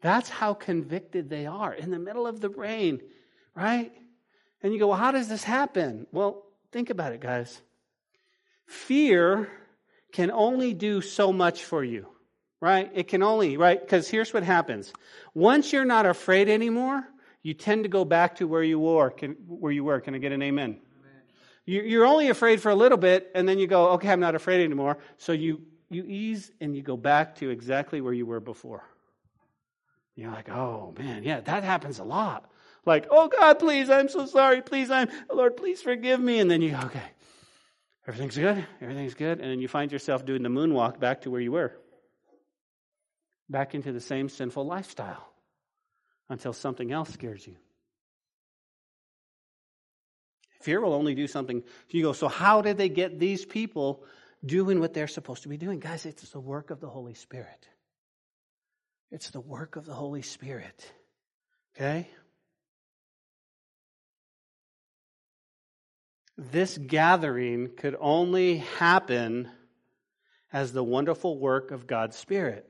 That's 0.00 0.28
how 0.28 0.54
convicted 0.54 1.30
they 1.30 1.46
are 1.46 1.72
in 1.72 1.90
the 1.90 1.98
middle 1.98 2.26
of 2.26 2.40
the 2.40 2.48
rain, 2.48 3.00
right? 3.54 3.92
And 4.62 4.72
you 4.72 4.78
go, 4.80 4.88
well, 4.88 4.98
how 4.98 5.12
does 5.12 5.28
this 5.28 5.44
happen? 5.44 6.06
Well, 6.10 6.42
think 6.72 6.90
about 6.90 7.12
it, 7.12 7.20
guys. 7.20 7.60
Fear 8.66 9.48
can 10.12 10.30
only 10.30 10.74
do 10.74 11.00
so 11.00 11.32
much 11.32 11.64
for 11.64 11.84
you, 11.84 12.06
right? 12.60 12.90
It 12.94 13.08
can 13.08 13.22
only, 13.22 13.56
right? 13.56 13.80
Because 13.80 14.08
here's 14.08 14.34
what 14.34 14.42
happens. 14.42 14.92
Once 15.34 15.72
you're 15.72 15.84
not 15.84 16.06
afraid 16.06 16.48
anymore, 16.48 17.04
you 17.42 17.54
tend 17.54 17.82
to 17.84 17.88
go 17.88 18.04
back 18.04 18.36
to 18.36 18.46
where 18.46 18.62
you 18.62 18.78
were. 18.78 19.10
Can, 19.10 19.32
where 19.46 19.72
you 19.72 19.84
were. 19.84 20.00
Can 20.00 20.14
I 20.14 20.18
get 20.18 20.32
an 20.32 20.42
amen? 20.42 20.78
amen? 20.78 20.80
You're 21.66 22.06
only 22.06 22.28
afraid 22.28 22.60
for 22.60 22.70
a 22.70 22.74
little 22.74 22.98
bit, 22.98 23.30
and 23.34 23.48
then 23.48 23.58
you 23.58 23.66
go, 23.66 23.90
okay, 23.92 24.10
I'm 24.10 24.20
not 24.20 24.34
afraid 24.34 24.64
anymore. 24.64 24.98
So 25.18 25.32
you, 25.32 25.62
you 25.90 26.04
ease 26.06 26.50
and 26.60 26.76
you 26.76 26.82
go 26.82 26.96
back 26.96 27.36
to 27.36 27.50
exactly 27.50 28.00
where 28.00 28.12
you 28.12 28.26
were 28.26 28.40
before. 28.40 28.84
You're 30.14 30.30
like, 30.30 30.50
oh 30.50 30.94
man, 30.98 31.24
yeah, 31.24 31.40
that 31.40 31.64
happens 31.64 31.98
a 31.98 32.04
lot. 32.04 32.48
Like, 32.84 33.06
oh 33.10 33.28
God, 33.28 33.58
please, 33.58 33.90
I'm 33.90 34.08
so 34.08 34.26
sorry. 34.26 34.60
Please, 34.60 34.90
I'm, 34.90 35.08
Lord, 35.32 35.56
please 35.56 35.80
forgive 35.80 36.20
me. 36.20 36.38
And 36.38 36.50
then 36.50 36.62
you, 36.62 36.76
okay, 36.76 37.02
everything's 38.06 38.36
good. 38.36 38.64
Everything's 38.80 39.14
good. 39.14 39.40
And 39.40 39.50
then 39.50 39.60
you 39.60 39.68
find 39.68 39.90
yourself 39.90 40.24
doing 40.26 40.42
the 40.42 40.48
moonwalk 40.48 41.00
back 41.00 41.22
to 41.22 41.30
where 41.30 41.40
you 41.40 41.52
were, 41.52 41.72
back 43.48 43.74
into 43.74 43.90
the 43.90 44.00
same 44.00 44.28
sinful 44.28 44.66
lifestyle 44.66 45.31
until 46.28 46.52
something 46.52 46.92
else 46.92 47.10
scares 47.10 47.46
you. 47.46 47.56
Fear 50.60 50.80
will 50.80 50.94
only 50.94 51.14
do 51.14 51.26
something. 51.26 51.62
You 51.90 52.02
go, 52.02 52.12
so 52.12 52.28
how 52.28 52.62
did 52.62 52.78
they 52.78 52.88
get 52.88 53.18
these 53.18 53.44
people 53.44 54.04
doing 54.44 54.80
what 54.80 54.94
they're 54.94 55.08
supposed 55.08 55.42
to 55.42 55.48
be 55.48 55.56
doing? 55.56 55.80
Guys, 55.80 56.06
it's 56.06 56.30
the 56.30 56.40
work 56.40 56.70
of 56.70 56.80
the 56.80 56.88
Holy 56.88 57.14
Spirit. 57.14 57.68
It's 59.10 59.30
the 59.30 59.40
work 59.40 59.76
of 59.76 59.84
the 59.84 59.92
Holy 59.92 60.22
Spirit. 60.22 60.90
Okay? 61.76 62.08
This 66.38 66.78
gathering 66.78 67.70
could 67.76 67.96
only 68.00 68.58
happen 68.58 69.50
as 70.52 70.72
the 70.72 70.84
wonderful 70.84 71.38
work 71.38 71.70
of 71.72 71.86
God's 71.86 72.16
Spirit. 72.16 72.68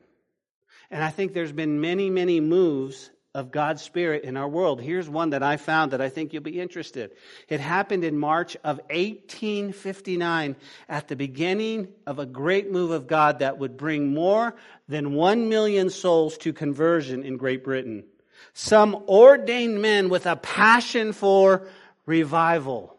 And 0.90 1.03
I 1.03 1.11
think 1.11 1.32
there's 1.32 1.53
been 1.53 1.80
many, 1.80 2.11
many 2.11 2.40
moves 2.40 3.11
of 3.35 3.51
God's 3.51 3.83
Spirit 3.83 4.24
in 4.24 4.37
our 4.37 4.49
world. 4.49 4.80
Here's 4.80 5.09
one 5.09 5.30
that 5.30 5.43
I 5.43 5.57
found 5.57 5.93
that 5.93 6.03
I 6.03 6.11
think 6.11 6.33
you'll 6.33 6.43
be 6.43 6.61
interested. 6.61 7.12
It 7.49 7.61
happened 7.61 8.05
in 8.05 8.18
March 8.18 8.57
of 8.57 8.78
1859 8.91 10.57
at 10.89 11.09
the 11.09 11.16
beginning 11.16 11.89
of 12.07 12.18
a 12.18 12.26
great 12.26 12.70
move 12.70 12.91
of 12.91 13.07
God 13.07 13.39
that 13.39 13.59
would 13.59 13.78
bring 13.78 14.12
more 14.12 14.55
than 14.87 15.14
one 15.14 15.49
million 15.49 15.89
souls 15.89 16.37
to 16.39 16.53
conversion 16.53 17.24
in 17.24 17.39
Great 17.39 17.64
Britain. 17.64 18.05
Some 18.53 18.95
ordained 19.09 19.80
men 19.80 20.11
with 20.11 20.26
a 20.26 20.37
passion 20.37 21.12
for 21.12 21.66
revival. 22.05 22.95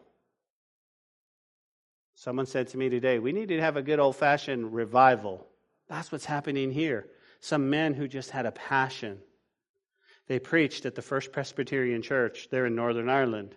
Someone 2.16 2.46
said 2.46 2.68
to 2.68 2.76
me 2.76 2.88
today, 2.88 3.20
we 3.20 3.32
need 3.32 3.50
to 3.50 3.60
have 3.60 3.76
a 3.76 3.82
good 3.82 4.00
old 4.00 4.16
fashioned 4.16 4.74
revival. 4.74 5.46
That's 5.88 6.10
what's 6.10 6.24
happening 6.24 6.72
here. 6.72 7.06
Some 7.40 7.70
men 7.70 7.94
who 7.94 8.08
just 8.08 8.30
had 8.30 8.46
a 8.46 8.50
passion. 8.50 9.20
They 10.26 10.38
preached 10.38 10.86
at 10.86 10.94
the 10.94 11.02
First 11.02 11.32
Presbyterian 11.32 12.02
Church 12.02 12.48
there 12.50 12.66
in 12.66 12.74
Northern 12.74 13.08
Ireland. 13.08 13.54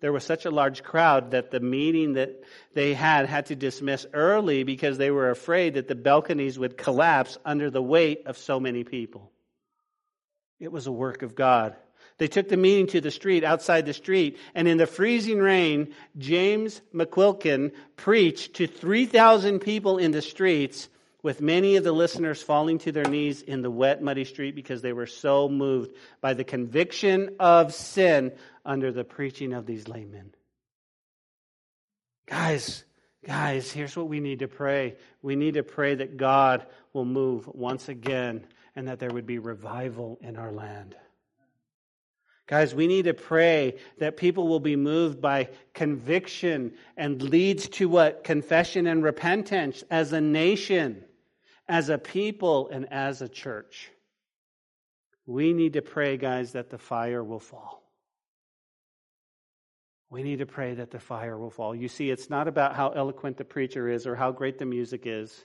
There 0.00 0.12
was 0.12 0.22
such 0.22 0.44
a 0.44 0.50
large 0.50 0.84
crowd 0.84 1.32
that 1.32 1.50
the 1.50 1.58
meeting 1.58 2.12
that 2.12 2.40
they 2.72 2.94
had 2.94 3.26
had 3.26 3.46
to 3.46 3.56
dismiss 3.56 4.06
early 4.12 4.62
because 4.62 4.96
they 4.96 5.10
were 5.10 5.30
afraid 5.30 5.74
that 5.74 5.88
the 5.88 5.96
balconies 5.96 6.58
would 6.58 6.76
collapse 6.76 7.36
under 7.44 7.68
the 7.68 7.82
weight 7.82 8.22
of 8.26 8.38
so 8.38 8.60
many 8.60 8.84
people. 8.84 9.32
It 10.60 10.70
was 10.70 10.86
a 10.86 10.92
work 10.92 11.22
of 11.22 11.34
God. 11.34 11.74
They 12.18 12.28
took 12.28 12.48
the 12.48 12.56
meeting 12.56 12.88
to 12.88 13.00
the 13.00 13.10
street, 13.10 13.44
outside 13.44 13.86
the 13.86 13.92
street, 13.92 14.38
and 14.54 14.66
in 14.66 14.78
the 14.78 14.86
freezing 14.86 15.38
rain, 15.38 15.94
James 16.16 16.80
McQuilkin 16.92 17.72
preached 17.96 18.54
to 18.54 18.66
3,000 18.66 19.60
people 19.60 19.98
in 19.98 20.10
the 20.12 20.22
streets, 20.22 20.88
with 21.22 21.40
many 21.40 21.76
of 21.76 21.84
the 21.84 21.92
listeners 21.92 22.42
falling 22.42 22.78
to 22.78 22.92
their 22.92 23.04
knees 23.04 23.42
in 23.42 23.62
the 23.62 23.70
wet, 23.70 24.02
muddy 24.02 24.24
street 24.24 24.54
because 24.54 24.82
they 24.82 24.92
were 24.92 25.06
so 25.06 25.48
moved 25.48 25.92
by 26.20 26.34
the 26.34 26.44
conviction 26.44 27.36
of 27.40 27.74
sin 27.74 28.32
under 28.64 28.92
the 28.92 29.04
preaching 29.04 29.52
of 29.52 29.66
these 29.66 29.88
laymen. 29.88 30.32
Guys, 32.26 32.84
guys, 33.24 33.72
here's 33.72 33.96
what 33.96 34.08
we 34.08 34.20
need 34.20 34.40
to 34.40 34.48
pray. 34.48 34.96
We 35.22 35.34
need 35.34 35.54
to 35.54 35.62
pray 35.62 35.94
that 35.96 36.16
God 36.16 36.66
will 36.92 37.06
move 37.06 37.48
once 37.48 37.88
again 37.88 38.46
and 38.76 38.86
that 38.88 39.00
there 39.00 39.10
would 39.10 39.26
be 39.26 39.38
revival 39.38 40.18
in 40.20 40.36
our 40.36 40.52
land. 40.52 40.94
Guys, 42.46 42.74
we 42.74 42.86
need 42.86 43.04
to 43.04 43.14
pray 43.14 43.76
that 43.98 44.16
people 44.16 44.48
will 44.48 44.60
be 44.60 44.76
moved 44.76 45.20
by 45.20 45.50
conviction 45.74 46.72
and 46.96 47.20
leads 47.20 47.68
to 47.68 47.88
what? 47.90 48.24
Confession 48.24 48.86
and 48.86 49.04
repentance 49.04 49.84
as 49.90 50.14
a 50.14 50.20
nation, 50.20 51.04
as 51.68 51.88
a 51.88 51.98
people, 51.98 52.68
and 52.68 52.90
as 52.92 53.22
a 53.22 53.28
church. 53.28 53.90
We 55.26 55.52
need 55.52 55.74
to 55.74 55.82
pray, 55.82 56.16
guys, 56.16 56.52
that 56.52 56.70
the 56.70 56.78
fire 56.78 57.22
will 57.22 57.40
fall. 57.40 57.82
We 60.10 60.22
need 60.22 60.38
to 60.38 60.46
pray 60.46 60.74
that 60.74 60.90
the 60.90 60.98
fire 60.98 61.36
will 61.36 61.50
fall. 61.50 61.74
You 61.74 61.88
see, 61.88 62.10
it's 62.10 62.30
not 62.30 62.48
about 62.48 62.74
how 62.74 62.90
eloquent 62.90 63.36
the 63.36 63.44
preacher 63.44 63.88
is 63.88 64.06
or 64.06 64.16
how 64.16 64.32
great 64.32 64.58
the 64.58 64.64
music 64.64 65.02
is 65.04 65.44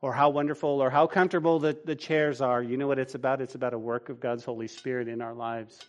or 0.00 0.12
how 0.12 0.28
wonderful 0.28 0.80
or 0.80 0.88
how 0.88 1.08
comfortable 1.08 1.58
the, 1.58 1.76
the 1.84 1.96
chairs 1.96 2.40
are. 2.40 2.62
You 2.62 2.76
know 2.76 2.86
what 2.86 3.00
it's 3.00 3.16
about? 3.16 3.40
It's 3.40 3.56
about 3.56 3.74
a 3.74 3.78
work 3.78 4.08
of 4.08 4.20
God's 4.20 4.44
Holy 4.44 4.68
Spirit 4.68 5.08
in 5.08 5.20
our 5.20 5.34
lives 5.34 5.84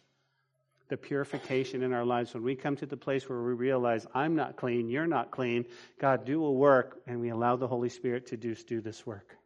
the 0.89 0.97
purification 0.97 1.83
in 1.83 1.93
our 1.93 2.03
lives, 2.03 2.33
when 2.33 2.43
we 2.43 2.55
come 2.55 2.75
to 2.75 2.85
the 2.85 2.97
place 2.97 3.29
where 3.29 3.41
we 3.41 3.53
realize, 3.53 4.07
I'm 4.13 4.35
not 4.35 4.57
clean, 4.57 4.89
you're 4.89 5.07
not 5.07 5.31
clean, 5.31 5.65
God, 5.99 6.25
do 6.25 6.43
a 6.43 6.51
work, 6.51 7.01
and 7.07 7.21
we 7.21 7.29
allow 7.29 7.55
the 7.55 7.67
Holy 7.67 7.89
Spirit 7.89 8.27
to 8.27 8.37
do, 8.37 8.55
do 8.55 8.81
this 8.81 9.05
work. 9.05 9.37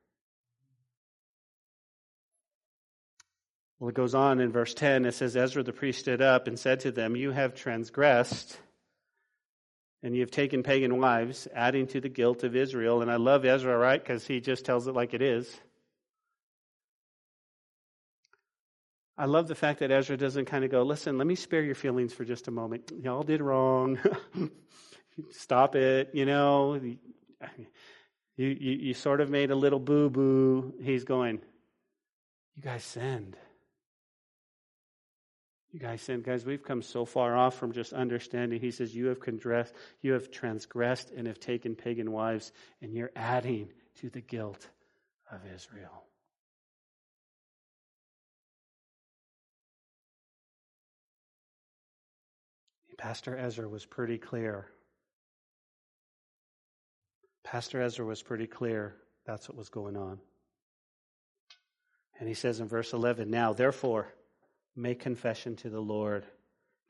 Well, 3.83 3.89
it 3.89 3.95
goes 3.95 4.15
on 4.15 4.39
in 4.39 4.49
verse 4.49 4.73
10. 4.73 5.03
It 5.03 5.13
says, 5.13 5.35
Ezra 5.35 5.61
the 5.61 5.73
priest 5.73 5.99
stood 5.99 6.21
up 6.21 6.47
and 6.47 6.57
said 6.57 6.79
to 6.79 6.91
them, 6.93 7.17
You 7.17 7.31
have 7.31 7.53
transgressed 7.53 8.57
and 10.01 10.15
you 10.15 10.21
have 10.21 10.31
taken 10.31 10.63
pagan 10.63 11.01
wives, 11.01 11.49
adding 11.53 11.87
to 11.87 11.99
the 11.99 12.07
guilt 12.07 12.45
of 12.45 12.55
Israel. 12.55 13.01
And 13.01 13.11
I 13.11 13.17
love 13.17 13.43
Ezra, 13.43 13.77
right? 13.77 14.01
Because 14.01 14.25
he 14.25 14.39
just 14.39 14.63
tells 14.63 14.87
it 14.87 14.93
like 14.93 15.13
it 15.13 15.21
is. 15.21 15.53
I 19.17 19.25
love 19.25 19.49
the 19.49 19.55
fact 19.55 19.79
that 19.79 19.91
Ezra 19.91 20.15
doesn't 20.15 20.45
kind 20.45 20.63
of 20.63 20.71
go, 20.71 20.83
listen, 20.83 21.17
let 21.17 21.27
me 21.27 21.35
spare 21.35 21.61
your 21.61 21.75
feelings 21.75 22.13
for 22.13 22.23
just 22.23 22.47
a 22.47 22.51
moment. 22.51 22.89
Y'all 23.01 23.23
did 23.23 23.41
wrong. 23.41 23.99
Stop 25.31 25.75
it. 25.75 26.11
You 26.13 26.25
know, 26.25 26.75
you, 26.75 26.97
you, 28.37 28.47
you 28.47 28.93
sort 28.93 29.19
of 29.19 29.29
made 29.29 29.51
a 29.51 29.55
little 29.55 29.79
boo 29.79 30.09
boo. 30.09 30.73
He's 30.81 31.03
going, 31.03 31.41
you 32.55 32.63
guys 32.63 32.85
sinned. 32.85 33.35
You 35.73 35.79
guys 35.79 36.03
sinned. 36.03 36.23
Guys, 36.23 36.45
we've 36.45 36.63
come 36.63 36.83
so 36.83 37.03
far 37.03 37.35
off 37.35 37.55
from 37.55 37.71
just 37.71 37.93
understanding. 37.93 38.61
He 38.61 38.69
says, 38.69 38.95
you 38.95 39.07
have, 39.07 39.19
condressed, 39.19 39.73
you 40.01 40.13
have 40.13 40.29
transgressed 40.29 41.09
and 41.09 41.25
have 41.25 41.39
taken 41.39 41.75
pagan 41.75 42.11
wives, 42.11 42.51
and 42.81 42.93
you're 42.93 43.11
adding 43.15 43.69
to 43.99 44.11
the 44.11 44.21
guilt 44.21 44.69
of 45.31 45.39
Israel. 45.53 46.03
Pastor 52.99 53.35
Ezra 53.35 53.67
was 53.67 53.83
pretty 53.83 54.19
clear. 54.19 54.67
Pastor 57.43 57.81
Ezra 57.81 58.05
was 58.05 58.21
pretty 58.21 58.47
clear 58.47 58.95
that's 59.25 59.49
what 59.49 59.57
was 59.57 59.69
going 59.69 59.97
on. 59.97 60.19
And 62.19 62.29
he 62.29 62.35
says 62.35 62.59
in 62.59 62.67
verse 62.67 62.93
11, 62.93 63.31
Now, 63.31 63.53
therefore, 63.53 64.13
make 64.75 64.99
confession 64.99 65.55
to 65.57 65.69
the 65.69 65.79
Lord, 65.79 66.25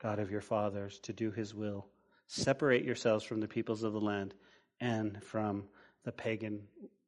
God 0.00 0.18
of 0.18 0.30
your 0.30 0.40
fathers, 0.40 0.98
to 1.00 1.12
do 1.12 1.30
his 1.30 1.54
will. 1.54 1.86
Separate 2.26 2.84
yourselves 2.84 3.24
from 3.24 3.40
the 3.40 3.48
peoples 3.48 3.82
of 3.82 3.92
the 3.92 4.00
land 4.00 4.34
and 4.80 5.22
from 5.22 5.64
the 6.04 6.12
pagan, 6.12 6.62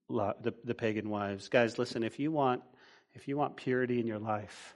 the, 0.08 0.54
the 0.64 0.74
pagan 0.74 1.08
wives. 1.08 1.48
Guys, 1.48 1.78
listen, 1.78 2.02
if 2.02 2.18
you 2.18 2.30
want, 2.30 2.62
if 3.14 3.28
you 3.28 3.36
want 3.36 3.56
purity 3.56 3.98
in 3.98 4.06
your 4.06 4.18
life, 4.18 4.74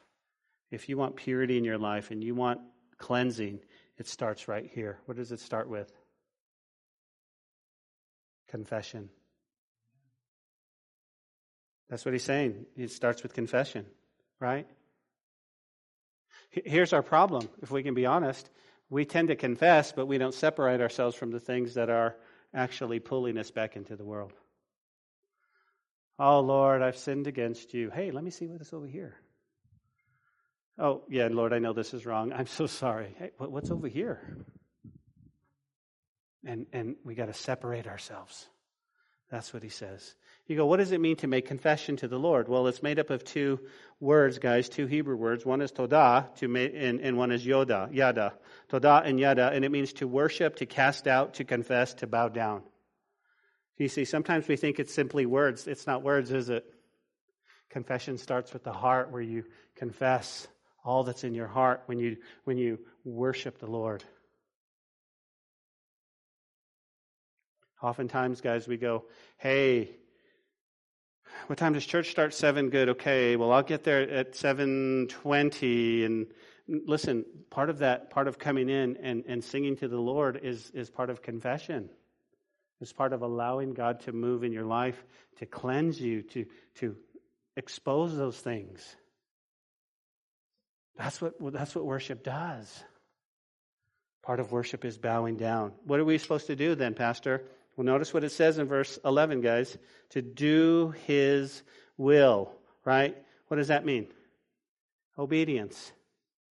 if 0.70 0.88
you 0.88 0.96
want 0.96 1.16
purity 1.16 1.58
in 1.58 1.64
your 1.64 1.78
life 1.78 2.10
and 2.10 2.22
you 2.22 2.34
want 2.34 2.60
cleansing, 2.98 3.60
it 3.98 4.06
starts 4.06 4.48
right 4.48 4.68
here. 4.72 4.98
What 5.04 5.16
does 5.16 5.32
it 5.32 5.40
start 5.40 5.68
with? 5.68 5.92
Confession. 8.48 9.10
That's 11.88 12.04
what 12.04 12.14
he's 12.14 12.24
saying. 12.24 12.66
It 12.76 12.92
starts 12.92 13.22
with 13.22 13.34
confession, 13.34 13.84
right? 14.38 14.66
Here's 16.50 16.92
our 16.92 17.02
problem, 17.02 17.48
if 17.62 17.70
we 17.70 17.82
can 17.82 17.94
be 17.94 18.06
honest. 18.06 18.50
We 18.88 19.04
tend 19.04 19.28
to 19.28 19.36
confess, 19.36 19.92
but 19.92 20.06
we 20.06 20.18
don't 20.18 20.34
separate 20.34 20.80
ourselves 20.80 21.14
from 21.16 21.30
the 21.30 21.38
things 21.38 21.74
that 21.74 21.90
are 21.90 22.16
actually 22.52 22.98
pulling 22.98 23.38
us 23.38 23.50
back 23.50 23.76
into 23.76 23.94
the 23.94 24.04
world. 24.04 24.32
Oh, 26.18 26.40
Lord, 26.40 26.82
I've 26.82 26.98
sinned 26.98 27.28
against 27.28 27.72
you. 27.72 27.88
Hey, 27.90 28.10
let 28.10 28.24
me 28.24 28.30
see 28.30 28.46
what 28.46 28.60
is 28.60 28.72
over 28.72 28.86
here. 28.86 29.14
Oh, 30.76 31.02
yeah, 31.08 31.28
Lord, 31.30 31.52
I 31.52 31.60
know 31.60 31.72
this 31.72 31.94
is 31.94 32.04
wrong. 32.04 32.32
I'm 32.32 32.46
so 32.46 32.66
sorry. 32.66 33.14
Hey, 33.18 33.30
what's 33.38 33.70
over 33.70 33.86
here? 33.86 34.36
And, 36.44 36.66
and 36.72 36.96
we 37.04 37.14
got 37.14 37.26
to 37.26 37.34
separate 37.34 37.86
ourselves. 37.86 38.46
That's 39.30 39.54
what 39.54 39.62
he 39.62 39.68
says. 39.68 40.14
You 40.50 40.56
go, 40.56 40.66
what 40.66 40.78
does 40.78 40.90
it 40.90 41.00
mean 41.00 41.14
to 41.18 41.28
make 41.28 41.46
confession 41.46 41.94
to 41.98 42.08
the 42.08 42.18
Lord? 42.18 42.48
Well, 42.48 42.66
it's 42.66 42.82
made 42.82 42.98
up 42.98 43.10
of 43.10 43.22
two 43.22 43.60
words, 44.00 44.40
guys, 44.40 44.68
two 44.68 44.86
Hebrew 44.86 45.14
words. 45.14 45.46
One 45.46 45.60
is 45.60 45.70
todah, 45.70 46.34
to 46.38 46.46
and, 46.56 47.00
and 47.00 47.16
one 47.16 47.30
is 47.30 47.46
yoda, 47.46 47.88
yada. 47.94 48.32
Todah 48.68 49.06
and 49.06 49.20
yada, 49.20 49.52
and 49.52 49.64
it 49.64 49.70
means 49.70 49.92
to 49.92 50.08
worship, 50.08 50.56
to 50.56 50.66
cast 50.66 51.06
out, 51.06 51.34
to 51.34 51.44
confess, 51.44 51.94
to 51.94 52.08
bow 52.08 52.30
down. 52.30 52.64
You 53.78 53.86
see, 53.86 54.04
sometimes 54.04 54.48
we 54.48 54.56
think 54.56 54.80
it's 54.80 54.92
simply 54.92 55.24
words. 55.24 55.68
It's 55.68 55.86
not 55.86 56.02
words, 56.02 56.32
is 56.32 56.48
it? 56.48 56.64
Confession 57.68 58.18
starts 58.18 58.52
with 58.52 58.64
the 58.64 58.72
heart 58.72 59.12
where 59.12 59.22
you 59.22 59.44
confess 59.76 60.48
all 60.84 61.04
that's 61.04 61.22
in 61.22 61.32
your 61.32 61.46
heart 61.46 61.84
when 61.86 62.00
you, 62.00 62.16
when 62.42 62.58
you 62.58 62.80
worship 63.04 63.60
the 63.60 63.70
Lord. 63.70 64.02
Oftentimes, 67.80 68.40
guys, 68.40 68.66
we 68.66 68.78
go, 68.78 69.04
hey, 69.38 69.94
what 71.46 71.58
time 71.58 71.72
does 71.72 71.84
church 71.86 72.10
start? 72.10 72.34
Seven. 72.34 72.70
Good. 72.70 72.90
Okay. 72.90 73.36
Well, 73.36 73.52
I'll 73.52 73.62
get 73.62 73.84
there 73.84 74.02
at 74.08 74.34
seven 74.34 75.06
twenty, 75.08 76.04
and 76.04 76.26
listen, 76.68 77.24
part 77.50 77.70
of 77.70 77.78
that, 77.78 78.10
part 78.10 78.28
of 78.28 78.38
coming 78.38 78.68
in 78.68 78.96
and, 78.98 79.24
and 79.26 79.42
singing 79.42 79.76
to 79.76 79.88
the 79.88 79.98
Lord 79.98 80.40
is, 80.42 80.70
is 80.72 80.88
part 80.90 81.10
of 81.10 81.22
confession. 81.22 81.90
It's 82.80 82.92
part 82.92 83.12
of 83.12 83.22
allowing 83.22 83.74
God 83.74 84.00
to 84.00 84.12
move 84.12 84.44
in 84.44 84.52
your 84.52 84.64
life, 84.64 85.04
to 85.38 85.46
cleanse 85.46 86.00
you, 86.00 86.22
to, 86.22 86.46
to 86.76 86.96
expose 87.56 88.16
those 88.16 88.38
things. 88.38 88.96
That's 90.96 91.20
what, 91.20 91.34
that's 91.52 91.74
what 91.74 91.84
worship 91.84 92.22
does. 92.22 92.84
Part 94.22 94.38
of 94.38 94.52
worship 94.52 94.84
is 94.84 94.96
bowing 94.96 95.36
down. 95.36 95.72
What 95.84 95.98
are 95.98 96.04
we 96.04 96.18
supposed 96.18 96.46
to 96.46 96.56
do 96.56 96.74
then, 96.74 96.94
Pastor? 96.94 97.42
Well, 97.76 97.84
notice 97.84 98.12
what 98.12 98.24
it 98.24 98.32
says 98.32 98.58
in 98.58 98.66
verse 98.66 98.98
11, 99.04 99.40
guys. 99.40 99.76
To 100.10 100.22
do 100.22 100.94
his 101.06 101.62
will, 101.96 102.52
right? 102.84 103.16
What 103.48 103.56
does 103.56 103.68
that 103.68 103.84
mean? 103.84 104.06
Obedience, 105.18 105.92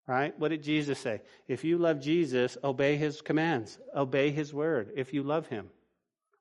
right? 0.06 0.38
What 0.38 0.48
did 0.48 0.62
Jesus 0.62 0.98
say? 0.98 1.22
If 1.48 1.64
you 1.64 1.78
love 1.78 2.00
Jesus, 2.00 2.58
obey 2.62 2.96
his 2.96 3.22
commands, 3.22 3.78
obey 3.94 4.30
his 4.30 4.52
word, 4.52 4.90
if 4.96 5.12
you 5.12 5.22
love 5.22 5.46
him. 5.46 5.70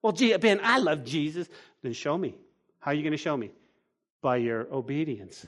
Well, 0.01 0.13
gee, 0.13 0.36
Ben, 0.38 0.59
I 0.63 0.80
love 0.80 1.03
Jesus. 1.03 1.49
Then 1.82 1.93
show 1.93 2.17
me. 2.17 2.36
How 2.80 2.91
are 2.91 2.93
you 2.93 3.01
going 3.01 3.11
to 3.11 3.17
show 3.17 3.36
me? 3.36 3.51
By 4.21 4.38
your 4.38 4.67
obedience. 4.71 5.45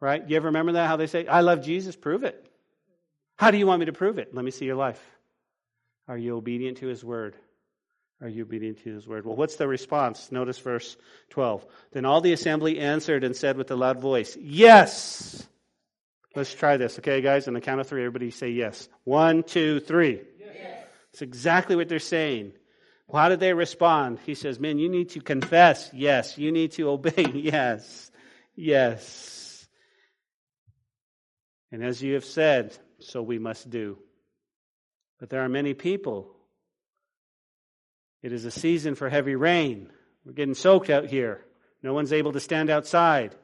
Right? 0.00 0.26
You 0.26 0.36
ever 0.36 0.46
remember 0.46 0.72
that? 0.72 0.86
How 0.86 0.96
they 0.96 1.06
say, 1.06 1.26
I 1.26 1.40
love 1.40 1.62
Jesus? 1.62 1.94
Prove 1.94 2.24
it. 2.24 2.46
How 3.36 3.50
do 3.50 3.58
you 3.58 3.66
want 3.66 3.80
me 3.80 3.86
to 3.86 3.92
prove 3.92 4.18
it? 4.18 4.34
Let 4.34 4.44
me 4.44 4.50
see 4.50 4.64
your 4.64 4.76
life. 4.76 5.02
Are 6.08 6.16
you 6.16 6.36
obedient 6.36 6.78
to 6.78 6.86
his 6.86 7.04
word? 7.04 7.36
Are 8.24 8.28
you 8.30 8.44
obedient 8.44 8.82
to 8.84 8.94
his 8.94 9.06
word? 9.06 9.26
Well, 9.26 9.36
what's 9.36 9.56
the 9.56 9.68
response? 9.68 10.32
Notice 10.32 10.58
verse 10.58 10.96
12. 11.28 11.66
Then 11.92 12.06
all 12.06 12.22
the 12.22 12.32
assembly 12.32 12.80
answered 12.80 13.22
and 13.22 13.36
said 13.36 13.58
with 13.58 13.70
a 13.70 13.76
loud 13.76 14.00
voice, 14.00 14.34
Yes. 14.40 15.46
Let's 16.34 16.54
try 16.54 16.78
this, 16.78 16.98
okay, 16.98 17.20
guys? 17.20 17.46
On 17.48 17.54
the 17.54 17.60
count 17.60 17.82
of 17.82 17.86
three, 17.86 18.00
everybody 18.00 18.30
say 18.30 18.48
yes. 18.48 18.88
One, 19.04 19.42
two, 19.42 19.78
three. 19.78 20.22
Yes. 20.40 20.86
It's 21.12 21.20
exactly 21.20 21.76
what 21.76 21.90
they're 21.90 21.98
saying. 21.98 22.54
Well, 23.06 23.22
how 23.22 23.28
did 23.28 23.40
they 23.40 23.52
respond? 23.52 24.20
He 24.24 24.34
says, 24.34 24.58
Men, 24.58 24.78
you 24.78 24.88
need 24.88 25.10
to 25.10 25.20
confess. 25.20 25.90
Yes. 25.92 26.38
You 26.38 26.50
need 26.50 26.72
to 26.72 26.88
obey. 26.88 27.26
Yes. 27.34 28.10
Yes. 28.56 29.68
And 31.70 31.84
as 31.84 32.02
you 32.02 32.14
have 32.14 32.24
said, 32.24 32.74
so 33.00 33.20
we 33.20 33.38
must 33.38 33.68
do. 33.68 33.98
But 35.20 35.28
there 35.28 35.42
are 35.42 35.48
many 35.50 35.74
people. 35.74 36.33
It 38.24 38.32
is 38.32 38.46
a 38.46 38.50
season 38.50 38.94
for 38.94 39.10
heavy 39.10 39.34
rain. 39.34 39.90
We're 40.24 40.32
getting 40.32 40.54
soaked 40.54 40.88
out 40.88 41.04
here. 41.04 41.44
No 41.82 41.92
one's 41.92 42.10
able 42.10 42.32
to 42.32 42.40
stand 42.40 42.70
outside. 42.70 43.34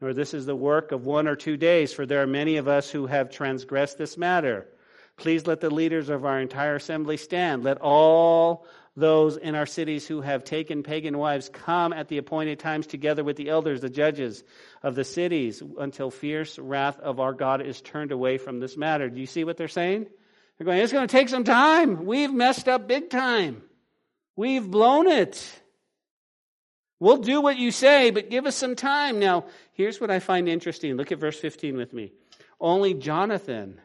Nor 0.00 0.14
this 0.14 0.32
is 0.32 0.46
the 0.46 0.54
work 0.54 0.92
of 0.92 1.04
one 1.04 1.26
or 1.26 1.34
two 1.34 1.56
days, 1.56 1.92
for 1.92 2.06
there 2.06 2.22
are 2.22 2.26
many 2.28 2.56
of 2.58 2.68
us 2.68 2.88
who 2.88 3.06
have 3.06 3.30
transgressed 3.30 3.98
this 3.98 4.16
matter. 4.16 4.68
Please 5.16 5.48
let 5.48 5.60
the 5.60 5.74
leaders 5.74 6.08
of 6.08 6.24
our 6.24 6.38
entire 6.38 6.76
assembly 6.76 7.16
stand. 7.16 7.64
Let 7.64 7.80
all 7.80 8.64
those 8.94 9.36
in 9.36 9.56
our 9.56 9.66
cities 9.66 10.06
who 10.06 10.20
have 10.20 10.44
taken 10.44 10.84
pagan 10.84 11.18
wives 11.18 11.48
come 11.48 11.92
at 11.92 12.06
the 12.06 12.18
appointed 12.18 12.60
times 12.60 12.86
together 12.86 13.24
with 13.24 13.36
the 13.36 13.48
elders, 13.48 13.80
the 13.80 13.90
judges 13.90 14.44
of 14.84 14.94
the 14.94 15.02
cities, 15.02 15.64
until 15.80 16.12
fierce 16.12 16.60
wrath 16.60 17.00
of 17.00 17.18
our 17.18 17.32
God 17.32 17.60
is 17.60 17.80
turned 17.80 18.12
away 18.12 18.38
from 18.38 18.60
this 18.60 18.76
matter. 18.76 19.10
Do 19.10 19.18
you 19.18 19.26
see 19.26 19.42
what 19.42 19.56
they're 19.56 19.66
saying? 19.66 20.06
They're 20.58 20.64
going, 20.64 20.78
it's 20.78 20.92
going 20.92 21.08
to 21.08 21.12
take 21.12 21.28
some 21.28 21.42
time. 21.42 22.06
We've 22.06 22.32
messed 22.32 22.68
up 22.68 22.86
big 22.86 23.10
time. 23.10 23.62
We've 24.38 24.70
blown 24.70 25.08
it. 25.08 25.52
We'll 27.00 27.16
do 27.16 27.40
what 27.40 27.58
you 27.58 27.72
say, 27.72 28.12
but 28.12 28.30
give 28.30 28.46
us 28.46 28.54
some 28.54 28.76
time. 28.76 29.18
Now, 29.18 29.46
here's 29.72 30.00
what 30.00 30.12
I 30.12 30.20
find 30.20 30.48
interesting. 30.48 30.94
Look 30.94 31.10
at 31.10 31.18
verse 31.18 31.40
15 31.40 31.76
with 31.76 31.92
me. 31.92 32.12
Only 32.60 32.94
Jonathan, 32.94 33.80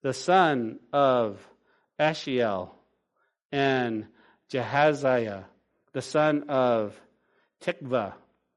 the 0.00 0.14
son 0.14 0.78
of 0.92 1.44
Asahel, 1.98 2.72
and 3.50 4.06
Jehaziah, 4.48 5.46
the 5.92 6.02
son 6.02 6.44
of 6.48 6.94
Tikvah, 7.60 8.12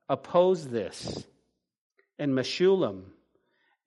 opposed 0.07 0.69
this. 0.69 1.25
And 2.19 2.33
Meshullam 2.33 3.05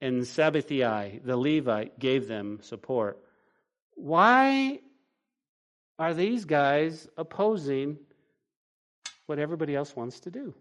and 0.01 0.23
Shabbethai, 0.23 1.25
the 1.25 1.37
Levite, 1.37 1.97
gave 1.97 2.27
them 2.27 2.59
support. 2.63 3.25
Why 3.95 4.81
are 6.01 6.15
these 6.15 6.47
guys 6.47 7.07
opposing 7.19 7.99
what 9.27 9.39
everybody 9.39 9.77
else 9.77 9.95
wants 9.95 10.21
to 10.21 10.31
do? 10.31 10.55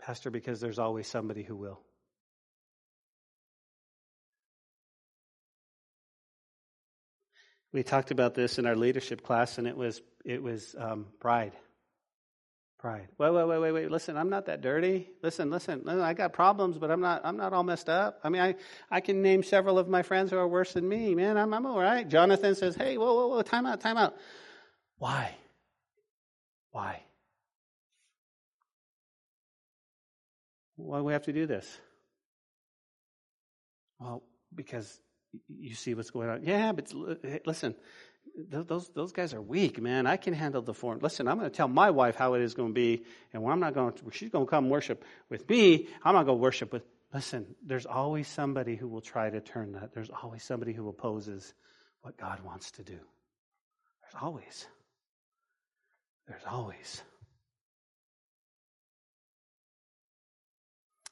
Pastor, 0.00 0.30
because 0.30 0.60
there's 0.60 0.78
always 0.78 1.08
somebody 1.08 1.42
who 1.42 1.56
will. 1.56 1.80
We 7.72 7.82
talked 7.82 8.12
about 8.12 8.34
this 8.34 8.58
in 8.58 8.66
our 8.66 8.76
leadership 8.76 9.24
class, 9.24 9.58
and 9.58 9.66
it 9.66 9.76
was 9.76 10.00
it 10.24 10.42
was 10.42 10.76
um, 10.78 11.06
pride. 11.18 11.52
Pride. 12.82 13.06
Wait, 13.16 13.30
wait, 13.30 13.46
wait, 13.46 13.58
wait, 13.60 13.72
wait. 13.72 13.90
Listen, 13.92 14.16
I'm 14.16 14.28
not 14.28 14.46
that 14.46 14.60
dirty. 14.60 15.08
Listen, 15.22 15.50
listen. 15.50 15.88
I 15.88 16.14
got 16.14 16.32
problems, 16.32 16.78
but 16.78 16.90
I'm 16.90 17.00
not. 17.00 17.20
I'm 17.24 17.36
not 17.36 17.52
all 17.52 17.62
messed 17.62 17.88
up. 17.88 18.18
I 18.24 18.28
mean, 18.28 18.42
I 18.42 18.56
I 18.90 19.00
can 19.00 19.22
name 19.22 19.44
several 19.44 19.78
of 19.78 19.88
my 19.88 20.02
friends 20.02 20.32
who 20.32 20.36
are 20.36 20.48
worse 20.48 20.72
than 20.72 20.88
me. 20.88 21.14
Man, 21.14 21.38
I'm 21.38 21.54
I'm 21.54 21.64
all 21.64 21.78
right. 21.78 22.08
Jonathan 22.08 22.56
says, 22.56 22.74
"Hey, 22.74 22.98
whoa, 22.98 23.14
whoa, 23.14 23.28
whoa, 23.28 23.42
time 23.42 23.66
out, 23.66 23.80
time 23.80 23.96
out." 23.96 24.16
Why? 24.98 25.32
Why? 26.72 27.04
Why 30.74 30.98
do 30.98 31.04
we 31.04 31.12
have 31.12 31.26
to 31.26 31.32
do 31.32 31.46
this? 31.46 31.78
Well, 34.00 34.24
because 34.52 35.00
you 35.48 35.76
see 35.76 35.94
what's 35.94 36.10
going 36.10 36.28
on. 36.28 36.42
Yeah, 36.42 36.72
but 36.72 36.92
listen, 37.46 37.76
those 38.36 38.88
those 38.90 39.12
guys 39.12 39.34
are 39.34 39.42
weak, 39.42 39.80
man. 39.80 40.06
I 40.06 40.16
can 40.16 40.34
handle 40.34 40.62
the 40.62 40.74
form. 40.74 40.98
Listen, 41.00 41.28
I'm 41.28 41.38
going 41.38 41.50
to 41.50 41.56
tell 41.56 41.68
my 41.68 41.90
wife 41.90 42.16
how 42.16 42.34
it 42.34 42.42
is 42.42 42.54
going 42.54 42.70
to 42.70 42.74
be, 42.74 43.04
and 43.32 43.46
I'm 43.46 43.60
not 43.60 43.74
going 43.74 43.92
to, 43.92 44.10
she's 44.12 44.30
going 44.30 44.46
to 44.46 44.50
come 44.50 44.70
worship 44.70 45.04
with 45.28 45.48
me. 45.48 45.88
I'm 46.02 46.14
not 46.14 46.26
going 46.26 46.38
to 46.38 46.42
worship 46.42 46.72
with. 46.72 46.82
Listen, 47.12 47.46
there's 47.64 47.84
always 47.84 48.26
somebody 48.26 48.74
who 48.74 48.88
will 48.88 49.02
try 49.02 49.28
to 49.28 49.40
turn 49.40 49.72
that. 49.72 49.92
There's 49.92 50.10
always 50.10 50.42
somebody 50.42 50.72
who 50.72 50.88
opposes 50.88 51.52
what 52.00 52.16
God 52.16 52.40
wants 52.40 52.70
to 52.72 52.82
do. 52.82 52.98
There's 54.02 54.22
always. 54.22 54.66
There's 56.26 56.42
always. 56.48 57.02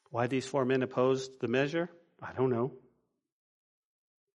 Why 0.09 0.27
these 0.27 0.45
four 0.45 0.65
men 0.65 0.81
opposed 0.81 1.39
the 1.39 1.47
measure? 1.47 1.89
I 2.21 2.33
don't 2.33 2.49
know. 2.49 2.73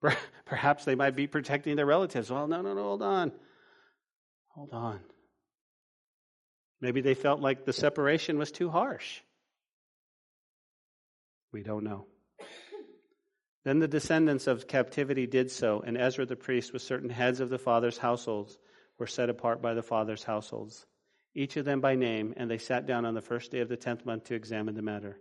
Perhaps 0.46 0.86
they 0.86 0.96
might 0.96 1.16
be 1.16 1.28
protecting 1.28 1.76
their 1.76 1.86
relatives. 1.86 2.30
Well, 2.30 2.48
no, 2.48 2.62
no, 2.62 2.74
no, 2.74 2.84
hold 2.84 3.02
on. 3.02 3.32
Hold 4.50 4.74
on. 4.74 5.00
Maybe 6.82 7.02
they 7.02 7.14
felt 7.14 7.40
like 7.40 7.66
the 7.66 7.74
separation 7.74 8.38
was 8.38 8.52
too 8.52 8.70
harsh. 8.70 9.22
We 11.52 11.64
don't 11.64 11.84
know. 11.84 12.06
Then 13.64 13.80
the 13.80 13.88
descendants 13.88 14.48
of 14.48 14.68
captivity 14.68 15.26
did 15.26 15.50
so, 15.50 15.82
and 15.86 15.98
Ezra 15.98 16.26
the 16.26 16.36
priest, 16.36 16.74
with 16.74 16.82
certain 16.82 17.10
heads 17.10 17.40
of 17.40 17.50
the 17.50 17.58
fathers' 17.58 17.98
households, 17.98 18.58
were 19.00 19.08
set 19.08 19.30
apart 19.30 19.62
by 19.62 19.74
the 19.74 19.82
fathers' 19.82 20.24
households, 20.24 20.86
each 21.34 21.56
of 21.56 21.64
them 21.64 21.80
by 21.80 21.96
name, 21.96 22.34
and 22.36 22.52
they 22.52 22.58
sat 22.58 22.86
down 22.86 23.06
on 23.06 23.14
the 23.14 23.22
first 23.22 23.52
day 23.52 23.60
of 23.60 23.70
the 23.70 23.78
tenth 23.78 24.06
month 24.06 24.26
to 24.26 24.36
examine 24.36 24.76
the 24.76 24.82
matter. 24.82 25.18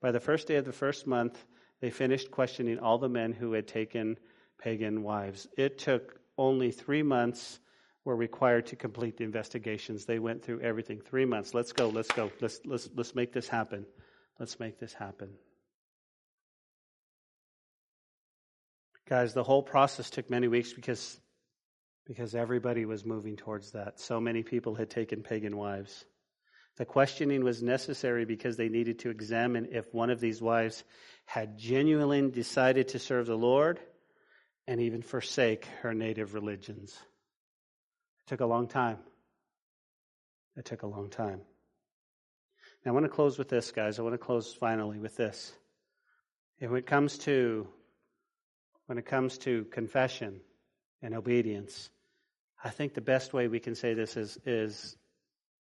By 0.00 0.10
the 0.12 0.20
first 0.20 0.48
day 0.48 0.56
of 0.56 0.64
the 0.64 0.72
first 0.72 1.06
month, 1.06 1.44
they 1.82 1.90
finished 1.90 2.30
questioning 2.30 2.78
all 2.78 2.96
the 2.96 3.08
men 3.08 3.32
who 3.32 3.52
had 3.52 3.66
taken 3.66 4.16
pagan 4.58 5.02
wives. 5.02 5.48
It 5.58 5.78
took 5.78 6.20
only 6.38 6.70
three 6.70 7.02
months 7.02 7.58
were 8.04 8.14
required 8.14 8.66
to 8.66 8.76
complete 8.76 9.16
the 9.16 9.24
investigations. 9.24 10.04
They 10.04 10.20
went 10.20 10.44
through 10.44 10.60
everything. 10.60 11.00
Three 11.00 11.24
months. 11.24 11.54
Let's 11.54 11.72
go. 11.72 11.88
Let's 11.88 12.10
go. 12.12 12.30
Let's 12.40 12.60
let's 12.64 12.88
let's 12.94 13.14
make 13.16 13.32
this 13.32 13.48
happen. 13.48 13.84
Let's 14.38 14.58
make 14.60 14.78
this 14.78 14.94
happen. 14.94 15.30
Guys, 19.08 19.34
the 19.34 19.44
whole 19.44 19.62
process 19.62 20.08
took 20.08 20.30
many 20.30 20.46
weeks 20.46 20.72
because 20.72 21.20
because 22.06 22.34
everybody 22.36 22.84
was 22.84 23.04
moving 23.04 23.36
towards 23.36 23.72
that. 23.72 23.98
So 23.98 24.20
many 24.20 24.44
people 24.44 24.76
had 24.76 24.88
taken 24.88 25.22
pagan 25.22 25.56
wives. 25.56 26.04
The 26.76 26.86
questioning 26.86 27.44
was 27.44 27.62
necessary 27.62 28.24
because 28.24 28.56
they 28.56 28.68
needed 28.68 29.00
to 29.00 29.10
examine 29.10 29.68
if 29.72 29.92
one 29.92 30.10
of 30.10 30.20
these 30.20 30.40
wives 30.40 30.84
had 31.26 31.58
genuinely 31.58 32.30
decided 32.30 32.88
to 32.88 32.98
serve 32.98 33.26
the 33.26 33.36
Lord 33.36 33.78
and 34.66 34.80
even 34.80 35.02
forsake 35.02 35.66
her 35.82 35.92
native 35.92 36.34
religions. 36.34 36.96
It 38.20 38.30
took 38.30 38.40
a 38.40 38.46
long 38.46 38.68
time. 38.68 38.98
It 40.56 40.64
took 40.64 40.82
a 40.82 40.86
long 40.86 41.10
time. 41.10 41.40
Now, 42.84 42.92
I 42.92 42.94
want 42.94 43.04
to 43.04 43.10
close 43.10 43.38
with 43.38 43.48
this, 43.48 43.70
guys. 43.70 43.98
I 43.98 44.02
want 44.02 44.14
to 44.14 44.18
close 44.18 44.52
finally 44.54 44.98
with 44.98 45.16
this. 45.16 45.52
When 46.58 46.76
it 46.76 46.86
comes 46.86 47.18
to 47.18 47.66
when 48.86 48.98
it 48.98 49.06
comes 49.06 49.38
to 49.38 49.64
confession 49.66 50.40
and 51.00 51.14
obedience, 51.14 51.90
I 52.62 52.70
think 52.70 52.94
the 52.94 53.00
best 53.00 53.32
way 53.32 53.48
we 53.48 53.60
can 53.60 53.74
say 53.74 53.94
this 53.94 54.16
is 54.16 54.38
is 54.44 54.96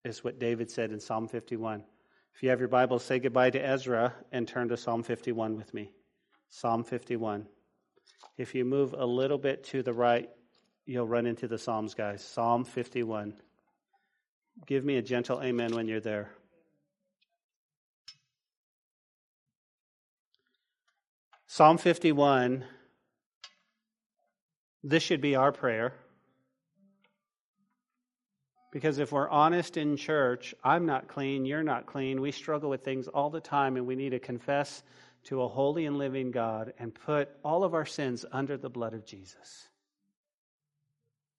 is 0.04 0.24
what 0.24 0.40
David 0.40 0.72
said 0.72 0.92
in 0.92 1.00
Psalm 1.00 1.28
51. 1.28 1.84
If 2.34 2.44
you 2.44 2.50
have 2.50 2.60
your 2.60 2.70
Bible, 2.70 3.00
say 3.00 3.20
goodbye 3.20 3.50
to 3.52 3.60
Ezra 3.60 4.14
and 4.32 4.48
turn 4.48 4.70
to 4.70 4.78
Psalm 4.78 5.04
51 5.04 5.56
with 5.58 5.74
me. 5.74 5.92
Psalm 6.50 6.84
51. 6.84 7.48
If 8.38 8.56
you 8.56 8.66
move 8.66 8.94
a 8.98 9.06
little 9.06 9.38
bit 9.38 9.64
to 9.66 9.84
the 9.84 9.94
right, 9.94 10.30
you'll 10.86 11.08
run 11.08 11.26
into 11.26 11.48
the 11.48 11.58
Psalms, 11.58 11.94
guys. 11.94 12.24
Psalm 12.24 12.64
51. 12.64 13.34
Give 14.66 14.84
me 14.84 14.98
a 14.98 15.02
gentle 15.02 15.42
amen 15.42 15.76
when 15.76 15.88
you're 15.88 16.00
there. 16.00 16.32
Psalm 21.48 21.78
51. 21.78 22.64
This 24.84 25.04
should 25.04 25.22
be 25.22 25.36
our 25.36 25.52
prayer. 25.52 25.94
Because 28.72 29.00
if 29.00 29.12
we're 29.12 29.30
honest 29.30 29.76
in 29.76 29.98
church, 29.98 30.56
I'm 30.64 30.86
not 30.86 31.10
clean, 31.10 31.46
you're 31.46 31.64
not 31.64 31.86
clean. 31.86 32.22
We 32.22 32.32
struggle 32.32 32.70
with 32.70 32.84
things 32.84 33.08
all 33.08 33.30
the 33.30 33.42
time, 33.42 33.76
and 33.76 33.86
we 33.86 33.96
need 33.96 34.12
to 34.12 34.20
confess 34.20 34.82
to 35.26 35.42
a 35.42 35.48
holy 35.48 35.86
and 35.86 35.98
living 35.98 36.32
God 36.32 36.74
and 36.80 36.96
put 36.96 37.30
all 37.44 37.64
of 37.64 37.74
our 37.74 37.86
sins 37.86 38.26
under 38.32 38.58
the 38.58 38.70
blood 38.70 38.94
of 38.94 39.06
Jesus. 39.06 39.68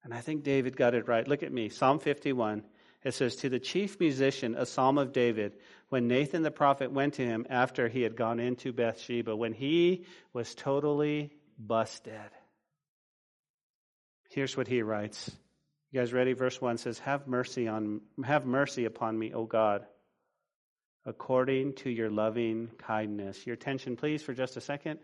And 0.04 0.12
I 0.12 0.20
think 0.20 0.44
David 0.44 0.76
got 0.76 0.94
it 0.94 1.08
right. 1.08 1.26
Look 1.26 1.42
at 1.42 1.52
me. 1.52 1.68
Psalm 1.68 1.98
51. 1.98 2.64
It 3.04 3.14
says, 3.14 3.36
To 3.36 3.48
the 3.48 3.58
chief 3.58 3.98
musician, 3.98 4.54
a 4.54 4.66
psalm 4.66 4.98
of 4.98 5.12
David, 5.12 5.54
when 5.88 6.08
Nathan 6.08 6.42
the 6.42 6.50
prophet 6.50 6.92
went 6.92 7.14
to 7.14 7.24
him 7.24 7.46
after 7.48 7.88
he 7.88 8.02
had 8.02 8.16
gone 8.16 8.40
into 8.40 8.72
Bathsheba, 8.72 9.34
when 9.34 9.52
he 9.52 10.04
was 10.32 10.54
totally 10.54 11.30
busted. 11.58 12.30
Here's 14.30 14.56
what 14.56 14.68
he 14.68 14.82
writes. 14.82 15.30
You 15.92 16.00
guys 16.00 16.14
ready? 16.14 16.32
Verse 16.32 16.58
1 16.58 16.78
says, 16.78 16.98
Have 17.00 17.28
mercy 17.28 17.68
on 17.68 18.00
have 18.24 18.46
mercy 18.46 18.86
upon 18.86 19.18
me, 19.18 19.34
O 19.34 19.44
God, 19.44 19.84
according 21.04 21.74
to 21.74 21.90
your 21.90 22.08
loving 22.10 22.70
kindness. 22.78 23.46
Your 23.46 23.52
attention, 23.54 23.96
please, 23.96 24.22
for 24.22 24.32
just 24.32 24.56
a 24.56 24.62
second. 24.62 25.00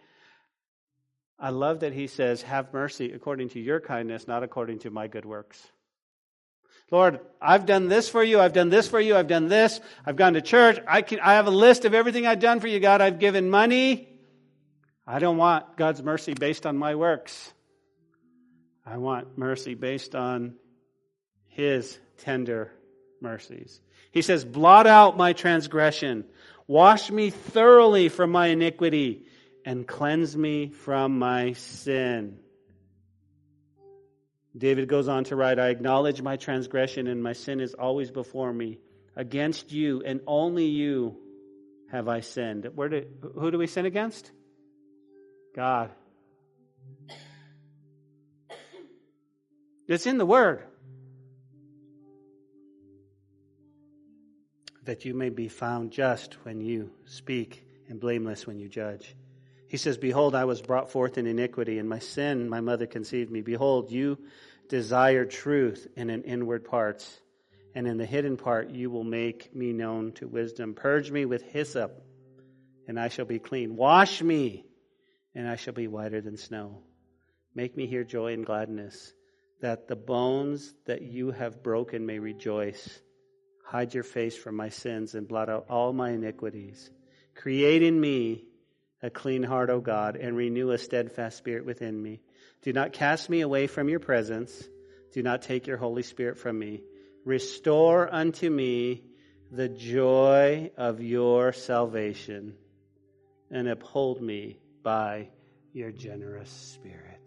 I 1.39 1.51
love 1.51 1.81
that 1.81 1.93
he 1.93 2.07
says, 2.07 2.41
Have 2.41 2.73
mercy 2.73 3.13
according 3.13 3.51
to 3.51 3.61
your 3.61 3.81
kindness, 3.81 4.27
not 4.27 4.43
according 4.43 4.79
to 4.81 4.91
my 4.91 5.09
good 5.09 5.27
works. 5.27 5.63
Lord, 6.91 7.21
I've 7.39 7.67
done 7.67 7.89
this 7.89 8.09
for 8.09 8.25
you. 8.25 8.41
I've 8.41 8.55
done 8.55 8.71
this 8.71 8.89
for 8.89 8.99
you. 8.99 9.15
I've 9.15 9.29
done 9.29 9.49
this. 9.49 9.79
I've 10.07 10.17
gone 10.17 10.33
to 10.33 10.41
church. 10.41 10.79
I, 10.89 11.03
can, 11.03 11.21
I 11.21 11.35
have 11.35 11.47
a 11.47 11.51
list 11.51 11.85
of 11.85 11.93
everything 11.93 12.27
I've 12.27 12.41
done 12.41 12.61
for 12.61 12.67
you, 12.67 12.81
God. 12.81 13.03
I've 13.03 13.19
given 13.19 13.51
money. 13.51 14.09
I 15.07 15.19
don't 15.19 15.37
want 15.37 15.77
God's 15.77 16.03
mercy 16.03 16.33
based 16.33 16.65
on 16.65 16.79
my 16.79 16.95
works. 16.95 17.53
I 18.87 18.97
want 18.97 19.37
mercy 19.37 19.75
based 19.75 20.15
on 20.15 20.55
His 21.59 21.99
tender 22.19 22.71
mercies. 23.21 23.81
He 24.13 24.23
says, 24.23 24.45
Blot 24.45 24.87
out 24.87 25.17
my 25.17 25.33
transgression. 25.33 26.25
Wash 26.69 27.11
me 27.11 27.31
thoroughly 27.31 28.09
from 28.11 28.31
my 28.31 28.47
iniquity 28.47 29.27
and 29.65 29.85
cleanse 29.85 30.37
me 30.37 30.69
from 30.69 31.19
my 31.19 31.55
sin. 31.55 32.39
David 34.57 34.89
goes 34.89 35.09
on 35.09 35.25
to 35.25 35.35
write, 35.35 35.59
I 35.59 35.71
acknowledge 35.71 36.23
my 36.23 36.37
transgression 36.37 37.09
and 37.09 37.21
my 37.21 37.33
sin 37.33 37.59
is 37.59 37.75
always 37.75 38.13
before 38.13 38.53
me. 38.53 38.79
Against 39.17 39.73
you 39.73 40.05
and 40.07 40.21
only 40.29 40.67
you 40.67 41.17
have 41.91 42.07
I 42.07 42.21
sinned. 42.21 42.69
Where 42.77 42.89
do, 42.89 43.05
who 43.35 43.51
do 43.51 43.59
we 43.59 43.67
sin 43.67 43.85
against? 43.85 44.31
God. 45.57 45.91
It's 49.89 50.07
in 50.07 50.19
the 50.19 50.27
Word. 50.27 50.63
That 54.89 55.05
you 55.05 55.13
may 55.13 55.29
be 55.29 55.49
found 55.49 55.91
just 55.91 56.43
when 56.47 56.63
you 56.63 56.91
speak 57.05 57.63
and 57.91 58.01
blameless 58.01 58.47
when 58.47 58.59
you 58.59 58.71
judge. 58.71 59.15
He 59.67 59.77
says, 59.77 59.99
Behold, 59.99 60.35
I 60.35 60.47
was 60.47 60.63
brought 60.63 60.91
forth 60.91 61.19
in 61.19 61.27
iniquity, 61.27 61.79
and 61.79 61.87
my 61.87 61.99
sin 61.99 62.49
my 62.49 62.63
mother 62.63 62.87
conceived 62.87 63.31
me. 63.31 63.43
Behold, 63.43 63.91
you 63.91 64.17
desire 64.71 65.27
truth 65.27 65.87
in 65.95 66.09
an 66.09 66.23
inward 66.23 66.65
parts, 66.65 67.21
and 67.75 67.87
in 67.87 67.99
the 67.99 68.07
hidden 68.07 68.39
part 68.39 68.71
you 68.71 68.89
will 68.89 69.05
make 69.05 69.55
me 69.55 69.75
known 69.75 70.13
to 70.13 70.27
wisdom. 70.27 70.73
Purge 70.73 71.11
me 71.11 71.27
with 71.27 71.43
hyssop, 71.43 72.03
and 72.87 72.99
I 72.99 73.09
shall 73.09 73.27
be 73.27 73.39
clean. 73.39 73.77
Wash 73.77 74.23
me, 74.23 74.65
and 75.35 75.47
I 75.47 75.57
shall 75.57 75.75
be 75.75 75.87
whiter 75.87 76.23
than 76.23 76.39
snow. 76.39 76.79
Make 77.55 77.77
me 77.77 77.87
hear 77.87 78.05
joy 78.05 78.33
and 78.33 78.47
gladness, 78.47 79.13
that 79.61 79.87
the 79.87 79.97
bones 79.97 80.73
that 80.87 81.03
you 81.03 81.31
have 81.33 81.63
broken 81.63 82.07
may 82.07 82.19
rejoice. 82.19 83.03
Hide 83.69 83.93
your 83.93 84.03
face 84.03 84.35
from 84.35 84.57
my 84.57 84.71
sins 84.71 85.15
and 85.15 85.29
blot 85.29 85.51
out 85.51 85.67
all 85.69 85.93
my 85.93 86.13
iniquities. 86.13 86.91
Create 87.35 87.83
in 87.83 88.01
me 88.01 88.47
a 89.03 89.11
clean 89.11 89.43
heart, 89.43 89.69
O 89.69 89.79
God, 89.79 90.17
and 90.17 90.35
renew 90.35 90.71
a 90.71 90.79
steadfast 90.79 91.37
spirit 91.37 91.67
within 91.67 92.03
me. 92.03 92.23
Do 92.63 92.73
not 92.73 92.95
cast 92.95 93.29
me 93.29 93.43
away 93.43 93.67
from 93.67 93.91
your 93.91 94.01
presence. 94.01 94.67
Do 95.13 95.23
not 95.23 95.43
take 95.43 95.67
your 95.67 95.77
Holy 95.77 96.03
Spirit 96.03 96.39
from 96.39 96.59
me. 96.59 96.81
Restore 97.27 98.09
unto 98.11 98.49
me 98.49 99.05
the 99.51 99.69
joy 99.69 100.71
of 100.79 101.03
your 101.03 101.53
salvation 101.53 102.55
and 103.51 103.69
uphold 103.69 104.23
me 104.23 104.61
by 104.83 105.29
your 105.75 105.93
generous 105.93 106.51
spirit. 106.51 107.21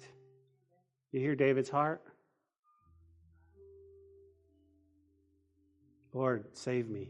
You 1.12 1.20
hear 1.20 1.36
David's 1.36 1.70
heart? 1.70 2.02
Lord, 6.14 6.46
save 6.54 6.90
me. 6.90 7.10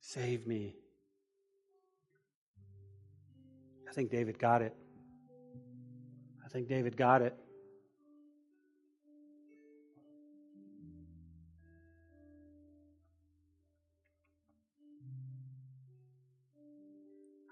Save 0.00 0.46
me. 0.46 0.76
I 3.88 3.92
think 3.92 4.10
David 4.10 4.38
got 4.38 4.62
it. 4.62 4.74
I 6.44 6.48
think 6.48 6.68
David 6.68 6.96
got 6.96 7.22
it. 7.22 7.36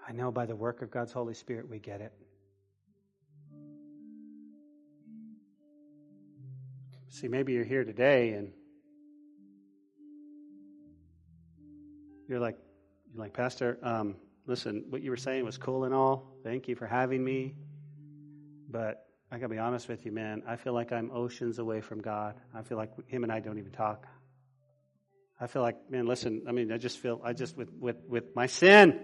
I 0.07 0.11
know 0.11 0.31
by 0.31 0.47
the 0.47 0.55
work 0.55 0.81
of 0.81 0.89
God's 0.89 1.11
Holy 1.11 1.35
Spirit 1.35 1.69
we 1.69 1.77
get 1.77 2.01
it. 2.01 2.11
See, 7.09 7.27
maybe 7.27 7.53
you're 7.53 7.63
here 7.63 7.83
today 7.83 8.31
and 8.31 8.51
you're 12.29 12.39
like, 12.39 12.57
you're 13.11 13.23
like, 13.23 13.33
Pastor, 13.33 13.79
um, 13.81 14.15
listen, 14.45 14.85
what 14.89 15.01
you 15.01 15.09
were 15.09 15.17
saying 15.17 15.43
was 15.43 15.57
cool 15.57 15.83
and 15.83 15.93
all. 15.93 16.31
Thank 16.43 16.67
you 16.67 16.75
for 16.75 16.85
having 16.85 17.23
me. 17.23 17.55
But 18.69 19.07
I 19.31 19.37
got 19.37 19.47
to 19.47 19.49
be 19.49 19.57
honest 19.57 19.89
with 19.89 20.05
you, 20.05 20.11
man. 20.11 20.43
I 20.47 20.55
feel 20.55 20.73
like 20.73 20.91
I'm 20.91 21.09
oceans 21.11 21.57
away 21.57 21.81
from 21.81 22.01
God. 22.01 22.35
I 22.53 22.61
feel 22.61 22.77
like 22.77 22.91
him 23.07 23.23
and 23.23 23.31
I 23.31 23.39
don't 23.39 23.57
even 23.57 23.71
talk. 23.71 24.05
I 25.41 25.47
feel 25.47 25.63
like, 25.63 25.89
man, 25.89 26.05
listen, 26.05 26.43
I 26.47 26.51
mean, 26.51 26.71
I 26.71 26.77
just 26.77 26.99
feel, 26.99 27.19
I 27.23 27.33
just, 27.33 27.57
with, 27.57 27.69
with, 27.79 27.97
with 28.07 28.35
my 28.35 28.45
sin 28.45 28.99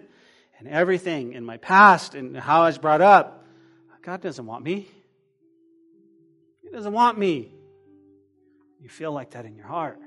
and 0.59 0.67
everything 0.67 1.33
in 1.33 1.43
my 1.43 1.57
past 1.57 2.13
and 2.13 2.37
how 2.37 2.63
I 2.63 2.67
was 2.67 2.77
brought 2.77 3.01
up, 3.01 3.43
God 4.03 4.21
doesn't 4.21 4.45
want 4.45 4.63
me. 4.63 4.87
He 6.61 6.69
doesn't 6.69 6.93
want 6.93 7.17
me. 7.17 7.51
You 8.81 8.89
feel 8.89 9.11
like 9.11 9.31
that 9.31 9.45
in 9.45 9.55
your 9.55 9.65
heart. 9.65 9.99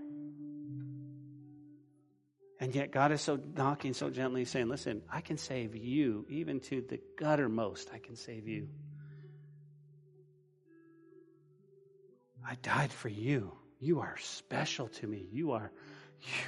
And 2.61 2.75
yet, 2.75 2.91
God 2.91 3.13
is 3.13 3.21
so 3.21 3.39
knocking 3.57 3.95
so 3.95 4.11
gently, 4.11 4.45
saying, 4.45 4.69
Listen, 4.69 5.03
I 5.13 5.21
can 5.21 5.39
save 5.39 5.77
you, 5.77 6.27
even 6.29 6.61
to 6.61 6.83
the 6.89 7.01
guttermost, 7.17 7.93
I 7.95 7.99
can 7.99 8.17
save 8.17 8.49
you. 8.49 8.69
I 12.47 12.57
died 12.63 12.91
for 12.91 13.09
you. 13.09 13.53
You 13.79 14.01
are 14.01 14.17
special 14.19 14.89
to 14.89 15.07
me. 15.07 15.29
You 15.31 15.53
are, 15.53 15.71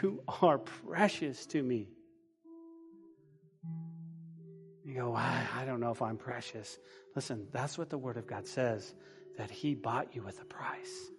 you 0.02 0.22
are 0.42 0.58
precious 0.58 1.46
to 1.46 1.62
me. 1.62 1.88
You 4.84 4.94
go, 4.94 5.14
I, 5.14 5.46
I 5.54 5.64
don't 5.64 5.78
know 5.78 5.92
if 5.92 6.02
I'm 6.02 6.16
precious. 6.16 6.78
Listen, 7.14 7.46
that's 7.52 7.78
what 7.78 7.90
the 7.90 7.98
Word 7.98 8.16
of 8.16 8.26
God 8.26 8.46
says 8.48 8.92
that 9.36 9.50
He 9.50 9.74
bought 9.74 10.16
you 10.16 10.22
with 10.22 10.40
a 10.40 10.44
price. 10.44 11.10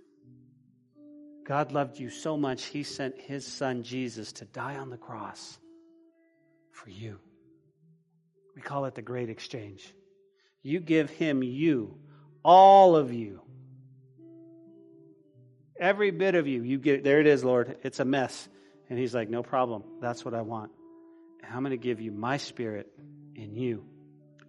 God 1.52 1.74
loved 1.74 2.00
you 2.00 2.10
so 2.10 2.38
much, 2.38 2.64
He 2.68 2.84
sent 2.84 3.20
His 3.20 3.46
Son 3.46 3.84
Jesus 3.84 4.32
to 4.32 4.46
die 4.46 4.78
on 4.78 4.90
the 4.90 4.96
cross 4.96 5.60
for 6.72 6.90
you. 6.90 7.20
We 8.56 8.62
call 8.62 8.86
it 8.86 8.96
the 8.96 9.02
great 9.02 9.30
exchange. 9.30 9.94
You 10.64 10.80
give 10.80 11.10
Him 11.10 11.44
you, 11.44 11.98
all 12.42 12.96
of 12.96 13.12
you. 13.12 13.42
Every 15.78 16.12
bit 16.12 16.36
of 16.36 16.48
you, 16.48 16.64
you 16.64 16.78
get 16.78 17.04
there 17.04 17.20
it 17.20 17.28
is, 17.28 17.44
Lord. 17.44 17.76
It's 17.84 18.00
a 18.00 18.06
mess. 18.06 18.48
And 18.90 18.98
he's 18.98 19.14
like, 19.14 19.30
No 19.30 19.44
problem. 19.44 19.84
That's 20.00 20.24
what 20.24 20.34
I 20.34 20.44
want. 20.44 20.72
And 21.44 21.54
I'm 21.54 21.64
going 21.64 21.72
to 21.72 21.78
give 21.78 22.00
you 22.00 22.14
my 22.14 22.38
spirit 22.38 22.88
in 23.36 23.58
you 23.58 23.84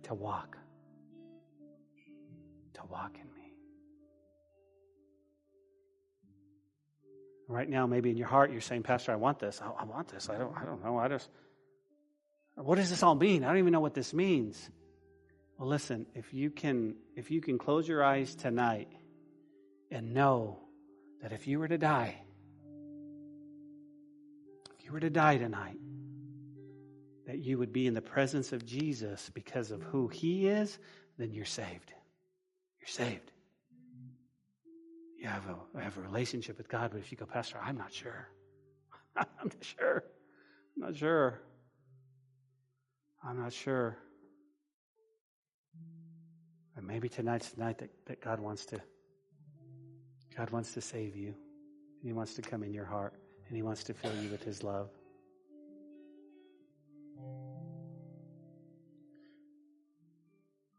to 0.05 0.15
walk. 0.15 0.57
To 2.75 2.83
walk 2.89 3.17
Right 7.53 7.69
now, 7.69 7.87
maybe 7.87 8.09
in 8.11 8.17
your 8.17 8.29
heart, 8.29 8.51
you're 8.51 8.63
saying, 8.63 8.83
Pastor, 8.83 9.13
I 9.13 9.17
want 9.17 9.39
this. 9.39 9.61
I, 9.63 9.83
I 9.83 9.85
want 9.85 10.09
this. 10.09 10.31
I 10.31 10.39
don't, 10.39 10.57
I 10.57 10.65
don't 10.65 10.83
know. 10.83 10.99
I 10.99 11.09
just, 11.09 11.29
what 12.55 12.77
does 12.77 12.89
this 12.89 13.03
all 13.03 13.15
mean? 13.15 13.45
I 13.45 13.49
don't 13.49 13.59
even 13.59 13.73
know 13.73 13.81
what 13.81 13.95
this 13.95 14.15
means. 14.15 14.71
Well, 15.59 15.69
listen, 15.69 16.07
if 16.15 16.33
you 16.33 16.51
can 16.51 16.95
if 17.15 17.31
you 17.31 17.41
can 17.41 17.59
close 17.59 17.87
your 17.87 18.03
eyes 18.03 18.35
tonight 18.35 18.89
and 19.91 20.15
know 20.15 20.59
that 21.21 21.33
if 21.33 21.47
you 21.47 21.59
were 21.59 21.69
to 21.69 21.79
die, 21.79 22.17
if 24.79 24.85
you 24.85 24.93
were 24.93 25.01
to 25.01 25.11
die 25.11 25.37
tonight, 25.37 25.79
that 27.27 27.39
you 27.39 27.59
would 27.59 27.73
be 27.73 27.87
in 27.87 27.95
the 27.95 28.03
presence 28.03 28.53
of 28.53 28.65
Jesus 28.67 29.31
because 29.35 29.71
of 29.71 29.83
who 29.83 30.09
he 30.09 30.49
is, 30.49 30.79
then 31.19 31.33
you're 31.33 31.45
saved. 31.45 31.93
You're 32.81 32.89
saved. 32.89 33.32
You 35.23 35.29
have 35.29 35.45
a, 35.47 35.81
have 35.81 35.97
a 35.99 36.01
relationship 36.01 36.59
with 36.59 36.69
God, 36.69 36.91
but 36.91 36.99
if 36.99 37.13
you 37.13 37.17
go, 37.17 37.27
Pastor, 37.27 37.57
I'm 37.63 37.79
not 37.79 37.93
sure. 37.93 38.27
I'm 39.17 39.27
not 39.45 39.63
sure. 39.63 40.03
I'm 40.75 40.83
not 40.83 40.97
sure. 40.97 41.41
I'm 43.23 43.39
not 43.39 43.53
sure. 43.53 43.97
And 46.77 46.89
maybe 46.89 47.09
tonight's 47.09 47.51
the 47.51 47.63
night 47.63 47.79
that, 47.79 47.91
that 48.07 48.21
God 48.21 48.41
wants 48.41 48.67
to 48.67 48.81
God 50.37 50.51
wants 50.51 50.75
to 50.75 50.81
save 50.81 51.15
you. 51.15 51.29
And 51.29 52.03
He 52.03 52.13
wants 52.13 52.35
to 52.35 52.43
come 52.43 52.65
in 52.65 52.73
your 52.73 52.87
heart. 52.87 53.15
And 53.47 53.57
He 53.57 53.63
wants 53.63 53.85
to 53.85 53.95
fill 53.95 54.15
you 54.21 54.29
with 54.29 54.43
His 54.43 54.65
love. 54.65 54.89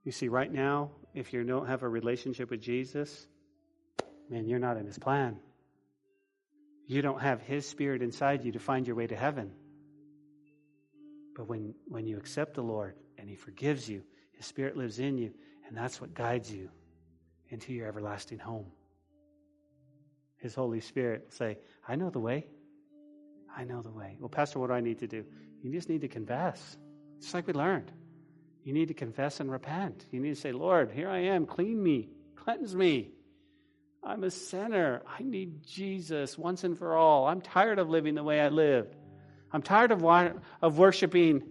You 0.04 0.12
see, 0.12 0.28
right 0.28 0.52
now, 0.52 0.92
if 1.14 1.32
you 1.32 1.46
don't 1.46 1.68
have 1.68 1.84
a 1.84 1.88
relationship 1.88 2.50
with 2.50 2.60
Jesus, 2.60 3.28
man, 4.34 4.48
you're 4.48 4.60
not 4.60 4.78
in 4.78 4.86
His 4.86 4.98
plan. 4.98 5.38
You 6.88 7.02
don't 7.02 7.22
have 7.22 7.42
His 7.42 7.68
Spirit 7.68 8.02
inside 8.02 8.44
you 8.44 8.52
to 8.54 8.60
find 8.60 8.86
your 8.86 8.96
way 8.96 9.08
to 9.08 9.16
heaven. 9.16 9.52
But 11.36 11.48
when, 11.48 11.74
when 11.88 12.06
you 12.06 12.18
accept 12.18 12.56
the 12.56 12.62
Lord 12.62 12.96
and 13.18 13.30
He 13.30 13.36
forgives 13.36 13.88
you, 13.88 14.04
His 14.34 14.46
Spirit 14.46 14.76
lives 14.76 15.00
in 15.00 15.18
you, 15.18 15.32
and 15.68 15.78
that's 15.78 16.02
what 16.02 16.14
guides 16.14 16.52
you 16.52 16.70
into 17.50 17.74
your 17.74 17.88
everlasting 17.88 18.40
home. 18.40 18.66
His 20.38 20.56
Holy 20.56 20.82
Spirit 20.82 21.26
will 21.26 21.32
say, 21.32 21.58
I 21.88 21.96
know 21.96 22.10
the 22.10 22.20
way. 22.20 22.48
I 23.56 23.64
know 23.64 23.82
the 23.82 23.92
way. 23.92 24.18
Well, 24.20 24.30
Pastor, 24.30 24.60
what 24.60 24.68
do 24.68 24.74
I 24.74 24.82
need 24.82 25.00
to 25.00 25.08
do? 25.08 25.24
You 25.62 25.72
just 25.72 25.88
need 25.88 26.02
to 26.02 26.08
confess. 26.08 26.78
Just 27.22 27.34
like 27.34 27.48
we 27.48 27.54
learned. 27.54 27.92
You 28.64 28.74
need 28.74 28.88
to 28.88 28.94
confess 28.94 29.40
and 29.40 29.50
repent. 29.50 30.06
You 30.12 30.20
need 30.20 30.36
to 30.36 30.42
say, 30.42 30.52
Lord, 30.52 30.92
here 30.92 31.10
I 31.10 31.20
am. 31.20 31.46
Clean 31.46 31.82
me. 31.82 32.10
Cleanse 32.36 32.76
me. 32.76 33.13
I'm 34.06 34.24
a 34.24 34.32
sinner. 34.32 35.02
I 35.08 35.24
need 35.24 35.64
Jesus 35.66 36.38
once 36.38 36.64
and 36.64 36.78
for 36.78 36.96
all. 36.96 37.26
I'm 37.28 37.42
tired 37.42 37.80
of 37.80 37.90
living 37.90 38.16
the 38.16 38.24
way 38.24 38.42
I 38.42 38.50
lived. 38.50 38.96
I'm 39.52 39.62
tired 39.62 39.92
of, 39.92 40.04
of 40.62 40.78
worshiping 40.78 41.44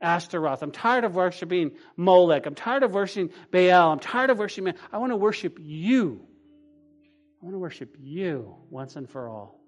Ashtaroth. 0.00 0.62
I'm 0.62 0.72
tired 0.72 1.04
of 1.04 1.14
worshiping 1.14 1.72
Molech. 1.96 2.46
I'm 2.46 2.56
tired 2.56 2.82
of 2.82 2.92
worshiping 2.92 3.30
Baal. 3.52 3.92
I'm 3.92 4.00
tired 4.00 4.30
of 4.30 4.38
worshiping. 4.38 4.74
I 4.92 4.98
want 4.98 5.12
to 5.12 5.16
worship 5.16 5.58
you. 5.60 6.26
I 7.40 7.44
want 7.44 7.54
to 7.54 7.58
worship 7.58 7.96
you 8.00 8.56
once 8.70 8.96
and 8.96 9.08
for 9.08 9.28
all. 9.28 9.60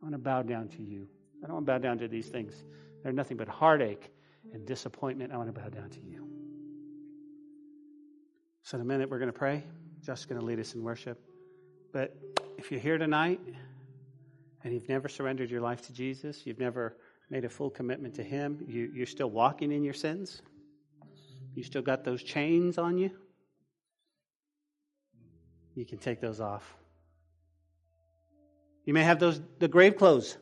I 0.00 0.06
want 0.06 0.14
to 0.14 0.18
bow 0.18 0.42
down 0.42 0.68
to 0.68 0.82
you. 0.82 1.08
I 1.42 1.46
don't 1.46 1.56
want 1.56 1.66
to 1.66 1.72
bow 1.72 1.78
down 1.78 1.98
to 1.98 2.08
these 2.08 2.28
things. 2.28 2.54
They're 3.02 3.12
nothing 3.12 3.36
but 3.36 3.48
heartache 3.48 4.10
and 4.52 4.66
disappointment. 4.66 5.32
I 5.32 5.36
want 5.36 5.54
to 5.54 5.60
bow 5.60 5.68
down 5.68 5.90
to 5.90 6.00
you. 6.00 6.28
So, 8.62 8.76
in 8.76 8.82
a 8.82 8.84
minute, 8.84 9.10
we're 9.10 9.18
going 9.18 9.32
to 9.32 9.38
pray. 9.38 9.64
Just 10.04 10.28
going 10.28 10.40
to 10.40 10.46
lead 10.46 10.58
us 10.58 10.74
in 10.74 10.82
worship. 10.82 11.20
But 11.92 12.16
if 12.56 12.70
you're 12.70 12.80
here 12.80 12.98
tonight 12.98 13.40
and 14.64 14.72
you've 14.72 14.88
never 14.88 15.08
surrendered 15.08 15.50
your 15.50 15.60
life 15.60 15.82
to 15.86 15.92
Jesus, 15.92 16.46
you've 16.46 16.58
never 16.58 16.96
made 17.28 17.44
a 17.44 17.48
full 17.48 17.70
commitment 17.70 18.14
to 18.14 18.22
Him, 18.22 18.64
you, 18.66 18.90
you're 18.94 19.06
still 19.06 19.30
walking 19.30 19.72
in 19.72 19.84
your 19.84 19.94
sins, 19.94 20.42
you 21.54 21.62
still 21.62 21.82
got 21.82 22.04
those 22.04 22.22
chains 22.22 22.78
on 22.78 22.98
you, 22.98 23.10
you 25.74 25.84
can 25.84 25.98
take 25.98 26.20
those 26.20 26.40
off. 26.40 26.76
You 28.84 28.94
may 28.94 29.04
have 29.04 29.20
those 29.20 29.40
the 29.58 29.68
grave 29.68 29.96
clothes. 29.96 30.36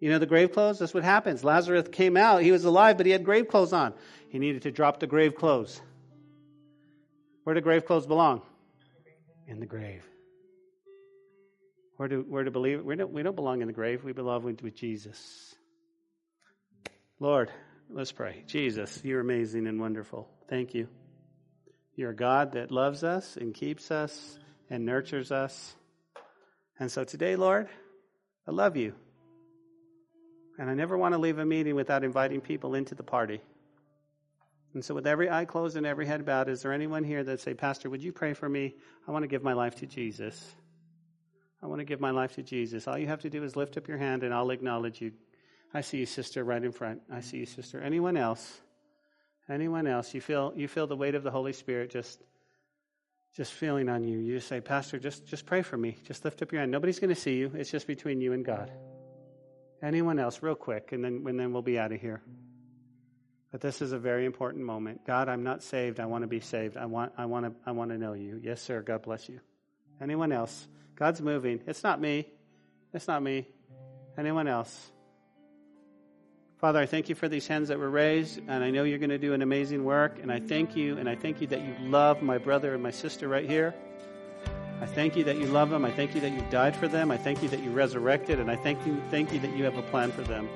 You 0.00 0.10
know 0.10 0.18
the 0.18 0.26
grave 0.26 0.52
clothes? 0.52 0.80
That's 0.80 0.92
what 0.92 1.04
happens. 1.04 1.44
Lazarus 1.44 1.88
came 1.90 2.16
out. 2.16 2.42
He 2.42 2.52
was 2.52 2.64
alive, 2.64 2.98
but 2.98 3.06
he 3.06 3.12
had 3.12 3.24
grave 3.24 3.48
clothes 3.48 3.72
on. 3.72 3.94
He 4.28 4.38
needed 4.38 4.62
to 4.62 4.70
drop 4.70 5.00
the 5.00 5.06
grave 5.06 5.34
clothes. 5.34 5.80
Where 7.44 7.54
do 7.54 7.60
grave 7.60 7.86
clothes 7.86 8.06
belong? 8.06 8.42
In 9.46 9.60
the 9.60 9.66
grave. 9.66 10.02
Where 11.96 12.08
do, 12.08 12.24
where 12.28 12.44
do 12.44 12.50
believe? 12.50 12.82
We 12.84 12.96
don't, 12.96 13.12
we 13.12 13.22
don't 13.22 13.36
belong 13.36 13.60
in 13.60 13.66
the 13.66 13.72
grave. 13.72 14.02
We 14.02 14.12
belong 14.12 14.42
with 14.42 14.74
Jesus. 14.74 15.54
Lord, 17.20 17.50
let's 17.88 18.10
pray. 18.10 18.42
Jesus, 18.46 19.00
you're 19.04 19.20
amazing 19.20 19.66
and 19.66 19.80
wonderful. 19.80 20.28
Thank 20.48 20.74
you. 20.74 20.88
You're 21.94 22.10
a 22.10 22.16
God 22.16 22.52
that 22.52 22.72
loves 22.72 23.04
us 23.04 23.36
and 23.36 23.54
keeps 23.54 23.90
us 23.90 24.38
and 24.68 24.84
nurtures 24.84 25.30
us. 25.30 25.76
And 26.80 26.90
so 26.90 27.04
today, 27.04 27.36
Lord, 27.36 27.68
I 28.48 28.50
love 28.50 28.76
you. 28.76 28.94
And 30.58 30.68
I 30.68 30.74
never 30.74 30.98
want 30.98 31.14
to 31.14 31.18
leave 31.18 31.38
a 31.38 31.44
meeting 31.44 31.74
without 31.74 32.02
inviting 32.02 32.40
people 32.40 32.74
into 32.74 32.94
the 32.94 33.02
party. 33.02 33.40
And 34.74 34.84
so, 34.84 34.94
with 34.94 35.06
every 35.06 35.30
eye 35.30 35.44
closed 35.44 35.76
and 35.76 35.86
every 35.86 36.06
head 36.06 36.26
bowed, 36.26 36.48
is 36.48 36.62
there 36.62 36.72
anyone 36.72 37.04
here 37.04 37.22
that 37.24 37.40
say, 37.40 37.54
Pastor, 37.54 37.88
would 37.88 38.02
you 38.02 38.12
pray 38.12 38.34
for 38.34 38.48
me? 38.48 38.74
I 39.06 39.12
want 39.12 39.22
to 39.22 39.28
give 39.28 39.42
my 39.42 39.52
life 39.52 39.76
to 39.76 39.86
Jesus. 39.86 40.52
I 41.62 41.66
want 41.66 41.78
to 41.78 41.84
give 41.84 42.00
my 42.00 42.10
life 42.10 42.34
to 42.34 42.42
Jesus. 42.42 42.86
All 42.86 42.98
you 42.98 43.06
have 43.06 43.22
to 43.22 43.30
do 43.30 43.42
is 43.44 43.56
lift 43.56 43.76
up 43.76 43.88
your 43.88 43.96
hand 43.96 44.22
and 44.22 44.34
I'll 44.34 44.50
acknowledge 44.50 45.00
you. 45.00 45.12
I 45.72 45.80
see 45.80 45.98
you, 45.98 46.06
sister, 46.06 46.44
right 46.44 46.62
in 46.62 46.72
front. 46.72 47.00
I 47.10 47.20
see 47.20 47.38
you, 47.38 47.46
sister. 47.46 47.80
Anyone 47.80 48.16
else? 48.16 48.60
Anyone 49.48 49.86
else? 49.86 50.12
You 50.12 50.20
feel 50.20 50.52
you 50.56 50.68
feel 50.68 50.86
the 50.86 50.96
weight 50.96 51.14
of 51.14 51.22
the 51.22 51.30
Holy 51.30 51.52
Spirit 51.52 51.90
just 51.90 52.22
just 53.34 53.52
feeling 53.52 53.88
on 53.88 54.04
you. 54.04 54.18
You 54.18 54.36
just 54.36 54.48
say, 54.48 54.60
Pastor, 54.60 54.98
just, 54.98 55.26
just 55.26 55.44
pray 55.44 55.62
for 55.62 55.76
me. 55.76 55.96
Just 56.04 56.24
lift 56.24 56.40
up 56.42 56.52
your 56.52 56.60
hand. 56.60 56.70
Nobody's 56.70 57.00
going 57.00 57.12
to 57.12 57.20
see 57.20 57.36
you. 57.36 57.50
It's 57.54 57.70
just 57.70 57.86
between 57.86 58.20
you 58.20 58.32
and 58.32 58.44
God. 58.44 58.70
Anyone 59.82 60.20
else, 60.20 60.40
real 60.40 60.54
quick, 60.54 60.92
and 60.92 61.04
then, 61.04 61.24
and 61.26 61.38
then 61.38 61.52
we'll 61.52 61.62
be 61.62 61.78
out 61.78 61.90
of 61.92 62.00
here. 62.00 62.22
But 63.54 63.60
this 63.60 63.80
is 63.80 63.92
a 63.92 63.98
very 64.00 64.24
important 64.24 64.64
moment. 64.64 65.06
God, 65.06 65.28
I'm 65.28 65.44
not 65.44 65.62
saved. 65.62 66.00
I 66.00 66.06
want 66.06 66.22
to 66.22 66.26
be 66.26 66.40
saved. 66.40 66.76
I 66.76 66.86
want, 66.86 67.12
I 67.16 67.26
want 67.26 67.46
to, 67.46 67.52
I 67.64 67.70
want 67.70 67.92
to 67.92 67.96
know 67.96 68.12
you. 68.12 68.40
Yes, 68.42 68.60
sir. 68.60 68.82
God 68.82 69.02
bless 69.02 69.28
you. 69.28 69.38
Anyone 70.00 70.32
else? 70.32 70.66
God's 70.96 71.20
moving. 71.20 71.60
It's 71.64 71.84
not 71.84 72.00
me. 72.00 72.26
It's 72.92 73.06
not 73.06 73.22
me. 73.22 73.46
Anyone 74.18 74.48
else? 74.48 74.90
Father, 76.58 76.80
I 76.80 76.86
thank 76.86 77.08
you 77.08 77.14
for 77.14 77.28
these 77.28 77.46
hands 77.46 77.68
that 77.68 77.78
were 77.78 77.90
raised, 77.90 78.40
and 78.48 78.64
I 78.64 78.72
know 78.72 78.82
you're 78.82 78.98
going 78.98 79.10
to 79.10 79.18
do 79.18 79.34
an 79.34 79.42
amazing 79.42 79.84
work. 79.84 80.18
And 80.20 80.32
I 80.32 80.40
thank 80.40 80.74
you, 80.74 80.98
and 80.98 81.08
I 81.08 81.14
thank 81.14 81.40
you 81.40 81.46
that 81.46 81.60
you 81.60 81.76
love 81.88 82.22
my 82.22 82.38
brother 82.38 82.74
and 82.74 82.82
my 82.82 82.90
sister 82.90 83.28
right 83.28 83.48
here. 83.48 83.72
I 84.80 84.86
thank 84.86 85.14
you 85.14 85.22
that 85.22 85.36
you 85.36 85.46
love 85.46 85.70
them. 85.70 85.84
I 85.84 85.92
thank 85.92 86.16
you 86.16 86.20
that 86.22 86.32
you 86.32 86.44
died 86.50 86.74
for 86.74 86.88
them. 86.88 87.12
I 87.12 87.18
thank 87.18 87.40
you 87.40 87.48
that 87.50 87.62
you 87.62 87.70
resurrected, 87.70 88.40
and 88.40 88.50
I 88.50 88.56
thank 88.56 88.84
you, 88.84 89.00
thank 89.12 89.32
you 89.32 89.38
that 89.38 89.56
you 89.56 89.62
have 89.62 89.78
a 89.78 89.82
plan 89.82 90.10
for 90.10 90.22
them. 90.22 90.48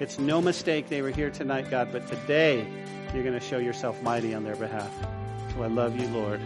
It's 0.00 0.18
no 0.18 0.40
mistake 0.40 0.88
they 0.88 1.02
were 1.02 1.10
here 1.10 1.28
tonight, 1.28 1.70
God, 1.70 1.90
but 1.92 2.08
today 2.08 2.66
you're 3.12 3.22
going 3.22 3.38
to 3.38 3.46
show 3.46 3.58
yourself 3.58 4.02
mighty 4.02 4.32
on 4.32 4.44
their 4.44 4.56
behalf. 4.56 4.90
So 5.52 5.62
I 5.62 5.66
love 5.66 5.94
you, 6.00 6.08
Lord. 6.08 6.40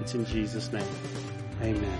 It's 0.00 0.14
in 0.14 0.24
Jesus' 0.24 0.72
name. 0.72 0.88
Amen. 1.60 1.98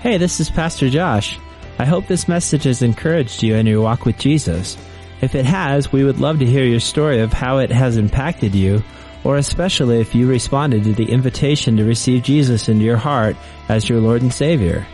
Hey, 0.00 0.16
this 0.16 0.40
is 0.40 0.48
Pastor 0.48 0.88
Josh. 0.88 1.38
I 1.78 1.84
hope 1.84 2.06
this 2.06 2.26
message 2.26 2.64
has 2.64 2.80
encouraged 2.80 3.42
you 3.42 3.54
in 3.56 3.66
your 3.66 3.82
walk 3.82 4.06
with 4.06 4.16
Jesus. 4.16 4.78
If 5.20 5.34
it 5.34 5.44
has, 5.44 5.92
we 5.92 6.04
would 6.04 6.20
love 6.20 6.38
to 6.38 6.46
hear 6.46 6.64
your 6.64 6.80
story 6.80 7.20
of 7.20 7.34
how 7.34 7.58
it 7.58 7.70
has 7.70 7.98
impacted 7.98 8.54
you, 8.54 8.82
or 9.24 9.36
especially 9.36 10.00
if 10.00 10.14
you 10.14 10.26
responded 10.26 10.84
to 10.84 10.92
the 10.92 11.10
invitation 11.10 11.76
to 11.76 11.84
receive 11.84 12.22
Jesus 12.22 12.68
into 12.68 12.84
your 12.84 12.96
heart 12.96 13.36
as 13.68 13.88
your 13.88 14.00
Lord 14.00 14.22
and 14.22 14.32
Savior. 14.32 14.86